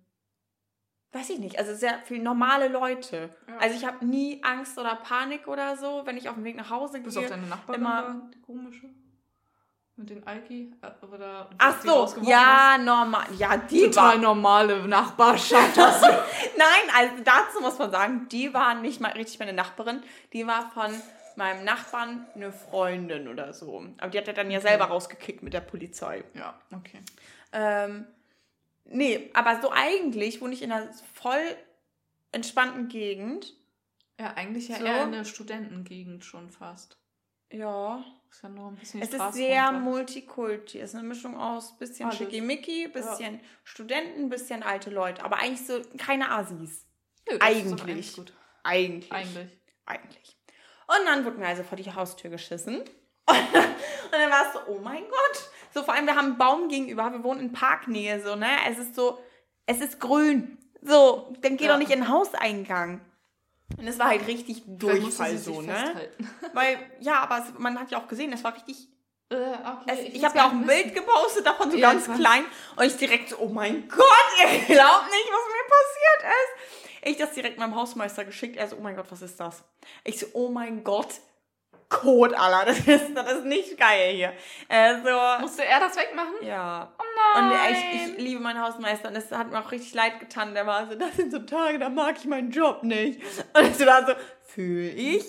weiß 1.12 1.30
ich 1.32 1.40
nicht, 1.40 1.60
also 1.60 1.74
sehr 1.76 2.00
viele 2.06 2.24
normale 2.24 2.68
Leute. 2.68 3.30
Ja. 3.48 3.58
Also 3.58 3.76
ich 3.76 3.86
habe 3.86 4.06
nie 4.06 4.42
Angst 4.44 4.78
oder 4.78 4.96
Panik 4.96 5.48
oder 5.48 5.78
so, 5.78 6.02
wenn 6.06 6.18
ich 6.18 6.30
auf 6.30 6.36
dem 6.36 6.44
Weg 6.46 6.56
nach 6.56 6.70
Hause 6.70 7.00
Bis 7.02 7.16
auf 7.18 7.24
gehe. 7.24 7.30
deine 7.30 7.48
Nachbarin 7.48 7.82
immer- 7.82 8.30
komische. 8.46 8.90
Mit 9.98 10.10
den 10.10 10.28
Alki. 10.28 10.74
äh, 10.82 11.06
Oder 11.06 11.48
wo 11.50 11.56
Ach 11.58 11.82
so, 11.82 12.22
ja, 12.24 12.78
normal. 12.78 13.26
Ja, 13.38 13.56
die. 13.56 13.86
Total 13.86 14.16
war. 14.16 14.18
normale 14.18 14.86
Nachbarschaft 14.88 15.78
du. 15.78 15.82
Nein, 16.58 16.94
also 16.94 17.24
dazu 17.24 17.62
muss 17.62 17.80
man 17.80 17.92
sagen, 17.92 18.28
die 18.30 18.54
war 18.54 18.76
nicht 18.76 19.00
mal 19.00 19.12
richtig 19.14 19.40
meine 19.40 19.54
Nachbarin. 19.54 20.04
Die 20.34 20.46
war 20.46 20.70
von 20.72 20.92
meinem 21.38 21.64
Nachbarn 21.64 22.26
eine 22.36 22.52
Freundin 22.52 23.28
oder 23.30 23.54
so. 23.54 23.86
Aber 23.98 24.10
die 24.10 24.18
hat 24.18 24.28
er 24.28 24.34
dann 24.34 24.52
ja 24.52 24.60
selber 24.60 24.86
rausgekickt 24.86 25.44
mit 25.44 25.54
der 25.54 25.62
Polizei. 25.62 26.24
ja, 26.34 26.60
okay. 26.74 27.00
Ähm, 27.54 28.06
nee, 28.84 29.30
aber 29.34 29.62
so 29.62 29.72
eigentlich 29.72 30.42
wohne 30.42 30.54
ich 30.54 30.62
in 30.62 30.74
einer 30.74 30.90
voll 31.14 31.56
entspannten 32.34 32.90
Gegend. 32.90 33.54
Ja, 34.20 34.34
eigentlich 34.36 34.68
ja 34.68 34.78
So. 34.78 34.86
eher 34.86 35.04
eine 35.04 35.24
Studentengegend 35.26 36.26
schon 36.26 36.50
fast. 36.50 36.98
Ja. 37.52 38.04
Ist 38.30 38.44
ja 38.44 38.50
nur 38.50 38.68
ein 38.70 38.76
bisschen 38.76 39.02
Es 39.02 39.14
ist 39.14 39.34
sehr 39.34 39.66
runter. 39.68 39.80
Multikulti. 39.80 40.80
Es 40.80 40.90
ist 40.90 40.96
eine 41.00 41.08
Mischung 41.08 41.38
aus 41.38 41.78
bisschen 41.78 42.08
Alles. 42.08 42.18
schickimicki, 42.18 42.90
bisschen 42.90 43.40
Studenten, 43.64 44.30
bisschen 44.30 44.62
alte 44.62 44.90
Leute. 44.90 45.24
Aber 45.24 45.38
eigentlich 45.38 45.66
so 45.66 45.82
keine 45.98 46.30
Assis. 46.32 46.86
Nö, 47.30 47.38
eigentlich. 47.40 48.22
eigentlich. 48.64 49.12
Eigentlich. 49.12 49.60
Eigentlich. 49.86 50.38
Und 50.88 51.06
dann 51.06 51.24
wurde 51.24 51.38
mir 51.38 51.48
also 51.48 51.64
vor 51.64 51.78
die 51.78 51.90
Haustür 51.94 52.30
geschissen. 52.30 52.82
Und 53.28 54.12
dann 54.12 54.32
war 54.32 54.48
es 54.48 54.54
so, 54.54 54.60
oh 54.68 54.80
mein 54.84 55.04
Gott. 55.04 55.50
So, 55.74 55.84
vor 55.84 55.94
allem, 55.94 56.06
wir 56.06 56.16
haben 56.16 56.28
einen 56.28 56.38
Baum 56.38 56.68
gegenüber, 56.70 57.12
wir 57.12 57.24
wohnen 57.24 57.40
in 57.40 57.52
Parknähe, 57.54 58.22
so, 58.22 58.36
ne? 58.36 58.48
Es 58.70 58.78
ist 58.78 58.96
so, 58.96 59.20
es 59.66 59.80
ist 59.82 60.00
grün. 60.00 60.58
So, 60.82 61.34
dann 61.42 61.58
geh 61.58 61.66
Ja. 61.66 61.72
doch 61.74 61.80
nicht 61.80 61.92
in 61.92 62.02
den 62.02 62.10
Hauseingang. 62.10 63.02
Und 63.78 63.88
es 63.88 63.98
war 64.00 64.08
halt 64.08 64.28
richtig 64.28 64.64
Durchfall 64.68 65.38
so, 65.38 65.62
ne? 65.62 65.74
festhalten. 65.74 66.30
Weil, 66.54 66.78
ja, 67.00 67.20
aber 67.22 67.46
man 67.58 67.80
hat 67.80 67.92
ja 67.92 67.98
auch 68.00 68.08
gesehen, 68.08 68.32
es 68.34 68.44
war 68.44 68.56
richtig. 68.56 68.88
Äh, 69.30 69.36
okay, 69.36 69.56
Es, 69.88 70.00
ich 70.02 70.14
will's 70.14 70.24
habe 70.24 70.38
ja 70.38 70.48
auch 70.48 70.52
ein 70.52 70.60
nicht 70.60 70.68
Bild 70.68 70.86
wissen. 70.86 70.96
gepostet 71.06 71.46
davon, 71.48 71.72
so 71.72 71.78
Ja, 71.78 71.92
ganz 71.92 72.08
ich 72.08 72.14
klein. 72.14 72.46
Und 72.76 72.86
ich 72.86 72.96
direkt 72.98 73.30
so, 73.30 73.38
oh 73.40 73.50
mein 73.50 73.88
Gott, 73.90 74.06
ihr 74.40 74.46
glaubt 74.76 75.06
nicht, 75.10 75.30
was 75.32 75.46
mir 75.50 75.66
passiert 75.70 76.34
ist. 76.34 77.08
Ich 77.08 77.18
das 77.18 77.32
direkt 77.34 77.58
meinem 77.58 77.76
Hausmeister 77.76 78.24
geschickt. 78.26 78.56
Er 78.56 78.68
so, 78.68 78.78
oh 78.78 78.82
mein 78.82 78.96
Gott, 78.96 79.06
was 79.10 79.22
ist 79.22 79.40
das? 79.40 79.64
Ich 80.04 80.20
so, 80.20 80.28
oh 80.34 80.50
mein 80.50 80.84
Gott, 80.84 81.20
Code, 81.90 82.38
Alter. 82.38 82.66
Das 82.66 82.80
ist, 82.80 83.16
das 83.16 83.32
ist 83.34 83.46
nicht 83.46 83.78
geil 83.78 84.14
hier. 84.14 84.34
Also, 84.68 85.42
Musste 85.42 85.66
er 85.66 85.80
das 85.80 85.96
wegmachen? 85.96 86.34
ja. 86.42 86.92
Oh 86.98 87.40
Und 87.40 87.50
nein. 87.50 87.74
ich, 87.74 88.12
ich 88.14 88.18
liebe 88.18 88.42
meinen 88.42 88.62
Hausmeister 88.62 89.10
und 89.10 89.16
es 89.16 89.32
hat 89.32 89.52
mir 89.52 89.60
auch 89.60 89.72
richtig 89.72 89.94
leid 89.94 90.20
getan. 90.20 90.54
Der 90.54 90.66
war 90.66 90.88
so, 90.90 90.96
das 90.96 91.16
sind 91.16 91.32
so 91.32 91.40
Tage, 91.40 91.80
da 91.80 91.90
mag 91.90 92.16
ich 92.18 92.26
meinen 92.26 92.52
Job 92.52 92.84
nicht. 92.84 93.22
Und 93.54 93.68
ich 93.68 93.76
so 93.76 93.86
da 93.86 94.06
so, 94.06 94.14
fühl 94.44 94.92
ich, 94.96 95.26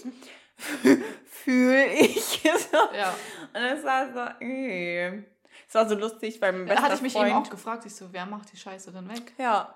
fühl 1.27 1.87
ich. 1.99 2.43
So. 2.71 2.79
Ja. 2.97 3.15
Und 3.53 3.63
es 3.63 3.85
war 3.85 4.13
so, 4.13 4.45
äh. 4.45 5.23
Es 5.69 5.75
war 5.75 5.89
so 5.89 5.95
lustig, 5.95 6.41
weil 6.41 6.53
mein 6.53 6.67
Da 6.67 6.75
bester 6.75 6.83
hatte 6.85 6.95
ich 6.97 7.03
mich 7.03 7.13
Freund... 7.13 7.29
eben 7.29 7.37
auch 7.37 7.51
gefragt, 7.51 7.85
ich 7.87 7.95
so, 7.95 8.13
wer 8.13 8.25
macht 8.27 8.53
die 8.53 8.57
Scheiße 8.57 8.93
denn 8.93 9.09
weg? 9.09 9.33
Ja. 9.39 9.75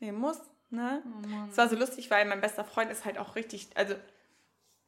Nee, 0.00 0.12
muss, 0.12 0.38
ne? 0.70 1.02
Oh. 1.04 1.48
Es 1.50 1.56
war 1.56 1.68
so 1.68 1.76
lustig, 1.76 2.10
weil 2.10 2.24
mein 2.26 2.40
bester 2.40 2.64
Freund 2.64 2.90
ist 2.90 3.04
halt 3.04 3.18
auch 3.18 3.34
richtig, 3.36 3.68
also 3.74 3.94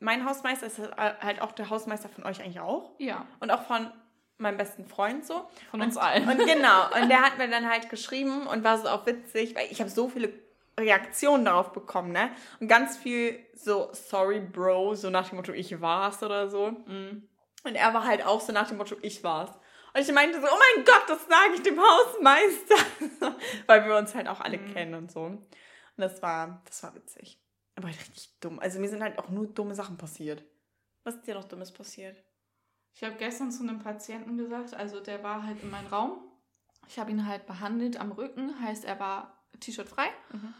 mein 0.05 0.24
Hausmeister 0.24 0.66
ist 0.66 0.78
halt 0.96 1.40
auch 1.40 1.52
der 1.52 1.70
Hausmeister 1.70 2.09
von 2.09 2.24
euch 2.24 2.40
eigentlich 2.40 2.61
auch. 2.61 2.92
Ja. 2.98 3.26
Und 3.40 3.50
auch 3.50 3.62
von 3.62 3.90
meinem 4.36 4.59
besten 4.59 4.84
Freund 4.84 5.24
so. 5.24 5.48
Von 5.70 5.80
uns 5.80 5.96
allen. 5.96 6.28
Und 6.28 6.38
genau. 6.46 6.86
Und 7.00 7.09
der 7.09 7.22
hat 7.22 7.38
mir 7.38 7.48
dann 7.48 7.68
halt 7.68 7.88
geschrieben 7.88 8.46
und 8.46 8.64
war 8.64 8.78
so 8.78 8.88
auch 8.88 9.07
witzig, 9.07 9.55
weil 9.55 9.66
ich 9.70 9.80
habe 9.80 9.90
so 9.90 10.09
viele 10.09 10.32
Reaktionen 10.78 11.44
darauf 11.44 11.72
bekommen, 11.72 12.12
ne? 12.12 12.30
Und 12.61 12.68
ganz 12.68 12.96
viel 12.96 13.38
so, 13.55 13.90
sorry, 13.92 14.40
Bro, 14.40 14.96
so 14.96 15.09
nach 15.09 15.28
dem 15.28 15.36
Motto, 15.36 15.52
ich 15.52 15.80
war's 15.80 16.22
oder 16.22 16.48
so. 16.50 16.70
Mhm. 16.86 17.28
Und 17.62 17.74
er 17.76 17.94
war 17.94 18.05
halt 18.05 18.26
auch 18.26 18.40
so 18.40 18.52
nach 18.52 18.68
dem 18.68 18.76
Motto, 18.76 18.96
ich 19.02 19.22
war's. 19.24 19.50
Und 19.94 20.00
ich 20.00 20.12
meinte 20.12 20.40
so, 20.40 20.46
oh 20.48 20.59
mein 20.76 20.84
Gott, 20.84 21.05
das 21.07 21.24
sage 21.26 21.55
ich 21.55 21.62
dem 21.62 21.78
Hausmeister. 21.80 22.74
Weil 23.66 23.86
wir 23.86 23.96
uns 23.96 24.14
halt 24.14 24.28
auch 24.28 24.40
alle 24.40 24.59
Mhm. 24.59 24.74
kennen 24.74 24.94
und 24.94 25.12
so. 25.12 25.20
Und 25.20 25.46
das 25.96 26.20
war, 26.20 26.61
das 26.66 26.82
war 26.82 26.94
witzig. 26.96 27.38
Aber 27.76 27.88
halt 27.88 27.98
richtig 27.98 28.38
dumm. 28.40 28.58
Also 28.58 28.78
mir 28.78 28.88
sind 28.88 29.02
halt 29.02 29.18
auch 29.18 29.28
nur 29.30 29.46
dumme 29.46 29.74
Sachen 29.74 29.96
passiert. 29.96 30.44
Was 31.02 31.16
ist 31.16 31.26
dir 31.26 31.34
noch 31.34 31.44
Dummes 31.44 31.72
passiert? 31.72 32.16
Ich 32.94 33.02
habe 33.02 33.16
gestern 33.16 33.50
zu 33.50 33.62
einem 33.62 33.80
Patienten 33.80 34.36
gesagt, 34.36 34.74
also 34.74 35.00
der 35.00 35.22
war 35.22 35.42
halt 35.42 35.62
in 35.62 35.70
meinem 35.70 35.88
Raum. 35.88 36.18
Ich 36.88 36.98
habe 36.98 37.10
ihn 37.10 37.26
halt 37.26 37.46
behandelt 37.46 37.98
am 37.98 38.12
Rücken, 38.12 38.60
heißt 38.60 38.84
er 38.84 39.00
war 39.00 39.44
T-Shirt 39.60 39.88
frei. 39.88 40.08
Mhm. 40.32 40.54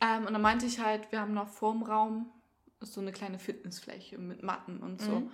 Ähm, 0.00 0.26
und 0.26 0.32
dann 0.32 0.42
meinte 0.42 0.66
ich 0.66 0.80
halt, 0.80 1.10
wir 1.12 1.20
haben 1.20 1.34
noch 1.34 1.48
vorm 1.48 1.82
Raum 1.82 2.32
so 2.80 3.00
eine 3.00 3.12
kleine 3.12 3.38
Fitnessfläche 3.38 4.18
mit 4.18 4.42
Matten 4.42 4.78
und 4.78 5.00
so. 5.00 5.20
Mhm. 5.20 5.30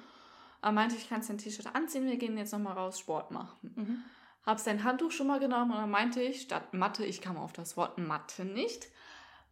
Dann 0.63 0.75
meinte 0.75 0.97
ich, 0.97 1.09
kannst 1.09 1.31
dein 1.31 1.39
T-Shirt 1.39 1.75
anziehen, 1.75 2.07
wir 2.07 2.17
gehen 2.17 2.37
jetzt 2.37 2.53
nochmal 2.53 2.75
raus 2.75 2.99
Sport 2.99 3.31
machen. 3.31 3.75
Mhm. 3.75 4.05
Hab 4.45 4.59
sein 4.59 4.85
Handtuch 4.85 5.11
schon 5.11 5.27
mal 5.27 5.41
genommen 5.41 5.71
und 5.71 5.79
dann 5.79 5.91
meinte 5.91 6.23
ich, 6.23 6.43
statt 6.43 6.75
Matte, 6.75 7.05
ich 7.05 7.21
kam 7.21 7.37
auf 7.37 7.53
das 7.53 7.77
Wort 7.77 7.99
Matte 7.99 8.45
nicht, 8.45 8.89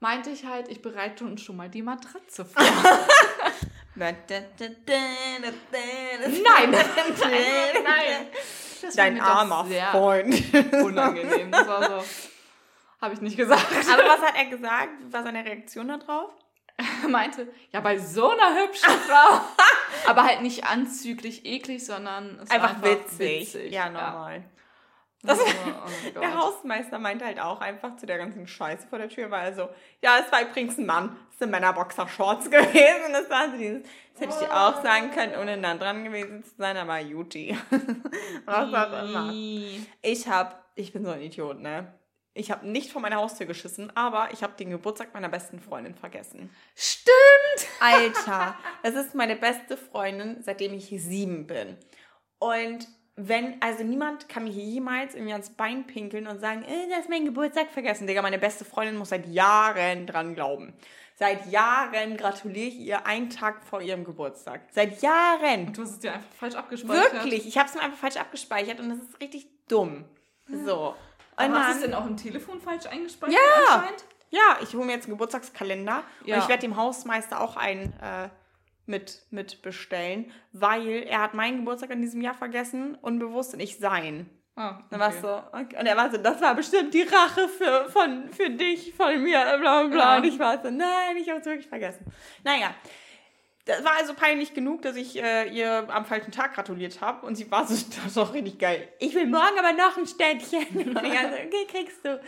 meinte 0.01 0.30
ich 0.30 0.44
halt, 0.44 0.68
ich 0.68 0.82
bereite 0.82 1.24
uns 1.24 1.42
schon 1.42 1.57
mal 1.57 1.68
die 1.68 1.82
Matratze 1.82 2.44
vor. 2.44 2.62
Nein. 3.94 4.16
Nein, 6.40 6.70
nein. 6.70 8.26
Das 8.80 8.94
Dein 8.94 9.20
armer 9.20 9.66
Freund. 9.92 10.55
Unangenehm. 10.72 11.51
Das 11.51 11.66
war 11.66 11.82
so. 12.01 12.05
Habe 13.01 13.14
ich 13.14 13.20
nicht 13.20 13.36
gesagt. 13.36 13.66
Aber 13.92 14.05
was 14.05 14.20
hat 14.22 14.36
er 14.36 14.46
gesagt? 14.46 15.12
War 15.12 15.22
seine 15.22 15.44
Reaktion 15.44 15.88
darauf? 15.88 16.30
Er 17.03 17.09
meinte, 17.09 17.49
ja, 17.72 17.80
bei 17.80 17.99
so 17.99 18.30
einer 18.30 18.62
hübschen 18.62 18.90
Frau. 18.90 19.40
Aber 20.07 20.24
halt 20.24 20.42
nicht 20.42 20.64
anzüglich 20.64 21.44
eklig, 21.44 21.84
sondern 21.84 22.38
es 22.40 22.51
war 22.51 22.70
Einfach, 22.70 22.82
witzig. 22.82 23.72
Ja, 23.72 23.90
normal. 23.90 24.42
Das, 24.42 24.57
Das- 25.22 25.38
oh 25.40 25.44
Gott. 26.14 26.22
Der 26.22 26.38
Hausmeister 26.38 26.98
meinte 26.98 27.24
halt 27.24 27.40
auch 27.40 27.60
einfach 27.60 27.96
zu 27.96 28.06
der 28.06 28.18
ganzen 28.18 28.46
Scheiße 28.46 28.86
vor 28.88 28.98
der 28.98 29.08
Tür, 29.08 29.30
weil 29.30 29.46
er 29.48 29.54
so, 29.54 29.68
ja, 30.02 30.18
es 30.24 30.30
war 30.30 30.42
übrigens 30.42 30.78
ein 30.78 30.86
Mann, 30.86 31.16
es 31.32 31.38
sind 31.38 31.50
Männerboxer-Shorts 31.50 32.44
gewesen. 32.50 33.12
Das 33.12 33.28
war 33.28 33.50
so 33.50 33.56
dieses, 33.56 33.82
das 34.12 34.20
hätte 34.22 34.32
ich 34.34 34.46
dir 34.48 34.52
auch 34.54 34.82
sagen 34.82 35.10
können, 35.10 35.34
ohne 35.40 35.56
nah 35.56 35.74
dran 35.74 36.04
gewesen 36.04 36.44
zu 36.44 36.54
sein, 36.56 36.76
aber 36.76 36.98
Juti. 37.00 37.56
Was 38.44 38.72
auch 38.74 39.02
immer. 39.04 39.32
Ich 40.02 40.28
hab, 40.28 40.70
ich 40.74 40.92
bin 40.92 41.04
so 41.04 41.10
ein 41.10 41.20
Idiot, 41.20 41.60
ne? 41.60 41.94
Ich 42.34 42.52
habe 42.52 42.68
nicht 42.68 42.92
vor 42.92 43.02
meiner 43.02 43.16
Haustür 43.16 43.46
geschissen, 43.46 43.90
aber 43.96 44.28
ich 44.32 44.44
habe 44.44 44.52
den 44.52 44.70
Geburtstag 44.70 45.12
meiner 45.12 45.28
besten 45.28 45.58
Freundin 45.58 45.96
vergessen. 45.96 46.54
Stimmt. 46.76 47.68
Alter, 47.80 48.54
das 48.84 48.94
ist 48.94 49.16
meine 49.16 49.34
beste 49.34 49.76
Freundin, 49.76 50.40
seitdem 50.44 50.72
ich 50.74 50.86
sieben 50.88 51.48
bin. 51.48 51.76
Und 52.38 52.86
wenn, 53.20 53.60
also 53.60 53.82
niemand 53.82 54.28
kann 54.28 54.44
mir 54.44 54.50
hier 54.52 54.64
jemals 54.64 55.14
irgendwie 55.14 55.32
ans 55.32 55.50
Bein 55.50 55.86
pinkeln 55.86 56.26
und 56.28 56.38
sagen, 56.40 56.62
äh, 56.62 56.86
du 56.88 56.94
hast 56.94 57.08
meinen 57.08 57.24
Geburtstag 57.24 57.70
vergessen. 57.70 58.06
Digga, 58.06 58.22
meine 58.22 58.38
beste 58.38 58.64
Freundin 58.64 58.96
muss 58.96 59.08
seit 59.08 59.26
Jahren 59.26 60.06
dran 60.06 60.34
glauben. 60.34 60.72
Seit 61.16 61.46
Jahren 61.50 62.16
gratuliere 62.16 62.68
ich 62.68 62.76
ihr 62.78 63.04
einen 63.06 63.28
Tag 63.28 63.64
vor 63.64 63.82
ihrem 63.82 64.04
Geburtstag. 64.04 64.60
Seit 64.70 65.02
Jahren. 65.02 65.72
Du 65.72 65.82
hast 65.82 65.90
es 65.90 65.98
dir 65.98 66.12
einfach 66.12 66.30
falsch 66.38 66.54
abgespeichert. 66.54 67.12
Wirklich. 67.12 67.46
Ich 67.48 67.58
habe 67.58 67.68
es 67.68 67.74
mir 67.74 67.80
einfach 67.80 67.98
falsch 67.98 68.16
abgespeichert 68.16 68.78
und 68.78 68.90
das 68.90 68.98
ist 68.98 69.20
richtig 69.20 69.48
dumm. 69.66 70.04
So. 70.46 70.94
Und 71.36 71.44
Aber 71.44 71.58
hast 71.58 71.70
du 71.70 71.74
es 71.78 71.80
denn 71.86 71.94
auch 71.94 72.06
im 72.06 72.16
Telefon 72.16 72.60
falsch 72.60 72.86
eingespeichert? 72.86 73.34
Ja. 73.34 73.74
anscheinend? 73.74 74.04
Ja, 74.30 74.58
ich 74.62 74.74
hole 74.74 74.84
mir 74.84 74.92
jetzt 74.92 75.06
einen 75.06 75.14
Geburtstagskalender 75.14 76.04
Ja. 76.24 76.36
und 76.36 76.42
ich 76.42 76.48
werde 76.48 76.60
dem 76.60 76.76
Hausmeister 76.76 77.40
auch 77.40 77.56
einen 77.56 77.92
äh, 78.00 78.28
mit, 78.89 79.26
mit 79.30 79.62
bestellen, 79.62 80.32
weil 80.53 81.05
er 81.07 81.20
hat 81.20 81.34
meinen 81.34 81.59
Geburtstag 81.59 81.91
in 81.91 82.01
diesem 82.01 82.20
Jahr 82.20 82.34
vergessen, 82.34 82.97
unbewusst 83.01 83.55
und 83.55 83.61
ich 83.61 83.78
sein. 83.78 84.28
Ah, 84.57 84.80
Dann 84.91 84.99
war 84.99 85.11
es 85.11 85.20
so, 85.20 85.28
okay. 85.28 85.78
und 85.78 85.86
er 85.86 85.97
war 85.97 86.11
so, 86.11 86.16
das 86.16 86.41
war 86.41 86.55
bestimmt 86.57 86.93
die 86.93 87.03
Rache 87.03 87.47
für, 87.47 87.89
von, 87.91 88.28
für 88.30 88.51
dich, 88.51 88.93
von 88.95 89.22
mir, 89.22 89.41
bla 89.41 89.57
bla 89.57 89.82
bla. 89.84 89.99
Ja. 89.99 90.16
Und 90.16 90.24
ich 90.24 90.39
war 90.39 90.61
so, 90.61 90.68
nein, 90.68 91.16
ich 91.16 91.28
habe 91.28 91.39
es 91.39 91.47
wirklich 91.47 91.68
vergessen. 91.68 92.05
Naja, 92.43 92.74
das 93.68 93.84
war 93.84 93.93
also 93.99 94.14
peinlich 94.14 94.55
genug, 94.55 94.82
dass 94.82 94.97
ich 94.97 95.22
äh, 95.22 95.49
ihr 95.51 95.86
am 95.89 96.07
falschen 96.07 96.32
Tag 96.32 96.55
gratuliert 96.55 97.01
habe 97.01 97.24
und 97.26 97.36
sie 97.36 97.49
war 97.51 97.66
so, 97.66 97.74
das 97.97 98.07
ist 98.07 98.16
doch 98.16 98.34
richtig 98.34 98.59
geil. 98.59 98.89
Ich 98.99 99.14
will 99.14 99.26
morgen 99.26 99.59
aber 99.59 99.72
noch 99.74 99.97
ein 99.97 100.07
Ständchen. 100.07 100.66
Und 100.74 101.05
ich 101.05 101.12
war 101.12 101.30
so, 101.30 101.36
okay, 101.36 101.66
kriegst 101.70 102.05
du. 102.05 102.20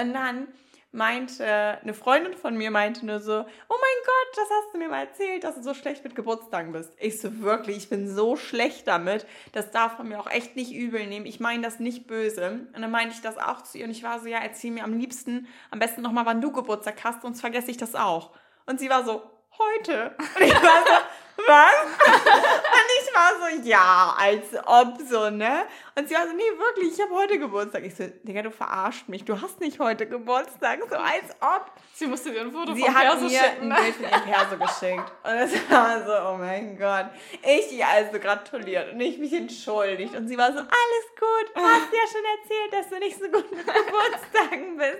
Und 0.00 0.14
dann 0.14 0.48
meinte, 0.96 1.46
eine 1.46 1.94
Freundin 1.94 2.34
von 2.34 2.56
mir 2.56 2.70
meinte 2.70 3.04
nur 3.06 3.20
so, 3.20 3.32
oh 3.32 3.44
mein 3.74 4.04
Gott, 4.04 4.36
das 4.36 4.48
hast 4.50 4.72
du 4.72 4.78
mir 4.78 4.88
mal 4.88 5.04
erzählt, 5.04 5.44
dass 5.44 5.54
du 5.54 5.62
so 5.62 5.74
schlecht 5.74 6.02
mit 6.02 6.14
Geburtstagen 6.14 6.72
bist. 6.72 6.92
Ich 6.98 7.20
so, 7.20 7.40
wirklich, 7.40 7.76
ich 7.76 7.88
bin 7.88 8.12
so 8.12 8.36
schlecht 8.36 8.88
damit, 8.88 9.26
das 9.52 9.70
darf 9.70 9.98
man 9.98 10.08
mir 10.08 10.18
auch 10.18 10.30
echt 10.30 10.56
nicht 10.56 10.72
übel 10.72 11.06
nehmen. 11.06 11.26
Ich 11.26 11.38
meine 11.38 11.62
das 11.62 11.78
nicht 11.78 12.06
böse. 12.06 12.66
Und 12.74 12.82
dann 12.82 12.90
meinte 12.90 13.14
ich 13.14 13.20
das 13.20 13.38
auch 13.38 13.62
zu 13.62 13.78
ihr 13.78 13.84
und 13.84 13.90
ich 13.90 14.02
war 14.02 14.20
so, 14.20 14.26
ja, 14.26 14.38
erzähl 14.38 14.70
mir 14.70 14.84
am 14.84 14.98
liebsten, 14.98 15.46
am 15.70 15.78
besten 15.78 16.02
nochmal, 16.02 16.26
wann 16.26 16.40
du 16.40 16.50
Geburtstag 16.50 17.04
hast, 17.04 17.22
sonst 17.22 17.40
vergesse 17.40 17.70
ich 17.70 17.76
das 17.76 17.94
auch. 17.94 18.30
Und 18.64 18.80
sie 18.80 18.90
war 18.90 19.04
so, 19.04 19.22
heute. 19.58 20.14
Und 20.36 20.42
ich 20.42 20.54
war 20.54 20.82
so, 20.84 21.44
was? 21.46 21.84
Und 22.06 22.88
ich 22.98 23.05
war 23.16 23.32
so, 23.50 23.68
ja, 23.68 24.14
als 24.18 24.44
ob 24.66 25.00
so, 25.08 25.30
ne? 25.30 25.64
Und 25.96 26.08
sie 26.08 26.14
war 26.14 26.26
so, 26.26 26.32
nee, 26.34 26.42
wirklich, 26.58 26.92
ich 26.92 27.00
habe 27.00 27.14
heute 27.14 27.38
Geburtstag. 27.38 27.82
Ich 27.84 27.94
so, 27.96 28.04
Digga, 28.22 28.42
du 28.42 28.50
verarscht 28.50 29.08
mich, 29.08 29.24
du 29.24 29.40
hast 29.40 29.58
nicht 29.60 29.78
heute 29.80 30.06
Geburtstag, 30.06 30.80
so 30.88 30.96
als 30.96 31.30
ob. 31.40 31.72
Sie 31.94 32.06
musste 32.06 32.30
dir 32.30 32.42
ein 32.42 32.52
Foto 32.52 32.74
Sie 32.74 32.82
vom 32.82 32.94
hat 32.94 33.02
Perso 33.02 33.24
mir 33.24 33.30
schicken. 33.40 33.72
ein 33.72 33.82
Bild 33.82 33.94
von 33.96 34.04
ihrem 34.04 34.22
Perso 34.22 34.56
geschickt. 34.58 35.12
Und 35.24 35.32
es 35.32 35.70
war 35.70 36.04
so, 36.04 36.28
oh 36.30 36.36
mein 36.36 36.78
Gott. 36.78 37.06
Ich 37.42 37.72
ihr 37.72 37.88
also 37.88 38.18
gratuliert 38.18 38.92
und 38.92 39.00
ich 39.00 39.18
mich 39.18 39.32
entschuldigt. 39.32 40.14
Und 40.14 40.28
sie 40.28 40.36
war 40.36 40.52
so, 40.52 40.58
alles 40.58 41.06
gut, 41.18 41.56
du 41.56 41.60
hast 41.62 41.88
ja 41.92 42.06
schon 42.12 42.24
erzählt, 42.38 42.72
dass 42.72 42.88
du 42.90 42.98
nicht 42.98 43.18
so 43.18 43.28
gut 43.28 43.50
mit 43.50 43.66
Geburtstagen 43.66 44.76
bist. 44.76 44.98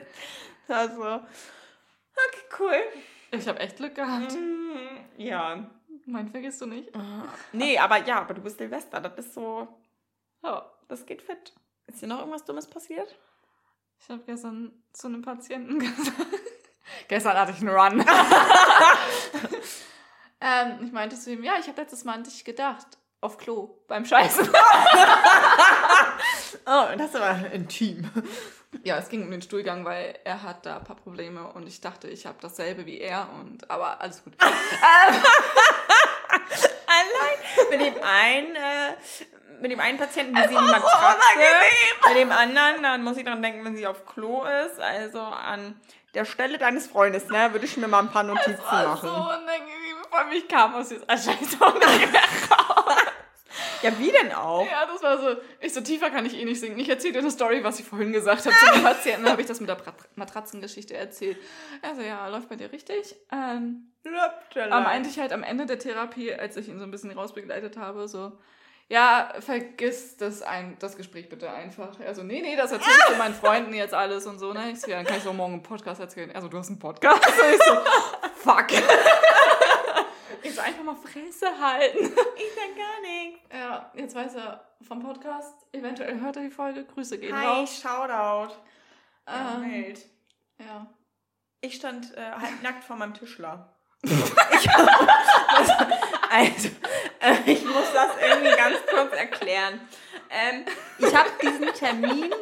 Das 0.67 0.99
war 0.99 1.19
so, 1.21 1.25
okay, 2.17 2.45
cool. 2.59 2.83
Ich 3.33 3.47
habe 3.47 3.61
echt 3.61 3.77
Glück 3.77 3.95
gehabt. 3.95 4.33
Mhm, 4.33 4.79
Ja. 5.19 5.59
Mein 6.07 6.29
vergisst 6.29 6.61
du 6.61 6.67
nicht. 6.67 6.91
Nee, 7.53 7.79
aber 7.79 8.05
ja, 8.07 8.21
aber 8.21 8.35
du 8.35 8.41
bist 8.41 8.59
Silvester. 8.59 9.01
Das 9.01 9.19
ist 9.27 9.35
so, 9.35 9.67
Ja. 10.43 10.71
das 10.89 11.05
geht 11.05 11.21
fit. 11.23 11.53
Ist 11.89 12.01
dir 12.01 12.07
noch 12.07 12.21
irgendwas 12.21 12.45
Dummes 12.45 12.67
passiert? 12.69 13.15
Ich 13.99 14.09
habe 14.09 14.23
gestern 14.25 14.73
zu 14.93 15.09
einem 15.09 15.23
Patienten 15.23 15.79
gesagt. 15.81 16.27
gestern 17.09 17.37
hatte 17.37 17.53
ich 17.53 17.59
einen 17.61 17.71
Run. 17.77 18.01
ähm, 20.41 20.79
ich 20.85 20.93
meinte 20.93 21.17
zu 21.17 21.33
ihm, 21.33 21.43
ja, 21.45 21.55
ich 21.59 21.67
habe 21.69 21.81
letztes 21.81 22.05
Mal 22.05 22.15
an 22.15 22.25
dich 22.25 22.45
gedacht. 22.45 22.87
Auf 23.27 23.39
Klo, 23.39 23.77
beim 23.89 24.05
Scheißen. 24.05 24.49
Oh, 26.68 26.87
das 26.99 27.14
aber 27.14 27.53
intim. 27.53 28.11
ja, 28.83 28.99
es 28.99 29.09
ging 29.09 29.22
um 29.22 29.31
den 29.31 29.41
Stuhlgang, 29.41 29.85
weil 29.85 30.18
er 30.24 30.43
hat 30.43 30.66
da 30.66 30.79
ein 30.79 30.85
paar 30.85 30.97
Probleme 30.97 31.47
und 31.53 31.68
ich 31.68 31.81
dachte, 31.81 32.09
ich 32.09 32.27
habe 32.27 32.39
dasselbe 32.41 32.87
wie 32.87 32.99
er 33.01 33.29
und 33.39 33.70
aber 33.70 34.01
alles 34.01 34.24
gut. 34.24 34.33
Allein 34.41 34.59
mit 37.70 37.81
dem 37.81 38.03
einen, 38.03 38.57
äh, 38.57 38.97
mit 39.61 39.70
dem 39.70 39.79
einen 39.79 39.97
Patienten, 39.97 40.35
die 40.35 40.43
sie 40.49 40.55
in 40.55 40.64
Matratze, 40.64 40.97
unangenehm. 40.97 42.09
mit 42.09 42.16
dem 42.16 42.33
anderen, 42.33 42.83
dann 42.83 43.05
muss 43.05 43.16
ich 43.16 43.24
dran 43.24 43.43
denken, 43.43 43.64
wenn 43.64 43.77
sie 43.77 43.87
auf 43.87 44.05
Klo 44.05 44.45
ist. 44.45 44.81
Also 44.81 45.20
an 45.20 45.81
der 46.14 46.24
Stelle 46.24 46.59
deines 46.59 46.89
Freundes, 46.89 47.29
ne, 47.29 47.53
würde 47.53 47.66
ich 47.66 47.77
mir 47.77 47.87
mal 47.87 48.01
ein 48.01 48.11
paar 48.11 48.24
Notizen 48.24 48.59
war 48.70 48.89
machen. 48.89 49.09
so 49.09 49.14
unangenehm. 49.14 49.97
Vor 50.09 50.18
allem, 50.18 50.33
ich 50.33 50.49
kam 50.49 50.74
aus 50.74 50.89
Scheiße 50.89 51.31
nicht 51.31 51.61
mehr 51.61 51.68
raus. 51.68 52.26
Ja, 53.87 53.99
wie 53.99 54.11
denn 54.12 54.32
auch? 54.32 54.66
Ja, 54.66 54.87
das 54.87 55.03
war 55.03 55.18
so. 55.18 55.41
Ich 55.61 55.72
so 55.72 55.80
tiefer 55.80 56.11
kann 56.11 56.26
ich 56.26 56.34
eh 56.39 56.45
nicht 56.45 56.61
singen. 56.61 56.78
Ich 56.78 56.89
erzähle 56.89 57.14
dir 57.14 57.18
eine 57.20 57.30
Story, 57.30 57.62
was 57.64 57.80
ich 57.80 57.87
vorhin 57.87 58.12
gesagt 58.12 58.47
habe 58.47 58.55
zu 58.55 58.72
den 58.74 58.82
Patienten. 58.84 59.28
habe 59.28 59.41
ich 59.41 59.47
das 59.47 59.61
mit 59.61 59.68
der 59.68 59.78
Matratzengeschichte 60.14 60.95
erzählt. 60.95 61.39
Also 61.82 62.03
ja, 62.03 62.26
läuft 62.28 62.49
bei 62.49 62.57
dir 62.57 62.72
richtig. 62.72 63.16
Ähm, 63.32 63.93
aber 64.55 64.80
meinte 64.80 65.09
ich 65.09 65.18
halt 65.18 65.32
am 65.32 65.43
Ende 65.43 65.66
der 65.66 65.78
Therapie, 65.78 66.32
als 66.32 66.57
ich 66.57 66.68
ihn 66.68 66.78
so 66.78 66.84
ein 66.84 66.91
bisschen 66.91 67.11
rausbegleitet 67.11 67.76
habe, 67.76 68.07
so, 68.07 68.32
ja, 68.89 69.32
vergiss 69.41 70.16
das, 70.16 70.43
ein, 70.43 70.76
das 70.78 70.97
Gespräch 70.97 71.28
bitte 71.28 71.51
einfach. 71.51 71.99
Also, 72.01 72.22
nee, 72.22 72.41
nee, 72.41 72.55
das 72.55 72.70
erzähle 72.70 72.95
ich 72.97 73.12
zu 73.12 73.18
meinen 73.18 73.34
Freunden 73.34 73.74
jetzt 73.74 73.95
alles 73.95 74.26
und 74.26 74.39
so, 74.39 74.53
ne? 74.53 74.70
Ich 74.70 74.80
so, 74.80 74.91
ja, 74.91 74.99
dann 74.99 75.07
kann 75.07 75.16
ich 75.16 75.24
so 75.24 75.32
morgen 75.32 75.55
einen 75.55 75.62
Podcast 75.62 76.01
erzählen. 76.01 76.30
Also, 76.34 76.47
du 76.47 76.57
hast 76.57 76.68
einen 76.68 76.78
Podcast? 76.78 77.20
Und 77.26 77.55
ich 77.55 77.62
so, 77.64 77.74
fuck. 78.37 78.66
Ich 80.43 80.55
so, 80.55 80.61
einfach 80.61 80.82
mal 80.82 80.97
Fresse 80.97 81.47
halten. 81.59 81.99
Ich 82.37 82.55
sag 82.55 82.76
gar 82.76 83.01
nichts. 83.03 83.41
Ja, 83.53 83.93
jetzt 83.95 84.14
weiß 84.14 84.34
er 84.37 84.66
vom 84.87 85.01
Podcast. 85.01 85.55
Eventuell 85.72 86.20
hört 86.20 86.37
er 86.37 86.43
die 86.43 86.51
Folge. 86.51 86.84
Grüße 86.84 87.18
gehen 87.18 87.34
Hi, 87.37 87.47
raus. 87.47 87.80
Shoutout. 87.80 88.55
Ähm, 89.26 89.70
wild. 89.70 90.01
ja. 90.59 90.87
Ich 91.61 91.74
stand 91.76 92.14
äh, 92.16 92.30
halb 92.32 92.62
nackt 92.62 92.84
vor 92.84 92.97
meinem 92.97 93.14
Tischler. 93.14 93.74
ich, 94.03 94.12
also, 94.70 95.72
also 96.30 96.68
äh, 97.20 97.37
ich 97.47 97.64
muss 97.64 97.93
das 97.93 98.11
irgendwie 98.20 98.57
ganz 98.57 98.76
kurz 98.89 99.12
erklären. 99.14 99.80
Ähm, 100.30 100.64
ich 100.99 101.14
habe 101.14 101.30
diesen 101.43 101.72
Termin 101.74 102.32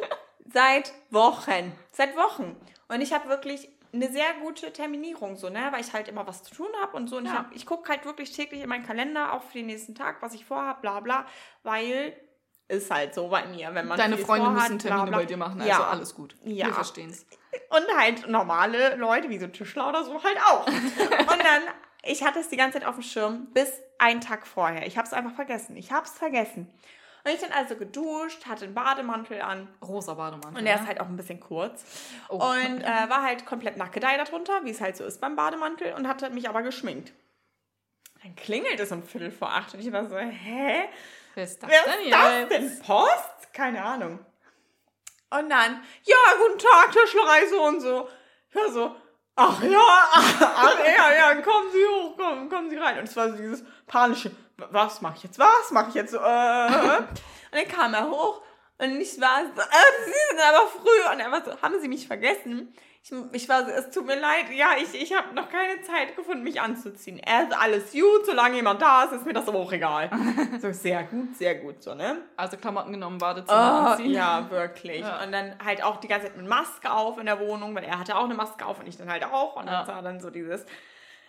seit 0.51 0.91
Wochen. 1.09 1.71
Seit 1.91 2.15
Wochen. 2.15 2.55
Und 2.87 3.01
ich 3.01 3.13
habe 3.13 3.29
wirklich 3.29 3.69
eine 3.95 4.11
sehr 4.11 4.33
gute 4.41 4.71
Terminierung, 4.73 5.35
so, 5.37 5.49
ne? 5.49 5.67
Weil 5.71 5.81
ich 5.81 5.93
halt 5.93 6.07
immer 6.07 6.27
was 6.27 6.43
zu 6.43 6.53
tun 6.53 6.67
habe 6.81 6.95
und 6.97 7.09
so. 7.09 7.17
Und 7.17 7.25
Ja. 7.25 7.31
ich, 7.31 7.37
hab- 7.37 7.55
ich 7.55 7.65
gucke 7.65 7.89
halt 7.89 8.05
wirklich 8.05 8.31
täglich 8.31 8.61
in 8.61 8.69
meinen 8.69 8.85
Kalender, 8.85 9.33
auch 9.33 9.43
für 9.43 9.53
den 9.59 9.67
nächsten 9.67 9.95
Tag, 9.95 10.21
was 10.21 10.33
ich 10.33 10.45
vorhabe, 10.45 10.81
bla 10.81 10.99
bla. 10.99 11.25
Weil 11.63 12.15
ist 12.67 12.89
halt 12.89 13.13
so 13.13 13.27
bei 13.27 13.45
mir, 13.45 13.73
wenn 13.75 13.87
man 13.87 13.97
Deine 13.97 14.17
Freunde 14.17 14.47
vorhat, 14.47 14.69
müssen 14.71 14.77
bla, 14.79 14.87
Termine 14.89 15.09
bla. 15.11 15.17
bei 15.19 15.25
dir 15.25 15.37
machen, 15.37 15.61
also 15.61 15.69
Ja. 15.69 15.87
alles 15.87 16.15
gut. 16.15 16.35
Ja. 16.43 16.65
Wir 16.67 16.73
verstehen's. 16.73 17.25
Und 17.69 17.85
halt 17.97 18.27
normale 18.27 18.95
Leute, 18.95 19.29
wie 19.29 19.37
so 19.37 19.47
Tischler 19.47 19.87
oder 19.87 20.03
so, 20.03 20.21
halt 20.23 20.37
auch. 20.45 20.65
Und 20.67 21.43
dann, 21.43 21.61
ich 22.03 22.23
hatte 22.23 22.39
es 22.39 22.49
die 22.49 22.57
ganze 22.57 22.79
Zeit 22.79 22.87
auf 22.87 22.95
dem 22.95 23.03
Schirm, 23.03 23.47
bis 23.53 23.71
einen 23.99 24.19
Tag 24.19 24.45
vorher. 24.47 24.85
Ich 24.87 24.97
habe 24.97 25.07
es 25.07 25.13
einfach 25.13 25.33
vergessen. 25.35 25.77
Ich 25.77 25.91
habe 25.91 26.05
es 26.05 26.11
vergessen. 26.17 26.67
Und 27.25 27.31
ich 27.31 27.39
dann 27.41 27.51
also 27.51 27.75
geduscht, 27.75 28.45
hatte 28.45 28.65
einen 28.65 28.75
Bademantel 28.75 29.41
an. 29.41 29.67
Rosa 29.81 30.13
Bademantel. 30.13 30.59
Und 30.59 30.65
der 30.65 30.75
ne? 30.75 30.81
ist 30.81 30.87
halt 30.87 31.01
auch 31.01 31.07
ein 31.07 31.15
bisschen 31.15 31.39
kurz. 31.39 31.83
Oh. 32.29 32.35
Und 32.35 32.81
äh, 32.81 33.09
war 33.09 33.23
halt 33.23 33.47
komplett 33.47 33.77
Nackedei 33.77 34.15
darunter, 34.15 34.63
wie 34.63 34.69
es 34.69 34.79
halt 34.79 34.95
so 34.95 35.03
ist 35.03 35.19
beim 35.19 35.35
Bademantel. 35.35 35.93
Und 35.93 36.07
hatte 36.07 36.29
mich 36.29 36.47
aber 36.47 36.61
geschminkt. 36.61 37.13
Dann 38.21 38.35
klingelt 38.35 38.79
es 38.79 38.91
um 38.91 39.01
Viertel 39.01 39.31
vor 39.31 39.49
acht. 39.49 39.73
Und 39.73 39.79
ich 39.79 39.91
war 39.91 40.07
so, 40.07 40.15
hä? 40.15 40.87
Wer 41.33 41.43
ist 41.43 41.63
das 41.63 41.69
Wer 41.69 41.83
denn 41.83 42.03
ist 42.05 42.13
das 42.13 42.39
jetzt? 42.39 42.51
denn? 42.51 42.79
Post? 42.85 43.53
Keine 43.53 43.83
Ahnung. 43.83 44.19
Und 45.31 45.49
dann, 45.49 45.83
ja, 46.03 46.15
guten 46.37 46.59
Tag, 46.59 46.91
Tischlerei 46.91 47.47
so 47.47 47.63
und 47.63 47.81
so. 47.81 48.07
Ich 48.49 48.55
war 48.55 48.71
so, 48.71 48.95
ach 49.35 49.63
ja, 49.63 49.79
ach 50.13 50.77
ja, 50.79 51.13
ja, 51.13 51.41
kommen 51.41 51.71
Sie 51.71 51.85
hoch, 51.85 52.15
kommen, 52.15 52.49
kommen 52.49 52.69
Sie 52.69 52.77
rein. 52.77 52.99
Und 52.99 53.05
es 53.05 53.15
war 53.15 53.31
so 53.31 53.37
dieses 53.37 53.63
panische, 53.87 54.31
was 54.57 55.01
mache 55.01 55.15
ich 55.17 55.23
jetzt, 55.23 55.39
was 55.39 55.71
mache 55.71 55.89
ich 55.89 55.95
jetzt? 55.95 56.11
So, 56.11 56.17
äh. 56.17 56.67
Und 56.97 57.07
dann 57.51 57.67
kam 57.67 57.93
er 57.93 58.09
hoch 58.09 58.41
und 58.77 58.99
ich 58.99 59.21
war 59.21 59.39
so, 59.55 59.61
äh, 59.61 60.05
Sie 60.05 60.11
sind 60.11 60.41
aber 60.45 60.67
früh. 60.67 61.13
Und 61.13 61.19
er 61.21 61.31
war 61.31 61.41
so, 61.45 61.51
haben 61.61 61.79
Sie 61.79 61.87
mich 61.87 62.05
vergessen? 62.07 62.73
Ich, 63.01 63.13
ich 63.31 63.47
war 63.47 63.63
so, 63.63 63.71
es 63.71 63.89
tut 63.91 64.05
mir 64.05 64.19
leid, 64.19 64.49
ja, 64.51 64.71
ich, 64.77 64.99
ich 65.01 65.15
habe 65.15 65.33
noch 65.33 65.47
keine 65.47 65.79
Zeit 65.81 66.15
gefunden, 66.17 66.43
mich 66.43 66.59
anzuziehen. 66.59 67.17
Er 67.19 67.43
ist 67.43 67.57
alles 67.57 67.93
gut, 67.93 68.25
solange 68.25 68.55
jemand 68.57 68.81
da 68.81 69.03
ist, 69.05 69.13
ist 69.13 69.25
mir 69.25 69.31
das 69.31 69.47
aber 69.47 69.59
auch 69.59 69.71
egal. 69.71 70.09
so, 70.61 70.69
sehr 70.73 71.03
gut, 71.03 71.37
sehr 71.37 71.55
gut, 71.55 71.81
so, 71.83 71.95
ne? 71.95 72.17
Also 72.35 72.57
Klamotten 72.57 72.91
genommen, 72.91 73.17
Badezimmer 73.19 73.83
Oh, 73.85 73.89
anziehen. 73.91 74.11
ja, 74.11 74.49
wirklich. 74.49 74.99
Ja. 75.01 75.23
Und 75.23 75.31
dann 75.31 75.55
halt 75.63 75.81
auch 75.81 75.97
die 76.01 76.09
ganze 76.09 76.27
Zeit 76.27 76.35
mit 76.35 76.47
Maske 76.47 76.91
auf 76.91 77.17
in 77.17 77.27
der 77.27 77.39
Wohnung, 77.39 77.73
weil 77.75 77.85
er 77.85 77.97
hatte 77.99 78.17
auch 78.17 78.25
eine 78.25 78.33
Maske 78.33 78.65
auf 78.65 78.79
und 78.79 78.87
ich 78.87 78.97
dann 78.97 79.09
halt 79.09 79.23
auch. 79.23 79.55
Und 79.55 79.67
Ja. 79.67 79.83
dann 79.83 79.95
war 79.95 80.01
dann 80.01 80.19
so 80.19 80.29
dieses, 80.31 80.65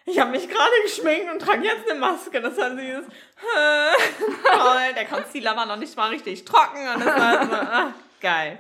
ich 0.07 0.21
habe 0.21 0.31
mich 0.31 0.49
gerade 0.49 0.83
geschminkt 0.85 1.33
und 1.33 1.41
trage 1.41 1.65
jetzt 1.65 1.91
eine 1.91 1.99
Maske. 1.99 2.41
Das 2.41 2.57
war 2.57 2.71
dieses, 2.71 3.07
toll, 4.45 4.95
der 4.95 5.05
Concealer 5.07 5.57
war 5.57 5.67
noch 5.67 5.77
nicht 5.77 5.97
mal 5.97 6.11
richtig 6.11 6.45
trocken 6.45 6.89
und 6.95 7.05
das 7.05 7.21
war 7.21 7.47
so, 7.47 7.55
ah, 7.55 7.95
geil. 8.21 8.59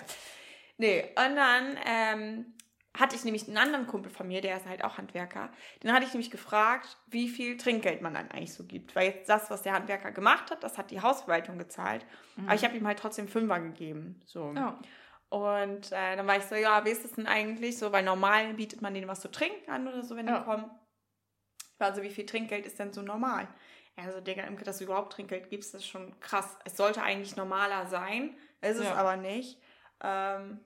Nee, 0.78 1.04
und 1.16 1.36
dann 1.36 1.78
ähm, 1.86 2.54
hatte 2.98 3.14
ich 3.14 3.24
nämlich 3.24 3.46
einen 3.46 3.58
anderen 3.58 3.86
Kumpel 3.86 4.10
von 4.10 4.26
mir, 4.26 4.40
der 4.40 4.56
ist 4.56 4.66
halt 4.66 4.84
auch 4.84 4.98
Handwerker. 4.98 5.50
Den 5.82 5.92
hatte 5.92 6.04
ich 6.04 6.12
nämlich 6.12 6.30
gefragt, 6.30 6.96
wie 7.06 7.28
viel 7.28 7.56
Trinkgeld 7.56 8.02
man 8.02 8.14
dann 8.14 8.30
eigentlich 8.30 8.52
so 8.52 8.64
gibt. 8.64 8.94
Weil 8.96 9.10
jetzt 9.10 9.28
das, 9.28 9.48
was 9.48 9.62
der 9.62 9.74
Handwerker 9.74 10.10
gemacht 10.10 10.50
hat, 10.50 10.64
das 10.64 10.78
hat 10.78 10.90
die 10.90 11.00
Hausverwaltung 11.00 11.58
gezahlt. 11.58 12.04
Aber 12.44 12.54
ich 12.54 12.64
habe 12.64 12.76
ihm 12.76 12.86
halt 12.86 12.98
trotzdem 12.98 13.28
Fünfer 13.28 13.60
gegeben. 13.60 14.20
So. 14.26 14.52
Ja. 14.54 14.78
Und 15.28 15.92
äh, 15.92 16.16
dann 16.16 16.26
war 16.26 16.36
ich 16.36 16.44
so, 16.44 16.54
ja, 16.54 16.84
wie 16.84 16.90
ist 16.90 17.04
das 17.04 17.12
denn 17.12 17.26
eigentlich 17.26 17.78
so? 17.78 17.92
Weil 17.92 18.04
normal 18.04 18.54
bietet 18.54 18.82
man 18.82 18.94
denen 18.94 19.08
was 19.08 19.20
zu 19.20 19.30
trinken 19.30 19.70
an 19.70 19.88
oder 19.88 20.02
so, 20.02 20.16
wenn 20.16 20.26
die 20.26 20.32
kommen. 20.44 20.70
Also 21.78 22.02
wie 22.02 22.10
viel 22.10 22.26
Trinkgeld 22.26 22.66
ist 22.66 22.78
denn 22.78 22.92
so 22.92 23.02
normal? 23.02 23.48
Also, 23.96 24.20
Digga, 24.20 24.42
Imke, 24.42 24.64
dass 24.64 24.78
du 24.78 24.84
überhaupt 24.84 25.12
Trinkgeld 25.14 25.48
gibst, 25.48 25.74
ist 25.74 25.86
schon 25.86 26.18
krass. 26.20 26.58
Es 26.64 26.76
sollte 26.76 27.02
eigentlich 27.02 27.34
normaler 27.36 27.86
sein, 27.86 28.36
ist 28.60 28.78
es 28.78 28.84
Ja. 28.84 28.94
aber 28.94 29.16
nicht. 29.16 29.58
Ähm, 30.02 30.60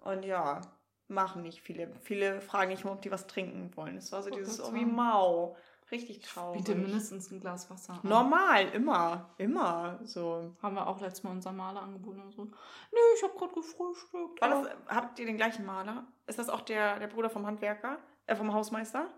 und 0.00 0.24
ja, 0.24 0.60
machen 1.06 1.42
nicht 1.42 1.60
viele. 1.62 1.94
Viele 2.02 2.40
fragen 2.40 2.70
nicht 2.70 2.84
mal, 2.84 2.92
ob 2.92 3.02
die 3.02 3.12
was 3.12 3.28
trinken 3.28 3.70
wollen. 3.76 3.96
Es 3.96 4.10
war 4.10 4.22
so 4.22 4.30
Wollte 4.30 4.44
dieses, 4.44 4.60
oh, 4.60 4.74
wie 4.74 4.84
mau. 4.84 5.56
Richtig 5.92 6.20
traurig. 6.20 6.64
Biete 6.64 6.74
mindestens 6.74 7.30
ein 7.30 7.38
Glas 7.40 7.68
Wasser 7.70 7.92
an. 7.92 8.00
Normal, 8.02 8.66
immer, 8.70 9.28
immer 9.36 10.00
so. 10.04 10.56
Haben 10.62 10.74
wir 10.76 10.86
auch 10.86 11.00
letztes 11.00 11.22
Mal 11.22 11.32
unser 11.32 11.52
Maler 11.52 11.82
angeboten 11.82 12.22
und 12.22 12.32
so. 12.32 12.44
Nö, 12.44 12.98
ich 13.16 13.22
habe 13.22 13.34
gerade 13.38 13.52
gefrühstückt. 13.52 14.40
Das, 14.40 14.68
habt 14.88 15.18
ihr 15.18 15.26
den 15.26 15.36
gleichen 15.36 15.66
Maler? 15.66 16.06
Ist 16.26 16.38
das 16.38 16.48
auch 16.48 16.62
der, 16.62 16.98
der 16.98 17.08
Bruder 17.08 17.28
vom 17.28 17.46
Handwerker? 17.46 17.98
Äh, 18.26 18.34
vom 18.36 18.54
Hausmeister? 18.54 19.10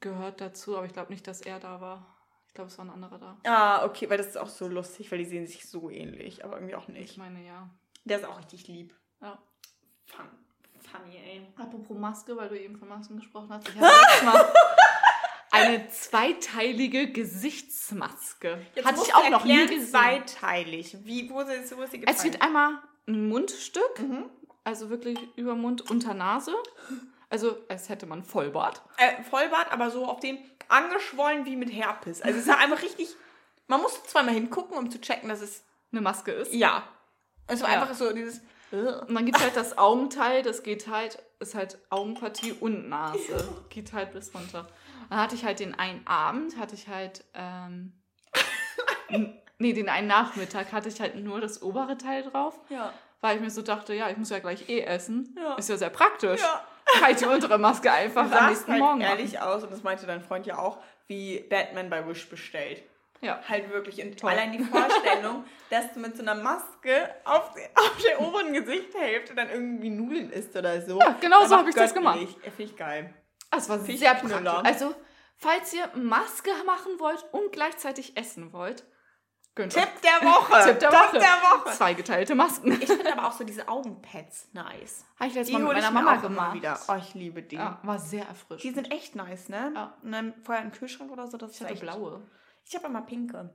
Gehört 0.00 0.40
dazu, 0.40 0.76
aber 0.76 0.86
ich 0.86 0.92
glaube 0.92 1.12
nicht, 1.12 1.26
dass 1.26 1.40
er 1.42 1.60
da 1.60 1.80
war. 1.80 2.06
Ich 2.48 2.54
glaube, 2.54 2.68
es 2.70 2.78
war 2.78 2.84
ein 2.86 2.90
anderer 2.90 3.18
da. 3.18 3.36
Ah, 3.46 3.84
okay, 3.84 4.08
weil 4.10 4.16
das 4.18 4.26
ist 4.28 4.36
auch 4.38 4.48
so 4.48 4.66
lustig, 4.66 5.10
weil 5.12 5.18
die 5.18 5.24
sehen 5.24 5.46
sich 5.46 5.68
so 5.68 5.88
ähnlich, 5.90 6.44
aber 6.44 6.54
irgendwie 6.56 6.74
auch 6.74 6.88
Ich 6.88 6.94
nicht. 6.94 7.16
meine, 7.18 7.44
ja. 7.46 7.70
Der 8.04 8.18
ist 8.18 8.24
auch 8.24 8.38
richtig 8.38 8.66
lieb. 8.66 8.94
Ja. 9.20 9.38
Fun. 10.06 10.26
Funny, 10.80 11.16
ey. 11.16 11.46
Apropos 11.56 11.96
Maske, 11.96 12.36
weil 12.36 12.48
du 12.48 12.58
eben 12.58 12.76
von 12.76 12.88
Masken 12.88 13.16
gesprochen 13.16 13.48
hast. 13.50 13.68
Ich 13.68 13.74
habe 13.76 13.86
letztes 13.86 14.22
Mal 14.24 14.52
eine 15.52 15.88
zweiteilige 15.90 17.12
Gesichtsmaske. 17.12 18.58
Hatte 18.84 19.00
ich 19.04 19.14
auch 19.14 19.28
noch 19.30 19.44
nie 19.44 19.66
gesehen. 19.66 19.86
zweiteilig. 19.86 20.96
Wie, 21.04 21.28
wo 21.30 21.40
ist, 21.40 21.76
wo 21.76 21.82
ist 21.82 21.92
sie 21.92 22.02
Es 22.06 22.24
wird 22.24 22.40
einmal 22.42 22.78
ein 23.06 23.28
Mundstück, 23.28 23.98
Mhm. 24.00 24.30
also 24.64 24.88
wirklich 24.90 25.18
über 25.36 25.54
Mund, 25.54 25.88
unter 25.90 26.14
Nase. 26.14 26.54
Also 27.30 27.56
als 27.68 27.88
hätte 27.88 28.06
man 28.06 28.22
Vollbart. 28.24 28.82
Äh, 28.98 29.22
Vollbart, 29.22 29.72
aber 29.72 29.90
so 29.90 30.04
auf 30.04 30.20
den 30.20 30.38
angeschwollen 30.68 31.46
wie 31.46 31.56
mit 31.56 31.72
Herpes. 31.72 32.20
Also 32.22 32.38
es 32.38 32.46
ist 32.46 32.52
einfach 32.52 32.82
richtig. 32.82 33.08
Man 33.68 33.80
muss 33.80 34.02
zweimal 34.04 34.34
hingucken, 34.34 34.76
um 34.76 34.90
zu 34.90 35.00
checken, 35.00 35.28
dass 35.28 35.40
es. 35.40 35.64
Eine 35.92 36.02
Maske 36.02 36.30
ist. 36.30 36.52
Ja. 36.54 36.84
Es 37.48 37.62
war 37.62 37.72
Ja. 37.72 37.80
einfach 37.82 37.94
so 37.96 38.12
dieses. 38.12 38.40
Und 38.70 39.12
dann 39.12 39.26
gibt 39.26 39.38
es 39.38 39.42
halt 39.42 39.56
das 39.56 39.76
Augenteil, 39.76 40.42
das 40.44 40.62
geht 40.62 40.86
halt, 40.86 41.18
ist 41.40 41.56
halt 41.56 41.78
Augenpartie 41.90 42.52
und 42.52 42.88
Nase. 42.88 43.48
Geht 43.70 43.92
halt 43.92 44.12
bis 44.12 44.32
runter. 44.32 44.68
Dann 45.08 45.18
hatte 45.18 45.34
ich 45.34 45.44
halt 45.44 45.58
den 45.58 45.76
einen 45.76 46.06
Abend, 46.06 46.56
hatte 46.58 46.76
ich 46.76 46.86
halt, 46.86 47.24
ähm, 47.34 47.92
nee, 49.58 49.72
den 49.72 49.88
einen 49.88 50.06
Nachmittag 50.06 50.72
hatte 50.72 50.88
ich 50.88 51.00
halt 51.00 51.16
nur 51.16 51.40
das 51.40 51.62
obere 51.62 51.98
Teil 51.98 52.22
drauf, 52.22 52.58
Ja. 52.68 52.92
weil 53.20 53.36
ich 53.36 53.42
mir 53.42 53.50
so 53.50 53.62
dachte, 53.62 53.94
ja, 53.94 54.08
ich 54.08 54.16
muss 54.16 54.30
ja 54.30 54.38
gleich 54.38 54.68
eh 54.68 54.82
essen. 54.82 55.34
Ja. 55.36 55.54
Ist 55.54 55.68
ja 55.68 55.76
sehr 55.76 55.90
praktisch. 55.90 56.40
Ja. 56.40 56.64
Halt 57.02 57.20
die 57.20 57.24
untere 57.26 57.58
Maske 57.58 57.90
einfach 57.92 58.28
Du 58.30 58.36
am 58.38 58.48
nächsten 58.48 58.72
halt 58.72 58.80
Morgen. 58.80 59.00
ehrlich 59.00 59.34
machen. 59.34 59.48
aus, 59.48 59.62
und 59.64 59.72
das 59.72 59.82
meinte 59.82 60.06
dein 60.06 60.20
Freund 60.22 60.46
ja 60.46 60.58
auch, 60.58 60.78
wie 61.06 61.40
Batman 61.48 61.90
bei 61.90 62.06
Wish 62.06 62.28
bestellt. 62.28 62.82
Ja. 63.22 63.38
Halt 63.48 63.70
wirklich. 63.70 64.02
Und 64.02 64.18
Toll. 64.18 64.30
allein 64.30 64.52
die 64.52 64.64
Vorstellung, 64.64 65.44
dass 65.70 65.92
du 65.92 66.00
mit 66.00 66.16
so 66.16 66.22
einer 66.22 66.34
Maske 66.34 67.08
auf, 67.24 67.52
der- 67.54 67.68
auf 67.74 67.96
der 68.02 68.20
oberen 68.20 68.52
Gesichtshälfte 68.52 69.34
dann 69.34 69.50
irgendwie 69.50 69.90
Nudeln 69.90 70.30
isst 70.30 70.56
oder 70.56 70.80
so. 70.80 70.98
Ja, 70.98 71.16
genau 71.20 71.38
so 71.40 71.44
Einfach 71.44 71.58
hab 71.58 71.68
ich 71.68 71.74
das 71.74 71.92
gemacht. 71.94 72.18
Finde 72.18 72.62
ich 72.62 72.76
geil. 72.76 73.12
Das 73.50 73.68
war 73.68 73.78
Fisch- 73.80 73.98
sehr 73.98 74.14
praktisch. 74.14 74.32
Also, 74.64 74.94
falls 75.36 75.72
ihr 75.74 75.88
Maske 75.94 76.50
machen 76.64 76.92
wollt 76.98 77.22
und 77.32 77.52
gleichzeitig 77.52 78.16
essen 78.16 78.52
wollt, 78.52 78.84
euch 79.58 79.68
Tipp 79.74 79.88
der 80.02 80.28
Woche. 80.28 80.64
Tipp 80.70 80.78
der 80.80 80.90
Tipp 80.90 80.98
Woche. 81.00 81.18
der 81.18 81.28
Woche. 81.28 81.70
zwei 81.76 81.94
geteilte 81.94 82.34
Masken. 82.34 82.72
Ich 82.72 82.86
finde 82.86 83.12
aber 83.12 83.28
auch 83.28 83.32
so 83.32 83.44
diese 83.44 83.68
Augenpads 83.68 84.48
nice. 84.52 85.04
Habe 85.18 85.28
ich 85.28 85.34
letztes 85.34 85.52
Mal 85.52 85.62
mit 85.62 85.72
meiner 85.72 85.90
Mama 85.90 86.16
gemacht. 86.16 86.54
wieder. 86.54 86.78
Oh, 86.88 86.94
ich 86.98 87.14
liebe 87.14 87.42
die. 87.42 87.56
Ja, 87.56 87.78
war 87.82 87.98
sehr 87.98 88.26
erfrischend. 88.26 88.62
Die 88.62 88.74
sind 88.74 88.90
echt 88.92 89.16
nice, 89.16 89.48
ne? 89.48 89.72
Ja. 89.74 89.94
Und 90.02 90.12
dann 90.12 90.34
vorher 90.44 90.64
im 90.64 90.72
Kühlschrank 90.72 91.10
oder 91.10 91.26
so, 91.26 91.36
das 91.36 91.50
ich 91.50 91.56
ist 91.56 91.62
hatte 91.62 91.72
echt... 91.74 91.82
blaue. 91.82 92.22
Ich 92.64 92.74
habe 92.74 92.86
immer 92.86 93.02
pinke. 93.02 93.54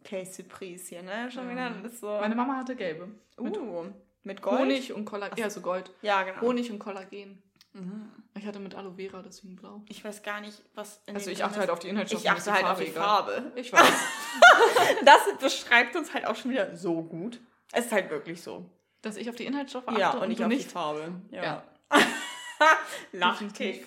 Okay, 0.00 0.24
Surprise 0.26 0.90
hier, 0.90 1.02
ne? 1.02 1.30
Schon 1.30 1.46
Mhm. 1.46 1.50
wieder 1.52 1.84
ist 1.84 2.00
so... 2.00 2.08
Meine 2.08 2.34
Mama 2.34 2.56
hatte 2.56 2.76
gelbe. 2.76 3.08
Mit 3.38 3.56
uh, 3.56 3.86
mit 4.22 4.42
Gold? 4.42 4.60
Honig 4.60 4.92
und 4.92 5.04
Kollagen. 5.06 5.36
Ja, 5.38 5.48
so 5.50 5.60
Gold. 5.62 5.90
Ja, 6.02 6.22
genau. 6.22 6.40
Honig 6.42 6.70
und 6.70 6.78
Kollagen. 6.78 7.42
Mhm. 7.74 8.10
Ich 8.36 8.46
hatte 8.46 8.60
mit 8.60 8.74
Aloe 8.74 8.94
Vera, 8.94 9.20
deswegen 9.22 9.56
blau. 9.56 9.82
Ich 9.88 10.04
weiß 10.04 10.22
gar 10.22 10.40
nicht, 10.40 10.62
was 10.74 11.00
in 11.06 11.14
Also 11.14 11.26
dem 11.26 11.32
ich 11.34 11.44
achte 11.44 11.58
halt 11.58 11.70
auf 11.70 11.78
die 11.80 11.88
Inhaltsstoffe. 11.88 12.22
Ich 12.22 12.30
achte 12.30 12.52
halt 12.52 12.64
auf 12.66 12.78
die. 12.78 12.86
Farbe. 12.90 13.52
Ich 13.56 13.72
weiß. 13.72 13.80
Das 15.04 15.20
beschreibt 15.40 15.96
uns 15.96 16.12
halt 16.14 16.26
auch 16.26 16.36
schon 16.36 16.50
wieder 16.52 16.74
so 16.76 17.02
gut. 17.02 17.40
Es 17.72 17.86
ist 17.86 17.92
halt 17.92 18.10
wirklich 18.10 18.40
so. 18.42 18.68
Dass 19.02 19.16
ich 19.16 19.28
auf 19.28 19.36
die 19.36 19.44
Inhaltsstoffe 19.46 19.88
achte 19.88 20.00
Ja, 20.00 20.10
und 20.12 20.22
und 20.22 20.28
nicht 20.28 20.40
du 20.40 20.44
auf 20.44 20.50
die 20.50 20.56
nicht. 20.56 20.70
Farbe. 20.72 21.12
Ja. 21.30 21.42
Ja. 21.42 21.64
Lachtig. 23.12 23.86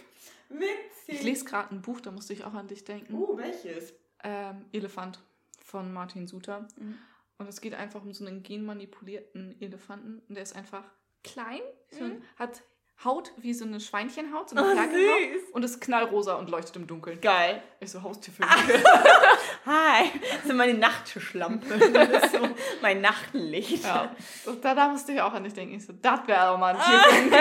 Witzig. 0.49 0.69
Ich 1.07 1.23
lese 1.23 1.45
gerade 1.45 1.73
ein 1.75 1.81
Buch, 1.81 1.99
da 2.01 2.11
musste 2.11 2.33
ich 2.33 2.43
auch 2.45 2.53
an 2.53 2.67
dich 2.67 2.83
denken. 2.83 3.13
Uh, 3.13 3.37
welches? 3.37 3.93
Ähm, 4.23 4.65
Elefant 4.71 5.19
von 5.63 5.91
Martin 5.93 6.27
Suter. 6.27 6.67
Mhm. 6.77 6.97
Und 7.37 7.47
es 7.47 7.61
geht 7.61 7.73
einfach 7.75 8.01
um 8.01 8.13
so 8.13 8.25
einen 8.25 8.43
genmanipulierten 8.43 9.59
Elefanten. 9.61 10.21
Und 10.27 10.35
der 10.35 10.43
ist 10.43 10.55
einfach 10.55 10.83
klein, 11.23 11.59
Mhm. 11.91 12.21
hat 12.37 12.61
Haut 13.03 13.31
wie 13.37 13.53
so 13.53 13.63
eine 13.63 13.79
Schweinchenhaut, 13.79 14.49
so 14.49 14.55
eine 14.55 14.65
Oh, 14.71 14.75
Ferkelhaut. 14.75 15.19
süß. 15.33 15.51
Und 15.51 15.63
ist 15.63 15.79
knallrosa 15.81 16.33
und 16.33 16.49
leuchtet 16.49 16.75
im 16.77 16.87
Dunkeln. 16.87 17.21
Geil. 17.21 17.61
Ich 17.79 17.91
so 17.91 18.01
Haustierfilm. 18.01 18.49
Hi. 19.67 20.09
Das 20.21 20.45
ist 20.45 20.53
meine 20.53 20.73
Nachttischlampe. 20.73 21.77
Das 21.93 22.23
ist 22.23 22.31
so 22.33 22.49
mein 22.81 23.01
Nachtlicht. 23.01 23.83
ja. 23.83 24.15
Da, 24.61 24.73
da 24.73 24.87
musste 24.89 25.11
ich 25.11 25.21
auch 25.21 25.33
an 25.33 25.43
dich 25.43 25.53
denken. 25.53 25.75
Ich 25.75 25.85
so, 25.85 25.93
das 25.93 26.27
wäre 26.27 26.47
doch 26.47 26.57
mal 26.57 26.75
ein 26.75 26.81
Ah. 26.81 27.03
Tierfilm. 27.03 27.33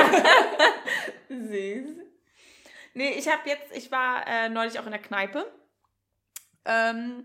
Süß. 1.48 1.96
Nee, 2.94 3.10
ich 3.12 3.26
habe 3.28 3.48
jetzt, 3.48 3.74
ich 3.74 3.90
war 3.90 4.26
äh, 4.26 4.48
neulich 4.50 4.78
auch 4.78 4.84
in 4.84 4.92
der 4.92 5.00
Kneipe. 5.02 5.50
Ähm, 6.66 7.24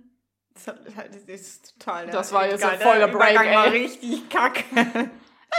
das, 0.54 0.68
hat, 0.68 0.80
das 1.10 1.24
ist 1.24 1.78
total. 1.80 2.08
Das 2.08 2.32
war 2.32 2.48
jetzt 2.48 2.64
voller 2.64 3.08
der 3.08 3.08
Break, 3.08 3.32
Übergang 3.34 3.54
war 3.56 3.66
ey. 3.68 3.82
richtig 3.84 4.30
kacke. 4.30 4.64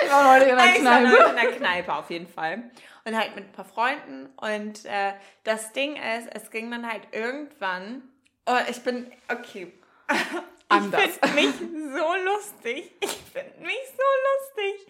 Ich 0.03 0.11
war 0.11 0.35
heute 0.35 0.45
in 0.47 0.57
der 0.57 0.67
Ich 0.77 0.85
war 0.85 1.01
Kneipe. 1.01 1.31
in 1.31 1.37
der 1.37 1.53
Kneipe 1.53 1.95
auf 1.95 2.11
jeden 2.11 2.27
Fall. 2.29 2.71
Und 3.05 3.17
halt 3.17 3.35
mit 3.35 3.45
ein 3.47 3.53
paar 3.53 3.65
Freunden. 3.65 4.27
Und 4.37 4.85
äh, 4.85 5.13
das 5.45 5.73
Ding 5.73 5.97
ist, 5.97 6.29
es 6.33 6.51
ging 6.51 6.71
dann 6.71 6.91
halt 6.91 7.03
irgendwann. 7.13 8.03
Oh, 8.47 8.57
ich 8.69 8.83
bin. 8.83 9.13
Okay. 9.31 9.73
Anders. 10.69 11.03
Ich 11.05 11.13
finde 11.13 11.35
mich 11.35 11.55
so 11.59 12.15
lustig. 12.25 12.93
Ich 13.01 13.11
finde 13.33 13.61
mich 13.61 13.79
so 13.91 14.65
lustig. 14.65 14.87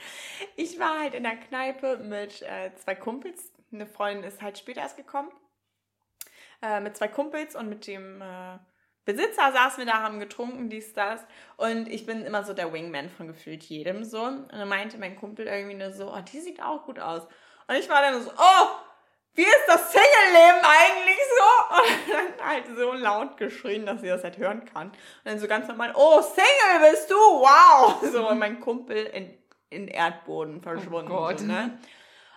Ich 0.57 0.79
war 0.79 1.01
halt 1.01 1.15
in 1.15 1.25
der 1.25 1.37
Kneipe 1.37 1.97
mit 1.97 2.43
äh, 2.43 2.71
zwei 2.77 2.95
Kumpels. 2.95 3.51
Eine 3.73 3.87
Freundin 3.87 4.25
ist 4.25 4.41
halt 4.43 4.59
später 4.59 4.83
erst 4.83 4.97
gekommen. 4.97 5.31
Äh, 6.63 6.81
mit 6.81 6.97
zwei 6.97 7.09
Kumpels 7.09 7.57
und 7.57 7.69
mit 7.69 7.87
dem 7.89 8.23
äh, 8.23 8.59
Besitzer 9.05 9.53
saßen 9.53 9.85
wir 9.85 9.93
da, 9.93 10.03
haben 10.03 10.21
getrunken, 10.21 10.71
dies, 10.71 10.93
das. 10.93 11.21
Und 11.57 11.89
ich 11.89 12.07
bin 12.07 12.25
immer 12.25 12.45
so 12.45 12.55
der 12.55 12.73
Wingman 12.73 13.11
von 13.11 13.27
gefühlt 13.27 13.63
jedem 13.65 14.05
so. 14.05 14.23
Und 14.23 14.53
dann 14.53 14.69
meinte 14.69 14.99
mein 14.99 15.17
Kumpel 15.17 15.47
irgendwie 15.47 15.75
nur 15.75 15.91
so, 15.93 16.13
oh, 16.13 16.21
die 16.21 16.41
sieht 16.41 16.63
auch 16.63 16.85
gut 16.85 17.01
aus. 17.01 17.27
Und 17.67 17.75
ich 17.77 17.89
war 17.89 18.03
dann 18.03 18.23
so, 18.23 18.31
oh, 18.31 18.67
wie 19.35 19.43
ist 19.43 19.65
das 19.67 19.91
Single-Leben 19.91 20.63
eigentlich 20.63 21.19
so? 21.39 21.75
Und 21.83 22.39
dann 22.39 22.49
halt 22.49 22.65
so 22.77 22.93
laut 22.93 23.37
geschrien, 23.39 23.87
dass 23.87 24.03
sie 24.03 24.09
das 24.09 24.23
halt 24.23 24.39
hören 24.39 24.65
kann. 24.67 24.89
Und 24.89 24.97
dann 25.25 25.39
so 25.39 25.49
ganz 25.49 25.67
normal, 25.67 25.93
oh, 25.97 26.21
Single 26.21 26.91
bist 26.91 27.11
du, 27.11 27.15
wow. 27.15 28.03
So, 28.13 28.29
und 28.29 28.39
mein 28.39 28.61
Kumpel 28.61 29.07
in, 29.07 29.37
in 29.71 29.89
Erdboden 29.89 30.61
verschwunden. 30.61 31.11
Oh 31.11 31.17
Gott. 31.17 31.41
So, 31.41 31.47
ne? 31.47 31.79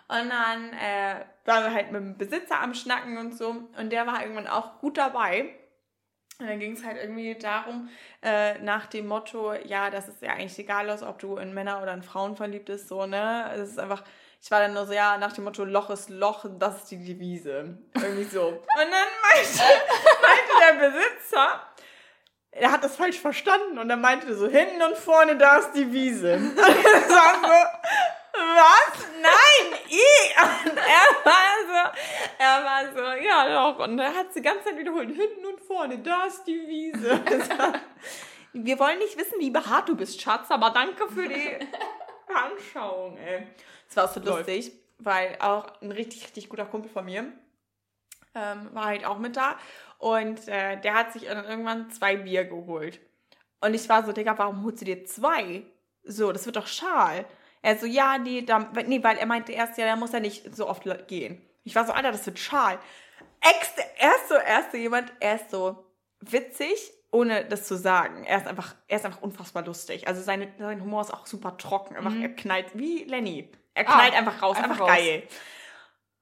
Und 0.07 0.30
dann 0.30 0.72
äh, 0.74 1.26
waren 1.45 1.63
wir 1.66 1.74
halt 1.74 1.91
mit 1.91 2.01
dem 2.01 2.18
Besitzer 2.18 2.61
am 2.61 2.74
Schnacken 2.74 3.18
und 3.18 3.36
so. 3.36 3.49
Und 3.78 3.89
der 3.91 4.07
war 4.07 4.22
irgendwann 4.22 4.47
auch 4.47 4.80
gut 4.80 4.97
dabei. 4.97 5.53
Und 6.40 6.48
dann 6.48 6.60
ging 6.60 6.74
es 6.74 6.84
halt 6.84 6.98
irgendwie 6.98 7.34
darum, 7.36 7.90
äh, 8.22 8.60
nach 8.60 8.88
dem 8.88 9.08
Motto, 9.08 9.54
ja, 9.54 9.90
das 9.90 10.10
ist 10.10 10.22
ja 10.22 10.32
eigentlich 10.32 10.60
egal 10.60 10.90
aus, 10.90 11.02
ob 11.02 11.18
du 11.20 11.38
in 11.38 11.54
Männer 11.54 11.82
oder 11.82 11.94
in 11.94 12.04
Frauen 12.04 12.36
verliebt 12.36 12.66
bist, 12.66 12.90
so, 12.90 13.06
ne? 13.06 13.52
Es 13.56 13.70
ist 13.70 13.80
einfach, 13.80 14.04
ich 14.42 14.52
war 14.52 14.60
dann 14.60 14.74
nur 14.74 14.86
so, 14.86 14.92
ja, 14.92 15.18
nach 15.18 15.32
dem 15.32 15.46
Motto, 15.46 15.64
Loch 15.64 15.90
ist 15.90 16.10
Loch, 16.10 16.46
das 16.60 16.84
ist 16.84 16.92
die 16.92 17.04
Devise. 17.04 17.78
Irgendwie 17.94 18.26
so. 18.26 18.48
Und 18.48 18.62
dann 18.78 18.90
meinte, 18.90 19.64
meinte 20.22 20.52
der 20.62 20.90
Besitzer, 20.90 21.62
er 22.52 22.72
hat 22.72 22.84
das 22.84 22.96
falsch 22.96 23.20
verstanden 23.20 23.80
und 23.80 23.90
er 23.90 23.98
meinte 23.98 24.36
so, 24.36 24.48
hinten 24.48 24.82
und 24.82 24.98
vorne, 24.98 25.38
da 25.38 25.58
ist 25.58 25.72
die 25.72 25.92
Wiese. 25.92 26.34
Und 26.36 26.58
ich 26.58 27.10
war 27.10 27.36
so, 27.42 27.96
was? 28.34 29.06
Nein, 29.22 29.45
ich. 29.88 30.36
Und 30.66 30.78
er 30.78 31.26
war 31.26 31.56
so, 31.68 31.99
er 32.38 32.64
war 32.64 32.93
so, 32.93 33.24
ja 33.24 33.74
doch. 33.74 33.84
Und 33.84 33.99
er 33.99 34.14
hat 34.14 34.28
die 34.36 34.41
ganze 34.41 34.66
Zeit 34.66 34.78
wiederholt, 34.78 35.10
hinten 35.10 35.45
und 35.45 35.60
vorne, 35.62 35.99
da 35.99 36.26
ist 36.26 36.43
die 36.45 36.68
Wiese. 36.68 37.22
Wir 38.53 38.80
wollen 38.80 38.99
nicht 38.99 39.18
wissen, 39.18 39.39
wie 39.39 39.49
behaart 39.49 39.89
du 39.89 39.95
bist, 39.95 40.22
Schatz, 40.22 40.49
aber 40.49 40.70
danke 40.70 41.10
für 41.10 41.28
die 41.28 41.60
Anschauung, 42.34 43.18
ey. 43.18 43.47
Das 43.88 43.97
war 43.97 44.08
so 44.08 44.20
Läuft. 44.22 44.47
lustig, 44.47 44.72
weil 44.97 45.38
auch 45.39 45.82
ein 45.82 45.91
richtig, 45.91 46.24
richtig 46.24 46.47
guter 46.47 46.66
Kumpel 46.66 46.89
von 46.89 47.03
mir 47.03 47.34
ähm, 48.36 48.70
war 48.74 48.86
halt 48.86 49.06
auch 49.06 49.18
mit 49.18 49.36
da. 49.36 49.58
Und 49.97 50.47
äh, 50.47 50.80
der 50.80 50.93
hat 50.93 51.14
sich 51.14 51.26
dann 51.26 51.45
irgendwann 51.45 51.89
zwei 51.89 52.18
Bier 52.18 52.45
geholt. 52.45 52.99
Und 53.62 53.74
ich 53.74 53.88
war 53.89 54.06
so, 54.06 54.12
Digga, 54.12 54.38
warum 54.38 54.64
holst 54.64 54.82
du 54.82 54.86
dir 54.86 55.06
zwei? 55.06 55.64
So, 56.03 56.32
das 56.32 56.45
wird 56.45 56.58
doch 56.58 56.68
schal. 56.68 57.26
Er 57.66 57.78
so, 57.78 57.86
ja, 57.86 58.18
nee, 58.18 58.41
da, 58.43 58.59
nee, 58.86 59.03
weil 59.03 59.18
er 59.18 59.26
meinte 59.26 59.51
erst, 59.51 59.78
ja, 59.78 59.86
der 59.86 59.95
muss 59.95 60.11
ja 60.11 60.20
nicht 60.20 60.55
so 60.55 60.68
oft 60.68 60.84
gehen. 61.07 61.41
Ich 61.63 61.76
war 61.76 61.86
so, 61.86 61.93
Alter, 61.93 62.11
das 62.11 62.26
wird 62.26 62.38
schal. 62.39 62.78
Ex, 63.41 63.72
er 63.97 64.09
ist 64.16 64.30
so, 64.30 64.36
er 64.36 64.59
ist 64.59 64.72
so 64.72 64.78
jemand, 64.78 65.11
er 65.20 65.36
ist 65.36 65.49
so 65.49 65.84
witzig, 66.22 66.91
ohne 67.11 67.45
das 67.45 67.68
zu 67.68 67.76
sagen. 67.78 68.24
Er 68.26 68.38
ist 68.38 68.47
einfach, 68.47 68.76
er 68.88 68.97
ist 68.97 69.05
einfach 69.05 69.22
unfassbar 69.22 69.63
lustig. 69.66 70.07
Also 70.07 70.22
seine, 70.22 70.51
sein 70.59 70.82
Humor 70.82 71.01
ist 71.01 71.13
auch 71.13 71.26
super 71.26 71.57
trocken. 71.57 71.95
Einfach, 71.95 72.13
er 72.22 72.30
knallt, 72.30 72.68
wie 72.74 73.03
Lenny. 73.05 73.51
Er 73.74 73.86
knallt 73.86 74.13
Ah, 74.13 74.18
einfach 74.18 74.41
raus, 74.41 74.57
einfach 74.57 74.70
einfach, 74.72 74.82
raus. 74.82 74.89
geil. 74.89 75.24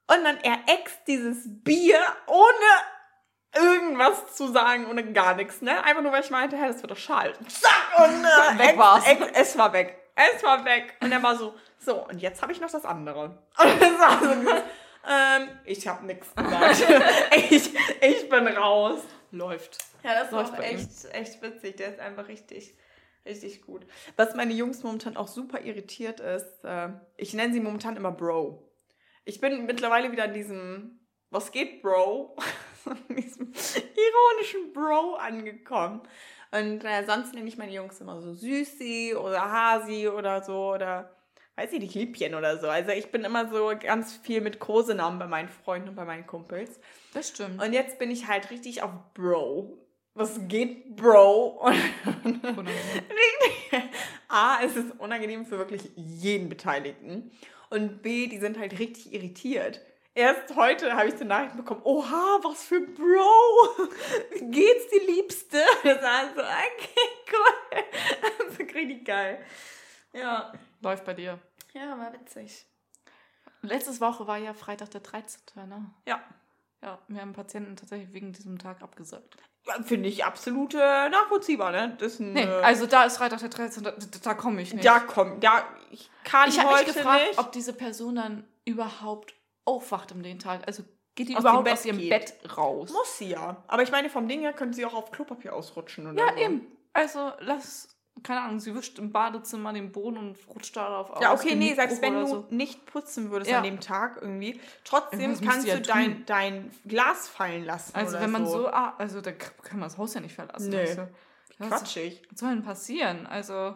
Und 0.07 0.23
dann 0.23 0.37
er 0.43 0.59
ext 0.67 0.99
dieses 1.07 1.43
Bier 1.45 1.99
ohne 2.27 3.63
irgendwas 3.65 4.35
zu 4.35 4.47
sagen, 4.51 4.85
ohne 4.89 5.11
gar 5.13 5.35
nichts, 5.35 5.61
ne? 5.61 5.83
Einfach 5.83 6.01
nur, 6.01 6.11
weil 6.11 6.23
ich 6.23 6.29
meinte, 6.31 6.57
hey, 6.57 6.67
das 6.67 6.81
wird 6.81 6.91
doch 6.91 6.97
schal. 6.97 7.33
Zack! 7.47 7.71
Und 7.97 8.23
äh, 8.23 8.59
Weg 8.59 8.77
war's. 8.77 9.05
ex- 9.07 9.27
es 9.33 9.57
war 9.57 9.73
weg. 9.73 9.99
Es 10.15 10.43
war 10.43 10.63
weg. 10.65 10.95
Und 11.01 11.11
er 11.11 11.23
war 11.23 11.35
so, 11.35 11.55
so, 11.79 12.07
und 12.07 12.21
jetzt 12.21 12.41
habe 12.41 12.51
ich 12.51 12.61
noch 12.61 12.71
das 12.71 12.85
andere. 12.85 13.37
Und 13.57 13.81
es 13.81 13.99
war 13.99 14.19
so, 14.19 14.63
ähm, 15.05 15.49
ich 15.65 15.87
habe 15.87 16.05
nichts 16.05 16.33
gesagt. 16.33 16.85
ich, 17.49 17.73
ich 18.01 18.29
bin 18.29 18.47
raus. 18.47 19.01
Läuft. 19.31 19.77
Ja, 20.03 20.21
das 20.21 20.31
Läuft 20.31 20.51
war 20.51 20.59
bei 20.59 20.71
ihm. 20.71 20.77
echt, 20.77 21.05
echt 21.11 21.41
witzig. 21.41 21.77
Der 21.77 21.89
ist 21.89 21.99
einfach 21.99 22.27
richtig, 22.27 22.75
richtig 23.25 23.63
gut. 23.63 23.85
Was 24.15 24.35
meine 24.35 24.53
Jungs 24.53 24.83
momentan 24.83 25.17
auch 25.17 25.27
super 25.27 25.61
irritiert 25.61 26.19
ist, 26.19 26.63
äh, 26.63 26.89
ich 27.17 27.33
nenne 27.33 27.53
sie 27.53 27.59
momentan 27.59 27.97
immer 27.97 28.11
Bro. 28.11 28.69
Ich 29.25 29.41
bin 29.41 29.65
mittlerweile 29.65 30.11
wieder 30.11 30.25
in 30.25 30.33
diesem, 30.33 30.99
was 31.31 31.51
geht, 31.51 31.81
Bro? 31.81 32.37
in 33.09 33.15
diesem 33.15 33.51
ironischen 33.51 34.73
Bro 34.73 35.15
angekommen. 35.15 36.01
Und 36.53 36.85
äh, 36.85 37.03
sonst 37.05 37.33
nenne 37.33 37.47
ich 37.47 37.57
meine 37.57 37.73
Jungs 37.73 37.99
immer 37.99 38.21
so 38.21 38.31
Süßi 38.33 39.15
oder 39.15 39.51
Hasi 39.51 40.07
oder 40.07 40.43
so 40.43 40.73
oder 40.73 41.09
weiß 41.55 41.73
ich 41.73 41.79
nicht, 41.79 41.95
Liebchen 41.95 42.35
oder 42.35 42.59
so. 42.59 42.67
Also 42.67 42.91
ich 42.91 43.11
bin 43.11 43.23
immer 43.23 43.49
so 43.49 43.71
ganz 43.79 44.15
viel 44.17 44.39
mit 44.41 44.59
Kosenamen 44.59 45.17
bei 45.17 45.25
meinen 45.25 45.49
Freunden 45.49 45.89
und 45.89 45.95
bei 45.95 46.05
meinen 46.05 46.27
Kumpels. 46.27 46.79
Das 47.13 47.29
stimmt. 47.29 47.61
Und 47.61 47.73
jetzt 47.73 47.97
bin 47.97 48.11
ich 48.11 48.27
halt 48.27 48.51
richtig 48.51 48.83
auf 48.83 48.91
Bro. 49.15 49.79
Was 50.13 50.47
geht, 50.47 50.95
Bro? 50.95 51.59
Und. 51.59 51.75
A, 54.27 54.63
es 54.63 54.75
ist 54.75 54.99
unangenehm 54.99 55.47
für 55.47 55.57
wirklich 55.57 55.89
jeden 55.95 56.49
Beteiligten. 56.49 57.31
Und 57.71 58.03
B, 58.03 58.27
die 58.27 58.37
sind 58.37 58.59
halt 58.59 58.77
richtig 58.77 59.11
irritiert. 59.11 59.81
Erst 60.15 60.55
heute 60.55 60.93
habe 60.95 61.07
ich 61.07 61.15
die 61.15 61.23
Nachricht 61.23 61.55
bekommen, 61.57 61.81
oha, 61.83 62.39
was 62.43 62.65
für 62.65 62.81
Bro. 62.81 63.87
Wie 64.31 64.45
geht's, 64.51 64.87
die 64.89 65.11
Liebste? 65.11 65.57
Das 65.83 66.01
war 66.03 66.25
so, 66.35 66.41
okay, 66.41 67.09
cool. 67.31 67.83
Das 68.37 68.59
ist 68.59 68.75
richtig 68.75 69.05
geil. 69.05 69.43
Ja. 70.13 70.53
Läuft 70.81 71.05
bei 71.05 71.15
dir. 71.15 71.39
Ja, 71.73 71.97
war 71.97 72.13
witzig. 72.13 72.67
Letztes 73.61 74.01
Woche 74.01 74.27
war 74.27 74.37
ja 74.37 74.53
Freitag 74.53 74.91
der 74.91 75.01
13. 75.01 75.41
Ne? 75.67 75.89
Ja. 76.05 76.21
Ja, 76.83 76.99
wir 77.07 77.21
haben 77.21 77.33
Patienten 77.33 77.75
tatsächlich 77.77 78.11
wegen 78.13 78.33
diesem 78.33 78.59
Tag 78.59 78.83
abgesagt. 78.83 79.37
Finde 79.85 80.09
ich 80.09 80.25
absolut 80.25 80.73
äh, 80.73 81.09
nachvollziehbar, 81.09 81.71
ne? 81.71 81.95
Das 81.97 82.19
ein, 82.19 82.33
Nee, 82.33 82.43
äh, 82.43 82.61
also 82.61 82.85
da 82.85 83.05
ist 83.05 83.17
Freitag 83.17 83.39
der 83.39 83.47
13. 83.47 83.83
Da, 83.83 83.93
da 84.21 84.33
komme 84.33 84.61
ich 84.61 84.73
nicht. 84.73 84.85
da 84.85 84.99
komm, 84.99 85.39
da, 85.39 85.63
ich 85.91 86.11
kann 86.25 86.49
ich 86.49 86.59
habe 86.59 86.73
mich 86.83 86.93
gefragt, 86.93 87.25
nicht. 87.29 87.39
ob 87.39 87.53
diese 87.53 87.71
Person 87.71 88.15
dann 88.15 88.45
überhaupt 88.65 89.33
aufwacht 89.65 90.11
um 90.11 90.21
den 90.23 90.39
Tag. 90.39 90.61
Also 90.67 90.83
geht 91.15 91.29
die 91.29 91.35
Aus 91.35 91.41
überhaupt 91.41 91.69
aus 91.69 91.85
ihrem 91.85 91.97
geht. 91.99 92.09
Bett 92.09 92.57
raus? 92.57 92.91
Muss 92.91 93.17
sie 93.17 93.29
ja. 93.29 93.63
Aber 93.67 93.83
ich 93.83 93.91
meine, 93.91 94.09
vom 94.09 94.27
Ding 94.27 94.41
her 94.41 94.53
könnte 94.53 94.75
sie 94.75 94.85
auch 94.85 94.93
auf 94.93 95.11
Klopapier 95.11 95.53
ausrutschen. 95.53 96.07
Oder 96.07 96.17
Ja, 96.27 96.33
so. 96.33 96.39
eben. 96.39 96.67
Also 96.93 97.31
lass, 97.39 97.95
keine 98.23 98.41
Ahnung, 98.41 98.59
sie 98.59 98.75
wischt 98.75 98.99
im 98.99 99.11
Badezimmer 99.11 99.73
den 99.73 99.91
Boden 99.91 100.17
und 100.17 100.37
rutscht 100.47 100.75
darauf 100.75 101.09
aus. 101.11 101.21
Ja, 101.21 101.33
okay, 101.33 101.55
nee, 101.55 101.73
selbst 101.73 102.01
wenn 102.01 102.13
du 102.13 102.27
so. 102.27 102.45
nicht 102.49 102.85
putzen 102.85 103.31
würdest 103.31 103.49
Ja. 103.51 103.57
an 103.57 103.63
dem 103.63 103.79
Tag 103.79 104.17
irgendwie, 104.21 104.59
trotzdem 104.83 105.39
kannst 105.41 105.65
du 105.65 105.69
ja 105.71 105.75
du 105.77 105.81
dein, 105.81 106.13
tun. 106.17 106.23
dein 106.27 106.71
Glas 106.85 107.27
fallen 107.27 107.65
lassen. 107.65 107.95
Also 107.95 108.19
wenn 108.19 108.31
man 108.31 108.45
so. 108.45 108.63
so, 108.63 108.67
ah, 108.67 108.93
also 108.97 109.21
da 109.21 109.31
kann 109.31 109.79
man 109.79 109.89
das 109.89 109.97
Haus 109.97 110.13
ja 110.13 110.21
nicht 110.21 110.35
verlassen. 110.35 110.69
Nee. 110.69 110.97
Was, 111.59 111.69
Quatschig. 111.69 112.21
was 112.31 112.39
soll 112.39 112.49
denn 112.49 112.63
passieren? 112.63 113.25
Also 113.27 113.75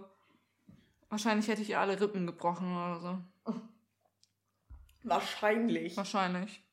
wahrscheinlich 1.10 1.48
hätte 1.48 1.62
ich 1.62 1.70
ihr 1.70 1.80
alle 1.80 2.00
Rippen 2.00 2.26
gebrochen 2.28 2.76
oder 2.76 3.00
so. 3.00 3.18
Wahrscheinlich. 5.10 5.98
Wahrscheinlich. 5.98 6.64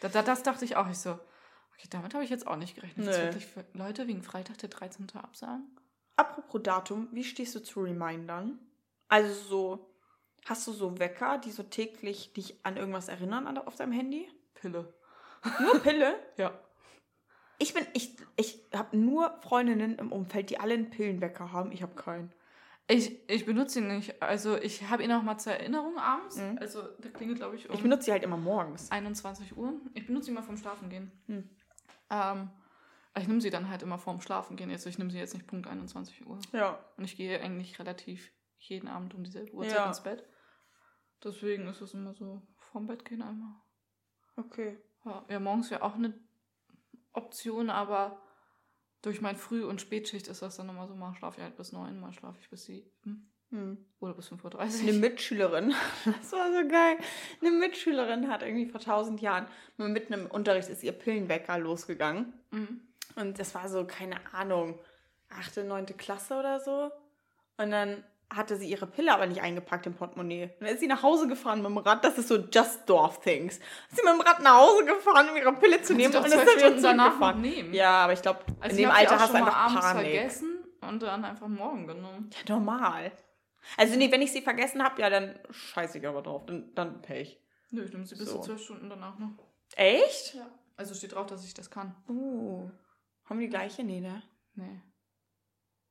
Da, 0.00 0.08
da, 0.08 0.22
das 0.22 0.42
dachte 0.42 0.64
ich 0.64 0.76
auch. 0.76 0.88
Ich 0.90 0.98
so, 0.98 1.12
okay, 1.12 1.88
damit 1.90 2.14
habe 2.14 2.24
ich 2.24 2.30
jetzt 2.30 2.46
auch 2.46 2.56
nicht 2.56 2.74
gerechnet. 2.74 3.06
Nee. 3.06 3.12
wirklich 3.12 3.46
für 3.46 3.64
Leute 3.72 4.06
wegen 4.06 4.22
Freitag 4.22 4.58
der 4.58 4.68
13. 4.68 5.06
absagen. 5.14 5.76
Apropos 6.16 6.62
Datum, 6.62 7.08
wie 7.12 7.24
stehst 7.24 7.54
du 7.54 7.62
zu 7.62 7.80
Remindern? 7.80 8.58
Also 9.08 9.34
so, 9.34 9.94
hast 10.44 10.66
du 10.66 10.72
so 10.72 10.98
Wecker, 10.98 11.38
die 11.38 11.50
so 11.50 11.62
täglich 11.62 12.32
dich 12.32 12.64
an 12.64 12.76
irgendwas 12.76 13.08
erinnern 13.08 13.58
auf 13.58 13.76
deinem 13.76 13.92
Handy? 13.92 14.28
Pille. 14.54 14.92
Nur 15.60 15.78
Pille? 15.80 16.14
Ja. 16.36 16.58
Ich 17.58 17.72
bin, 17.72 17.86
ich, 17.92 18.16
ich 18.36 18.60
habe 18.74 18.96
nur 18.96 19.38
Freundinnen 19.40 19.96
im 19.98 20.10
Umfeld, 20.10 20.50
die 20.50 20.58
alle 20.58 20.74
einen 20.74 20.90
Pillenwecker 20.90 21.52
haben. 21.52 21.70
Ich 21.70 21.82
habe 21.82 21.94
keinen. 21.94 22.32
Ich, 22.86 23.28
ich 23.30 23.46
benutze 23.46 23.78
ihn 23.78 23.88
nicht. 23.88 24.22
Also 24.22 24.56
ich 24.56 24.88
habe 24.90 25.02
ihn 25.02 25.12
auch 25.12 25.22
mal 25.22 25.38
zur 25.38 25.54
Erinnerung 25.54 25.98
abends. 25.98 26.36
Mhm. 26.36 26.58
Also 26.60 26.82
der 26.98 27.12
klingelt, 27.12 27.38
glaube 27.38 27.56
ich, 27.56 27.68
um 27.68 27.74
Ich 27.74 27.82
benutze 27.82 28.04
sie 28.04 28.12
halt 28.12 28.22
immer 28.22 28.36
morgens. 28.36 28.90
21 28.90 29.56
Uhr. 29.56 29.80
Ich 29.94 30.06
benutze 30.06 30.30
ihn 30.30 30.34
mal 30.34 30.42
vorm 30.42 30.58
Schlafengehen. 30.58 31.10
Hm. 31.26 31.48
Ähm, 32.10 32.50
ich 33.16 33.26
nehme 33.26 33.40
sie 33.40 33.50
dann 33.50 33.70
halt 33.70 33.82
immer 33.82 33.98
vorm 33.98 34.20
Schlafengehen. 34.20 34.70
Also 34.70 34.90
ich 34.90 34.98
nehme 34.98 35.10
sie 35.10 35.18
jetzt 35.18 35.32
nicht 35.32 35.46
Punkt 35.46 35.66
21 35.66 36.26
Uhr. 36.26 36.38
Ja. 36.52 36.78
Und 36.98 37.04
ich 37.04 37.16
gehe 37.16 37.40
eigentlich 37.40 37.78
relativ 37.78 38.30
jeden 38.58 38.88
Abend 38.88 39.14
um 39.14 39.24
dieselbe 39.24 39.52
Uhrzeit 39.52 39.76
Ja. 39.76 39.86
ins 39.86 40.02
Bett. 40.02 40.24
Deswegen 41.22 41.66
ist 41.68 41.80
es 41.80 41.94
immer 41.94 42.12
so 42.12 42.42
vorm 42.58 42.86
Bett 42.86 43.04
gehen 43.04 43.22
einmal. 43.22 43.54
Okay. 44.36 44.78
Ja, 45.06 45.24
ja 45.28 45.40
morgens 45.40 45.70
wäre 45.70 45.82
auch 45.82 45.94
eine 45.94 46.12
Option, 47.12 47.70
aber 47.70 48.20
durch 49.04 49.20
mein 49.20 49.36
Früh- 49.36 49.64
und 49.64 49.80
Spätschicht 49.80 50.28
ist 50.28 50.42
das 50.42 50.56
dann 50.56 50.68
immer 50.68 50.86
so, 50.86 50.94
mal 50.94 51.14
schlafe 51.14 51.38
ich 51.38 51.44
halt 51.44 51.56
bis 51.56 51.72
neun, 51.72 52.00
mal 52.00 52.12
schlafe 52.12 52.38
ich 52.40 52.48
bis 52.48 52.64
sieben. 52.64 53.30
Hm. 53.50 53.78
Oder 54.00 54.14
bis 54.14 54.32
5.30 54.32 54.54
Uhr. 54.54 54.60
Eine 54.60 54.92
Mitschülerin, 54.94 55.74
das 56.04 56.32
war 56.32 56.52
so 56.52 56.68
geil. 56.68 56.96
Eine 57.40 57.50
Mitschülerin 57.50 58.28
hat 58.28 58.42
irgendwie 58.42 58.66
vor 58.66 58.80
tausend 58.80 59.20
Jahren 59.20 59.46
mitten 59.76 60.12
im 60.14 60.26
Unterricht 60.26 60.68
ist 60.68 60.82
ihr 60.82 60.92
Pillenwecker 60.92 61.58
losgegangen. 61.58 62.32
Mhm. 62.50 62.80
Und 63.16 63.38
das 63.38 63.54
war 63.54 63.68
so, 63.68 63.86
keine 63.86 64.16
Ahnung, 64.32 64.78
achte, 65.28 65.64
neunte 65.64 65.94
Klasse 65.94 66.34
oder 66.38 66.58
so. 66.60 66.90
Und 67.56 67.70
dann 67.70 68.02
hatte 68.30 68.56
sie 68.56 68.68
ihre 68.68 68.86
Pille 68.86 69.12
aber 69.12 69.26
nicht 69.26 69.40
eingepackt 69.42 69.86
im 69.86 69.94
Portemonnaie. 69.94 70.44
Und 70.44 70.60
dann 70.60 70.68
ist 70.70 70.80
sie 70.80 70.86
nach 70.86 71.02
Hause 71.02 71.28
gefahren 71.28 71.58
mit 71.62 71.66
dem 71.70 71.78
Rad. 71.78 72.04
Das 72.04 72.18
ist 72.18 72.28
so 72.28 72.36
Just 72.36 72.88
Dorf 72.88 73.20
Things. 73.20 73.56
Ist 73.58 73.96
sie 73.96 74.02
mit 74.02 74.12
dem 74.12 74.20
Rad 74.20 74.40
nach 74.42 74.56
Hause 74.58 74.84
gefahren, 74.84 75.28
um 75.30 75.36
ihre 75.36 75.52
Pille 75.54 75.80
zu 75.82 75.94
nehmen 75.94 76.14
und 76.14 76.24
ist 76.26 76.32
zwölf 76.32 76.44
dann 76.44 76.56
wieder 76.56 76.66
Stunden 76.66 76.82
danach 76.82 77.04
noch 77.04 77.18
zurückgefahren. 77.32 77.40
nehmen. 77.42 77.74
Ja, 77.74 78.04
aber 78.04 78.12
ich 78.12 78.22
glaube, 78.22 78.40
Also 78.60 78.76
in 78.76 78.82
ich 78.82 78.88
dem 78.88 78.90
Alter 78.90 79.18
hast 79.20 79.32
du 79.32 79.36
einfach 79.38 79.56
abends 79.56 79.80
Panik. 79.80 80.04
vergessen 80.12 80.64
und 80.80 81.02
dann 81.02 81.24
einfach 81.24 81.46
morgen 81.48 81.86
genommen. 81.86 82.30
Ja, 82.46 82.54
normal. 82.56 83.12
Also 83.76 83.96
nee, 83.96 84.10
wenn 84.12 84.20
ich 84.22 84.32
sie 84.32 84.42
vergessen 84.42 84.82
habe, 84.82 85.00
ja, 85.00 85.08
dann 85.10 85.38
scheiße 85.50 85.98
ich 85.98 86.06
aber 86.06 86.22
drauf. 86.22 86.44
Dann, 86.46 86.74
dann 86.74 87.00
Pech. 87.02 87.40
Nö, 87.70 87.84
ich 87.84 87.92
nehme 87.92 88.04
sie 88.06 88.14
bis 88.16 88.28
So. 88.28 88.38
zu 88.38 88.42
zwölf 88.46 88.62
Stunden 88.62 88.90
danach 88.90 89.18
noch. 89.18 89.30
Echt? 89.76 90.34
Ja. 90.34 90.46
Also 90.76 90.94
steht 90.94 91.14
drauf, 91.14 91.26
dass 91.26 91.44
ich 91.44 91.54
das 91.54 91.70
kann. 91.70 91.94
Uh. 92.08 92.68
Haben 93.24 93.40
die 93.40 93.48
gleiche? 93.48 93.84
Nee, 93.84 94.00
ne? 94.00 94.22
Nee, 94.54 94.80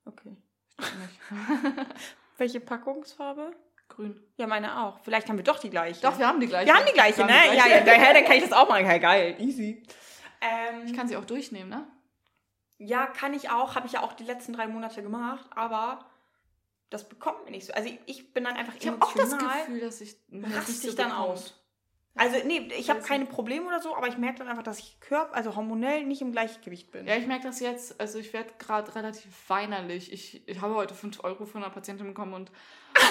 Okay. 0.06 0.36
steht 0.80 1.00
nicht. 1.00 1.96
Welche 2.38 2.60
Packungsfarbe? 2.60 3.52
Grün. 3.90 4.20
Ja, 4.38 4.48
meine 4.48 4.82
auch. 4.82 5.00
Vielleicht 5.04 5.30
haben 5.30 5.38
wir 5.38 5.44
doch 5.44 5.60
die 5.60 5.70
gleiche. 5.70 6.02
Doch, 6.02 6.18
wir 6.18 6.28
haben 6.28 6.40
die 6.40 6.48
gleiche. 6.48 6.68
wir 6.68 6.76
haben 6.76 6.86
die 6.88 6.94
gleiche, 6.94 7.22
ne? 7.26 7.28
die 7.28 7.58
Ja, 7.58 7.64
gleiche. 7.66 7.70
ja, 7.80 7.84
daher, 7.86 8.14
dann 8.14 8.26
kann 8.26 8.36
ich 8.38 8.44
das 8.44 8.52
auch 8.54 8.68
machen. 8.68 8.86
Ja, 8.86 8.98
geil. 8.98 9.36
Easy. 9.40 9.84
Ähm, 10.42 10.86
Ich 10.86 10.94
kann 10.96 11.08
sie 11.08 11.16
auch 11.16 11.26
durchnehmen, 11.26 11.70
ne? 11.70 11.86
ja, 12.80 13.06
kann 13.06 13.34
ich 13.34 13.50
auch. 13.50 13.76
Habe 13.76 13.86
ich 13.88 13.94
ja 13.94 14.02
auch 14.02 14.14
die 14.14 14.24
letzten 14.24 14.54
drei 14.54 14.68
Monate 14.68 15.02
gemacht. 15.04 15.46
Aber 15.56 16.06
das 16.90 17.08
bekommt 17.08 17.46
mir 17.46 17.52
nicht 17.52 17.66
so. 17.68 17.74
Also 17.74 17.88
ich, 17.90 18.00
ich 18.08 18.34
bin 18.34 18.44
dann 18.46 18.56
einfach 18.56 18.74
Ich 18.80 18.88
habe 18.88 19.02
auch 19.02 19.14
das 19.14 19.32
emotional- 19.32 19.60
Gefühl, 19.60 19.80
dass 19.82 20.02
ich 20.02 20.18
raste 20.32 20.88
ich 20.88 20.96
dann 20.96 21.12
aus. 21.12 21.60
Also 22.16 22.38
nee, 22.45 22.70
ich 22.78 22.91
habe 22.91 23.01
keine 23.01 23.26
Probleme 23.26 23.66
oder 23.66 23.82
so, 23.82 23.95
aber 23.95 24.07
ich 24.07 24.18
merke 24.20 24.39
dann 24.39 24.47
einfach, 24.47 24.64
dass 24.64 24.78
ich 24.78 24.99
körper, 24.99 25.36
also 25.36 25.55
hormonell 25.55 26.05
nicht 26.05 26.22
im 26.22 26.32
Gleichgewicht 26.32 26.91
bin. 26.91 27.07
Ja, 27.07 27.16
ich 27.16 27.26
merke 27.26 27.45
das 27.45 27.59
jetzt. 27.59 27.99
Also 27.99 28.20
ich 28.20 28.34
werde 28.34 28.53
gerade 28.59 28.93
relativ 28.93 29.32
weinerlich. 29.49 30.14
Ich, 30.14 30.47
ich 30.47 30.61
habe 30.61 30.76
heute 30.76 30.93
5 30.93 31.24
Euro 31.24 31.45
von 31.45 31.64
einer 31.64 31.74
Patientin 31.74 32.05
bekommen 32.05 32.34
und 32.34 32.51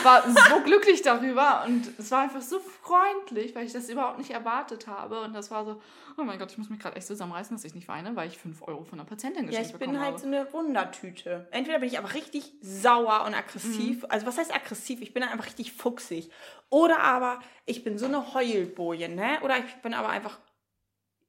war 0.04 0.22
so 0.28 0.60
glücklich 0.64 1.02
darüber. 1.02 1.64
Und 1.66 1.88
es 1.98 2.10
war 2.10 2.20
einfach 2.20 2.40
so 2.40 2.58
freundlich, 2.60 3.54
weil 3.54 3.66
ich 3.66 3.72
das 3.72 3.88
überhaupt 3.88 4.18
nicht 4.18 4.30
erwartet 4.30 4.86
habe. 4.86 5.20
Und 5.20 5.32
das 5.34 5.50
war 5.50 5.64
so, 5.64 5.80
oh 6.16 6.22
mein 6.24 6.38
Gott, 6.38 6.50
ich 6.52 6.58
muss 6.58 6.70
mich 6.70 6.78
gerade 6.78 6.96
echt 6.96 7.06
zusammenreißen, 7.06 7.56
dass 7.56 7.64
ich 7.64 7.74
nicht 7.74 7.88
weine, 7.88 8.14
weil 8.16 8.28
ich 8.28 8.38
5 8.38 8.62
Euro 8.62 8.84
von 8.84 8.98
einer 9.00 9.08
Patientin 9.08 9.44
Ja, 9.44 9.60
geschenkt 9.60 9.72
ich 9.72 9.78
bin 9.78 9.98
halt 9.98 10.14
habe. 10.14 10.18
so 10.18 10.26
eine 10.26 10.52
Wundertüte. 10.52 11.48
Entweder 11.50 11.78
bin 11.78 11.88
ich 11.88 11.98
aber 11.98 12.14
richtig 12.14 12.52
sauer 12.60 13.24
und 13.26 13.34
aggressiv. 13.34 14.04
Also 14.08 14.26
was 14.26 14.38
heißt 14.38 14.54
aggressiv? 14.54 15.00
Ich 15.00 15.12
bin 15.14 15.22
einfach 15.22 15.46
richtig 15.46 15.72
fuchsig. 15.72 16.30
Oder 16.70 17.00
aber 17.00 17.40
ich 17.66 17.84
bin 17.84 17.98
so 17.98 18.06
eine 18.06 18.34
Heulboje, 18.34 19.08
ne? 19.08 19.38
Oder 19.42 19.58
ich 19.58 19.74
bin 19.82 19.94
aber 19.94 20.08
einfach... 20.08 20.38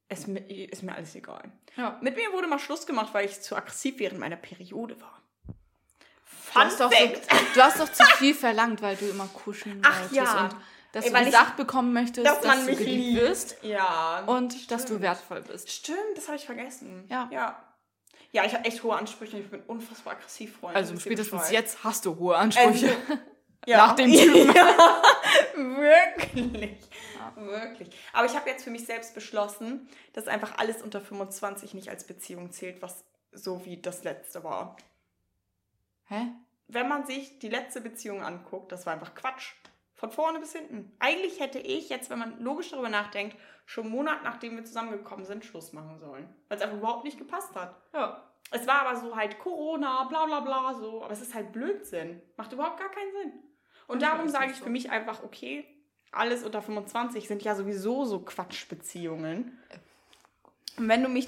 Es 0.09 0.27
ist 0.27 0.83
mir 0.83 0.95
alles 0.95 1.15
egal. 1.15 1.51
ja. 1.75 1.97
Mit 2.01 2.15
mir 2.15 2.31
wurde 2.33 2.45
mal 2.45 2.59
Schluss 2.59 2.85
gemacht, 2.85 3.13
weil 3.15 3.25
ich 3.25 3.41
zu 3.41 3.55
aggressiv 3.55 3.97
während 3.97 4.19
meiner 4.19 4.35
Periode 4.35 5.01
war. 5.01 5.22
Du 6.53 6.59
hast, 6.59 6.79
doch 6.79 6.91
so, 6.91 6.97
du 7.55 7.61
hast 7.61 7.79
doch 7.79 7.91
zu 7.91 8.03
viel 8.17 8.33
verlangt, 8.33 8.81
weil 8.81 8.95
du 8.95 9.05
immer 9.09 9.27
kuscheln 9.27 9.81
Ach 9.85 9.99
wolltest 10.01 10.15
ja. 10.15 10.43
und 10.45 10.55
dass 10.91 11.05
Ey, 11.05 11.11
du 11.11 11.25
gesagt 11.25 11.57
bekommen 11.57 11.91
möchtest, 11.93 12.27
dass 12.27 12.37
dass, 12.41 12.45
man 12.47 12.59
du 12.59 12.65
mich 12.71 12.77
geliebt 12.77 13.03
liebt. 13.03 13.21
wirst 13.21 13.57
Ja. 13.63 14.23
und 14.27 14.69
dass 14.71 14.81
du 14.83 14.87
stimmt. 14.89 15.01
wertvoll 15.01 15.41
bist. 15.41 15.71
Stimmt, 15.71 15.97
das 16.15 16.27
habe 16.27 16.37
ich 16.37 16.45
vergessen. 16.45 17.05
Ja. 17.09 17.27
Ja. 17.31 17.63
Ja, 18.31 18.45
ich 18.45 18.53
habe 18.53 18.65
echt 18.65 18.81
hohe 18.83 18.95
Ansprüche 18.95 19.35
und 19.37 19.43
ich 19.43 19.49
bin 19.51 19.61
unfassbar 19.61 20.13
aggressiv, 20.13 20.57
Freunde. 20.57 20.75
Also 20.77 20.97
spätestens 20.99 21.51
jetzt 21.51 21.83
hast 21.83 22.05
du 22.05 22.17
hohe 22.17 22.35
Ansprüche. 22.37 22.95
Ja. 23.65 23.77
Nach 23.77 23.95
dem 23.95 24.11
Typen. 24.11 24.53
Ja, 24.53 25.01
wirklich. 25.55 26.77
Wirklich. 27.35 27.89
Aber 28.11 28.25
ich 28.25 28.35
habe 28.35 28.49
jetzt 28.49 28.65
für 28.65 28.69
mich 28.69 28.85
selbst 28.85 29.13
beschlossen, 29.15 29.87
dass 30.11 30.27
einfach 30.27 30.57
alles 30.57 30.81
unter 30.81 30.99
25 30.99 31.73
nicht 31.73 31.87
als 31.87 32.03
Beziehung 32.05 32.51
zählt, 32.51 32.81
was 32.81 33.05
so 33.31 33.63
wie 33.63 33.77
das 33.81 34.03
letzte 34.03 34.43
war. 34.43 34.75
Hä? 36.13 36.27
Wenn 36.67 36.87
man 36.87 37.05
sich 37.05 37.39
die 37.39 37.49
letzte 37.49 37.81
Beziehung 37.81 38.21
anguckt, 38.21 38.71
das 38.71 38.85
war 38.85 38.93
einfach 38.93 39.15
Quatsch. 39.15 39.53
Von 39.95 40.11
vorne 40.11 40.39
bis 40.39 40.53
hinten. 40.53 40.91
Eigentlich 40.99 41.39
hätte 41.39 41.59
ich 41.59 41.89
jetzt, 41.89 42.09
wenn 42.09 42.19
man 42.19 42.39
logisch 42.39 42.71
darüber 42.71 42.89
nachdenkt, 42.89 43.37
schon 43.65 43.85
einen 43.85 43.93
Monat 43.95 44.23
nachdem 44.23 44.55
wir 44.55 44.65
zusammengekommen 44.65 45.25
sind, 45.25 45.45
Schluss 45.45 45.71
machen 45.73 45.97
sollen. 45.99 46.27
Weil 46.47 46.57
es 46.57 46.63
einfach 46.63 46.77
überhaupt 46.77 47.05
nicht 47.05 47.17
gepasst 47.17 47.55
hat. 47.55 47.75
Ja. 47.93 48.21
Es 48.51 48.67
war 48.67 48.85
aber 48.85 48.99
so 48.99 49.15
halt 49.15 49.39
Corona, 49.39 50.03
bla 50.03 50.25
bla 50.25 50.41
bla, 50.41 50.73
so. 50.73 51.03
Aber 51.03 51.13
es 51.13 51.21
ist 51.21 51.33
halt 51.33 51.51
Blödsinn. 51.53 52.21
Macht 52.37 52.51
überhaupt 52.51 52.79
gar 52.79 52.91
keinen 52.91 53.11
Sinn. 53.13 53.33
Und 53.87 54.01
Ja, 54.01 54.09
darum 54.11 54.29
sage 54.29 54.51
ich 54.51 54.57
so. 54.57 54.65
für 54.65 54.69
mich 54.69 54.91
einfach, 54.91 55.23
okay, 55.23 55.65
alles 56.11 56.43
unter 56.43 56.61
25 56.61 57.27
sind 57.27 57.41
ja 57.41 57.55
sowieso 57.55 58.05
so 58.05 58.19
Quatschbeziehungen. 58.19 59.57
Und 60.77 60.87
wenn 60.87 61.01
du 61.01 61.09
mich. 61.09 61.27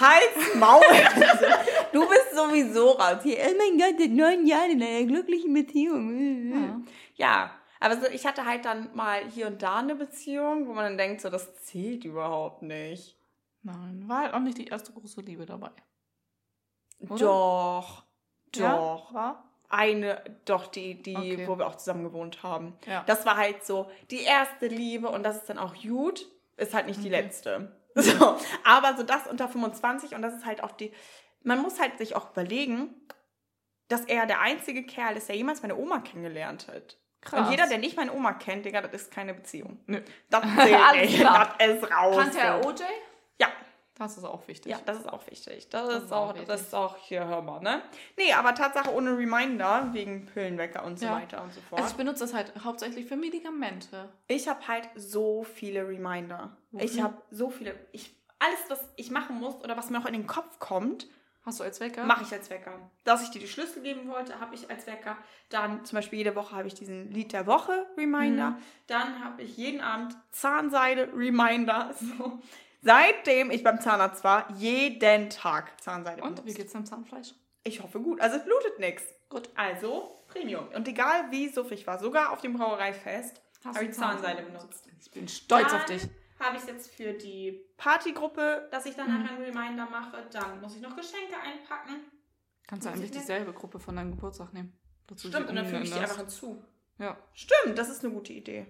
Hals, 0.00 0.54
Maul! 0.54 0.82
Du 1.92 2.08
bist 2.08 2.30
sowieso 2.34 2.90
raus. 2.92 3.18
Hier, 3.24 3.38
oh 3.40 3.54
mein 3.58 3.76
Gott, 3.78 3.98
seit 3.98 4.10
neun 4.12 4.46
Jahren 4.46 4.70
in 4.70 4.82
einer 4.82 5.04
glücklichen 5.06 5.52
Beziehung. 5.52 6.52
ja. 6.52 6.80
Ja, 7.16 7.50
aber 7.80 7.96
so, 8.00 8.06
ich 8.06 8.24
hatte 8.26 8.44
halt 8.46 8.64
dann 8.64 8.94
mal 8.94 9.28
hier 9.28 9.46
und 9.48 9.60
da 9.62 9.78
eine 9.78 9.94
Beziehung, 9.96 10.68
wo 10.68 10.72
man 10.72 10.84
dann 10.84 10.98
denkt, 10.98 11.20
so, 11.20 11.28
das 11.30 11.52
zählt 11.64 12.04
überhaupt 12.04 12.62
nicht. 12.62 13.16
Nein, 13.62 14.04
war 14.06 14.22
halt 14.22 14.34
auch 14.34 14.38
nicht 14.40 14.56
die 14.58 14.66
erste 14.68 14.92
große 14.92 15.20
Liebe 15.22 15.44
dabei. 15.46 15.70
Oder? 17.00 17.16
Doch. 17.16 18.04
Ja, 18.54 18.76
Doch. 18.76 19.12
war? 19.14 19.44
Eine, 19.68 20.22
doch, 20.44 20.66
die, 20.68 21.00
die, 21.02 21.16
Okay. 21.16 21.48
wo 21.48 21.58
wir 21.58 21.66
auch 21.66 21.76
zusammen 21.76 22.04
gewohnt 22.04 22.42
haben. 22.42 22.74
Ja. 22.86 23.02
Das 23.06 23.24
war 23.26 23.36
halt 23.36 23.64
so 23.64 23.90
die 24.10 24.22
erste 24.22 24.66
Liebe 24.68 25.08
und 25.08 25.22
das 25.22 25.36
ist 25.38 25.50
dann 25.50 25.58
auch 25.58 25.74
gut, 25.80 26.26
ist 26.56 26.72
halt 26.74 26.86
nicht 26.86 27.02
die 27.02 27.08
Okay. 27.08 27.20
letzte. 27.22 27.79
So, 27.96 28.38
aber 28.64 28.96
so 28.96 29.02
das 29.02 29.26
unter 29.26 29.48
25 29.48 30.14
und 30.14 30.22
das 30.22 30.34
ist 30.34 30.46
halt 30.46 30.62
auch 30.62 30.72
die, 30.72 30.92
man 31.42 31.60
muss 31.60 31.80
halt 31.80 31.98
sich 31.98 32.14
auch 32.14 32.30
überlegen, 32.32 32.94
dass 33.88 34.04
er 34.04 34.26
der 34.26 34.40
einzige 34.40 34.84
Kerl 34.84 35.16
ist, 35.16 35.28
der 35.28 35.36
jemals 35.36 35.62
meine 35.62 35.76
Oma 35.76 35.98
kennengelernt 35.98 36.68
hat. 36.68 36.98
Krass. 37.20 37.40
Und 37.40 37.50
jeder, 37.50 37.66
der 37.66 37.78
nicht 37.78 37.96
meine 37.96 38.12
Oma 38.12 38.32
kennt, 38.32 38.64
Digga, 38.64 38.80
das 38.80 38.92
ist 39.02 39.10
keine 39.10 39.34
Beziehung. 39.34 39.80
Nö. 39.86 40.00
Das 40.30 40.42
zählt 40.42 40.80
Alles 40.80 41.10
nicht. 41.10 41.20
klar. 41.20 41.54
Das 41.58 41.68
ist 41.68 41.92
raus. 41.92 42.16
Kannte 42.16 42.38
er 42.38 42.64
OJ? 42.64 42.82
Ja, 43.38 43.48
Das 44.00 44.16
ist 44.16 44.24
auch 44.24 44.48
wichtig. 44.48 44.72
ja, 44.72 44.78
das 44.86 44.98
ist 44.98 45.08
auch 45.08 45.26
wichtig. 45.30 45.68
Das, 45.68 45.86
Das 45.88 46.04
ist 46.04 46.12
auch, 46.12 46.30
auch 46.30 46.44
das 46.46 46.62
ist 46.62 46.74
auch 46.74 46.96
hier 46.96 47.26
hörbar, 47.26 47.60
ne? 47.62 47.82
Nee, 48.16 48.32
aber 48.32 48.54
Tatsache 48.54 48.92
ohne 48.92 49.16
Reminder, 49.16 49.90
wegen 49.92 50.26
Pillenwecker 50.26 50.84
und 50.84 50.98
so 50.98 51.06
Ja. 51.06 51.12
weiter 51.16 51.42
und 51.42 51.52
so 51.52 51.60
fort. 51.60 51.80
Also 51.82 51.92
ich 51.92 51.96
benutze 51.98 52.20
das 52.24 52.32
halt 52.34 52.52
hauptsächlich 52.64 53.06
für 53.06 53.16
Medikamente. 53.16 54.08
Ich 54.26 54.48
habe 54.48 54.66
halt 54.66 54.88
so 54.96 55.44
viele 55.44 55.86
Reminder. 55.86 56.56
Ich 56.72 56.92
Wofür? 56.92 57.02
habe 57.04 57.22
so 57.30 57.50
viele. 57.50 57.74
Ich, 57.92 58.14
alles, 58.38 58.58
was 58.68 58.80
ich 58.96 59.10
machen 59.10 59.38
muss 59.38 59.54
oder 59.56 59.76
was 59.76 59.90
mir 59.90 59.98
auch 60.00 60.06
in 60.06 60.14
den 60.14 60.26
Kopf 60.26 60.58
kommt, 60.58 61.06
Hast 61.42 61.58
du 61.58 61.64
als 61.64 61.80
Wecker? 61.80 62.04
mache 62.04 62.22
ich 62.24 62.32
als 62.32 62.50
Wecker. 62.50 62.90
Dass 63.04 63.22
ich 63.22 63.30
dir 63.30 63.38
die 63.38 63.48
Schlüssel 63.48 63.82
geben 63.82 64.08
wollte, 64.08 64.40
habe 64.40 64.54
ich 64.54 64.68
als 64.70 64.86
Wecker. 64.86 65.16
Dann 65.48 65.84
zum 65.86 65.96
Beispiel 65.96 66.18
jede 66.18 66.36
Woche 66.36 66.54
habe 66.54 66.68
ich 66.68 66.74
diesen 66.74 67.10
Lied 67.12 67.32
der 67.32 67.46
Woche 67.46 67.86
Reminder. 67.96 68.50
Mhm. 68.50 68.56
Dann 68.86 69.24
habe 69.24 69.42
ich 69.42 69.56
jeden 69.56 69.80
Abend 69.80 70.14
Zahnseide 70.30 71.08
Reminder. 71.14 71.94
So. 72.18 72.38
Seitdem 72.82 73.50
ich 73.50 73.62
beim 73.62 73.80
Zahnarzt 73.80 74.24
war, 74.24 74.50
jeden 74.56 75.28
Tag 75.30 75.80
Zahnseide 75.80 76.22
Und 76.22 76.30
wie 76.30 76.34
benutzt. 76.42 76.56
geht's 76.56 76.72
deinem 76.72 76.86
Zahnfleisch? 76.86 77.34
Ich 77.62 77.82
hoffe 77.82 78.00
gut. 78.00 78.20
Also 78.20 78.36
es 78.36 78.44
blutet 78.44 78.78
nichts. 78.78 79.04
Gut. 79.28 79.50
Also 79.54 80.16
Premium. 80.28 80.68
Und 80.68 80.88
egal 80.88 81.30
wie 81.30 81.48
suffig 81.48 81.80
ich 81.80 81.86
war, 81.86 81.98
sogar 81.98 82.32
auf 82.32 82.40
dem 82.40 82.54
Brauereifest, 82.54 83.40
habe 83.64 83.84
ich 83.84 83.92
Zahnseide 83.92 84.42
benutzt. 84.42 84.86
Ich 85.00 85.10
bin 85.10 85.28
stolz 85.28 85.68
Dann 85.70 85.80
auf 85.80 85.84
dich. 85.86 86.02
Habe 86.38 86.56
ich 86.56 86.64
jetzt 86.64 86.90
für 86.94 87.12
die 87.12 87.60
Partygruppe, 87.76 88.68
dass 88.70 88.86
ich 88.86 88.94
dann 88.96 89.10
Mhm. 89.12 89.28
einen 89.28 89.42
Reminder 89.42 89.86
mache. 89.90 90.26
Dann 90.32 90.60
muss 90.62 90.74
ich 90.74 90.80
noch 90.80 90.96
Geschenke 90.96 91.34
einpacken. 91.36 91.96
Kannst 92.66 92.86
du 92.86 92.90
eigentlich 92.90 93.10
dieselbe 93.10 93.52
Gruppe 93.52 93.78
von 93.78 93.96
deinem 93.96 94.12
Geburtstag 94.12 94.54
nehmen. 94.54 94.72
Dazu 95.06 95.28
Stimmt, 95.28 95.50
und 95.50 95.56
dann 95.56 95.66
füge 95.66 95.82
ich 95.82 95.92
die 95.92 95.98
einfach 95.98 96.16
hinzu. 96.16 96.64
Ja, 96.98 97.16
Stimmt, 97.34 97.76
das 97.78 97.90
ist 97.90 98.02
eine 98.04 98.14
gute 98.14 98.32
Idee. 98.32 98.66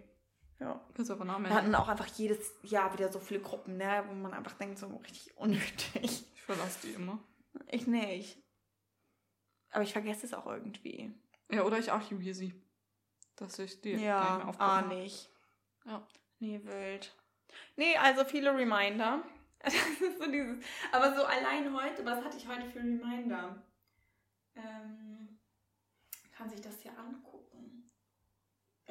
Ja. 0.60 0.78
kannst 0.94 1.10
du 1.10 1.14
Namen 1.24 1.46
Wir 1.46 1.54
hatten 1.54 1.74
auch 1.74 1.88
einfach 1.88 2.06
jedes 2.06 2.52
Jahr 2.62 2.92
wieder 2.92 3.10
so 3.10 3.18
viele 3.18 3.40
Gruppen, 3.40 3.78
ne, 3.78 4.04
wo 4.06 4.14
man 4.14 4.34
einfach 4.34 4.52
denkt, 4.52 4.78
so 4.78 4.86
richtig 4.88 5.36
unnötig. 5.36 6.24
Ich 6.34 6.42
verlasse 6.42 6.86
die 6.86 6.92
immer. 6.92 7.18
Ich 7.68 7.86
nicht. 7.86 8.38
Aber 9.70 9.82
ich 9.82 9.92
vergesse 9.92 10.26
es 10.26 10.34
auch 10.34 10.46
irgendwie. 10.46 11.12
Ja, 11.50 11.64
oder 11.64 11.78
ich 11.78 11.90
archiviere 11.90 12.34
sie. 12.34 12.54
Dass 13.36 13.58
ich 13.58 13.80
die 13.80 13.92
gar 13.92 14.00
Ja, 14.00 14.44
nicht 14.44 14.58
mehr 14.58 14.68
ah, 14.68 14.82
nicht. 14.82 15.30
Ja. 15.86 16.06
Nee, 16.40 16.60
wild. 16.62 17.16
Nee, 17.76 17.96
also 17.96 18.24
viele 18.24 18.54
Reminder. 18.54 19.22
Das 19.62 19.74
ist 19.74 20.18
so 20.18 20.30
dieses, 20.30 20.64
aber 20.90 21.14
so 21.14 21.22
allein 21.22 21.70
heute, 21.74 22.02
was 22.02 22.24
hatte 22.24 22.38
ich 22.38 22.48
heute 22.48 22.64
für 22.70 22.78
Reminder? 22.78 23.62
Ähm, 24.54 25.38
kann 26.34 26.48
sich 26.48 26.62
das 26.62 26.80
hier 26.80 26.98
angucken. 26.98 27.29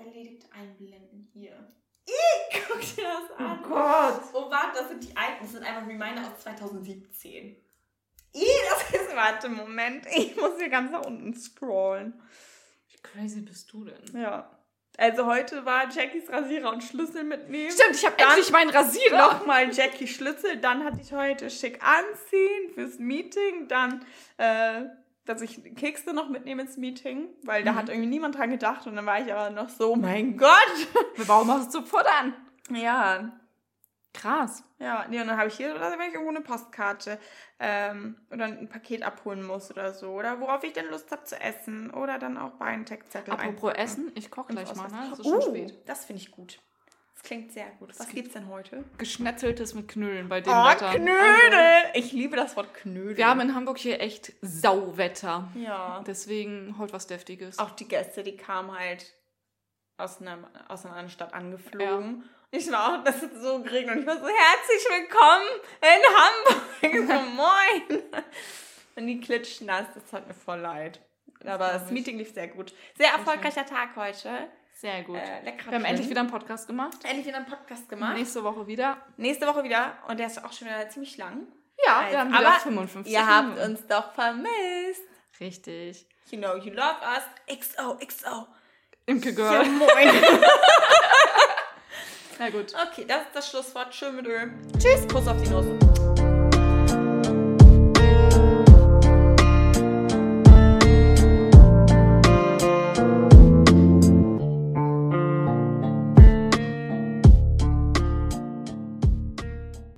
Erledigt 0.06 0.46
einblenden 0.54 1.30
hier. 1.34 1.68
Guck 2.68 2.82
dir 2.82 3.04
das 3.04 3.38
an. 3.38 3.60
Oh 3.64 3.68
Gott. 3.68 4.22
Oh, 4.34 4.50
warte, 4.50 4.80
das 4.80 4.90
sind 4.90 5.04
die 5.04 5.16
alten. 5.16 5.42
Das 5.42 5.52
sind 5.52 5.64
einfach 5.64 5.88
Reminder 5.88 6.22
aus 6.22 6.44
2017. 6.44 7.56
Ih, 8.34 8.46
das 8.70 9.02
ist. 9.02 9.16
Warte, 9.16 9.50
Moment. 9.50 10.06
Ich 10.16 10.36
muss 10.36 10.58
hier 10.58 10.70
ganz 10.70 10.92
nach 10.92 11.06
unten 11.06 11.34
scrollen. 11.34 12.22
Wie 12.90 12.98
crazy 13.02 13.42
bist 13.42 13.72
du 13.72 13.86
denn? 13.86 14.22
Ja. 14.22 14.50
Also 14.98 15.26
heute 15.26 15.66
war 15.66 15.90
Jackies 15.90 16.30
Rasierer 16.30 16.74
und 16.74 16.84
Schlüssel 16.84 17.24
mitnehmen. 17.24 17.72
Stimmt, 17.72 17.96
ich 17.96 18.06
habe 18.06 18.18
endlich 18.18 18.52
meinen 18.52 18.70
Rasierer. 18.70 19.18
Nochmal 19.18 19.72
Jackie 19.74 20.08
Schlüssel. 20.08 20.58
Dann 20.58 20.84
hatte 20.84 21.00
ich 21.02 21.14
heute 21.14 21.50
schick 21.50 21.80
anziehen 21.82 22.74
fürs 22.74 23.00
Meeting. 23.00 23.70
Dann, 23.70 24.06
äh, 24.38 24.82
dass 25.30 25.42
ich 25.42 25.64
Kekse 25.76 26.14
noch 26.14 26.28
mitnehme 26.30 26.64
ins 26.64 26.76
Meeting, 26.78 27.30
weil 27.44 27.64
da 27.64 27.72
Mhm. 27.74 27.76
hat 27.78 27.90
irgendwie 27.90 28.10
niemand 28.10 28.36
dran 28.38 28.50
gedacht. 28.50 28.88
Und 28.88 28.96
dann 28.96 29.06
war 29.06 29.20
ich 29.22 29.32
aber 29.32 29.50
noch 29.52 29.70
so, 29.70 29.94
oh 29.94 29.96
mein 29.96 30.36
Gott. 30.38 30.88
Warum 31.18 31.50
hast 31.52 31.74
du 31.74 31.82
futtern? 31.82 32.34
Ja, 32.72 33.32
Krass. 34.12 34.64
Ja, 34.80 35.06
nee, 35.08 35.22
und 35.22 35.28
dann 35.28 35.38
habe 35.38 35.50
ich 35.50 35.56
hier, 35.56 35.76
oder 35.76 35.92
wenn 35.92 36.08
ich 36.08 36.14
irgendwo 36.16 36.30
eine 36.32 36.42
Postkarte 36.42 37.20
ähm, 37.60 38.18
oder 38.32 38.46
ein 38.46 38.68
Paket 38.68 39.04
abholen 39.04 39.44
muss 39.46 39.70
oder 39.70 39.94
so. 39.94 40.10
Oder 40.14 40.42
worauf 40.42 40.64
ich 40.64 40.74
denn 40.74 40.90
Lust 40.90 41.12
habe 41.12 41.24
zu 41.26 41.40
essen. 41.40 41.92
Oder 41.92 42.18
dann 42.18 42.36
auch 42.38 42.52
Beintextzettel 42.54 43.32
Apropos 43.34 43.70
einpacken. 43.70 43.76
Essen, 43.80 44.12
ich 44.16 44.32
koche 44.32 44.54
gleich 44.54 44.76
mal, 44.76 44.88
ne? 44.90 45.10
Es 45.14 45.20
ist 45.20 45.26
Oh, 45.28 45.40
schon 45.40 45.56
spät. 45.56 45.78
das 45.86 46.06
finde 46.06 46.24
ich 46.24 46.32
gut. 46.32 46.60
Das 47.22 47.28
klingt 47.28 47.52
sehr 47.52 47.66
gut. 47.80 47.90
Was 47.90 47.98
gibt- 48.08 48.14
gibt's 48.14 48.34
denn 48.34 48.48
heute? 48.48 48.86
Geschnetzeltes 48.98 49.74
mit 49.74 49.90
Knödeln 49.90 50.30
bei 50.30 50.40
dem 50.40 50.54
Oh, 50.54 50.66
Wetter. 50.66 50.92
Knödel! 50.96 51.92
Ich 51.94 52.14
liebe 52.14 52.38
das 52.38 52.56
Wort 52.56 52.74
Knödel. 52.74 53.18
Wir 53.18 53.28
haben 53.28 53.42
in 53.42 53.54
Hamburg 53.56 53.78
hier 53.78 54.00
echt 54.00 54.32
Sauwetter. 54.42 55.50
ja. 55.56 56.02
Deswegen 56.08 56.78
heute 56.80 56.94
was 56.94 57.08
Deftiges. 57.08 57.60
Auch 57.60 57.72
die 57.72 57.88
Gäste, 57.90 58.24
die 58.24 58.38
kamen 58.38 58.72
halt 58.78 59.14
aus 59.98 60.22
einer, 60.22 60.38
aus 60.70 60.86
einer 60.86 60.94
anderen 60.96 61.10
Stadt 61.10 61.34
angeflogen. 61.34 62.24
Ich 62.52 62.72
war 62.72 63.00
auch, 63.00 63.04
das 63.04 63.22
ist 63.22 63.42
so 63.42 63.62
geregnet 63.62 63.96
und 63.98 64.02
ich 64.02 64.08
war 64.08 64.16
so, 64.18 64.26
herzlich 64.28 64.86
willkommen 64.90 65.60
in 65.82 66.96
Hamburg. 66.96 67.10
So, 67.10 67.30
moin. 67.36 68.04
Und 68.96 69.08
die 69.08 69.20
klitschnass, 69.20 69.88
das 69.94 70.14
hat 70.14 70.26
mir 70.28 70.34
voll 70.34 70.60
leid. 70.60 71.02
Aber 71.46 71.68
das 71.74 71.86
ich. 71.88 71.92
Meeting 71.92 72.18
lief 72.18 72.34
sehr 72.34 72.48
gut. 72.48 72.74
Sehr 72.98 73.10
erfolgreicher 73.12 73.66
Tag 73.66 73.96
heute. 73.98 74.48
Sehr 74.80 75.04
gut. 75.04 75.18
Äh, 75.18 75.44
Wir 75.68 75.76
haben 75.76 75.84
endlich 75.84 76.10
wieder 76.10 76.22
einen 76.22 76.30
Podcast 76.32 76.66
gemacht. 76.68 76.98
endlich 77.04 77.28
wieder 77.28 77.36
einen 77.38 77.46
Podcast 77.48 77.90
gemacht. 77.90 78.16
Nächste 78.16 78.44
Woche 78.46 78.66
wieder. 78.66 78.98
Nächste 79.18 79.46
Woche 79.46 79.64
wieder 79.66 79.98
und 80.08 80.18
der 80.18 80.28
ist 80.28 80.42
auch 80.44 80.54
schon 80.54 80.68
wieder 80.70 80.88
ziemlich 80.90 81.18
lang. 81.18 81.48
Ja, 81.86 81.98
Also, 82.00 82.12
wir 82.12 82.20
haben 82.20 82.34
aber 82.34 82.52
55 82.60 83.12
Ihr 83.14 83.26
habt 83.28 83.60
uns 83.60 83.86
doch 83.88 84.14
vermisst. 84.14 85.02
Richtig. 85.42 86.06
You 86.32 86.38
know 86.38 86.56
you 86.56 86.72
love 86.72 86.96
us. 87.02 87.24
XO, 87.60 87.98
XO. 88.06 88.48
Imke 89.06 89.32
Ja, 89.32 89.36
Girl. 89.36 89.66
moin. 89.66 89.90
Na 92.40 92.50
gut. 92.50 92.74
Okay, 92.90 93.04
das 93.06 93.22
ist 93.24 93.36
das 93.36 93.50
Schlusswort. 93.50 93.94
Schön 93.94 94.16
mit 94.16 94.28
Öl. 94.28 94.54
Tschüss. 94.78 95.06
Kuss 95.10 95.28
auf 95.28 95.42
die 95.42 95.50
Nuss. 95.50 96.09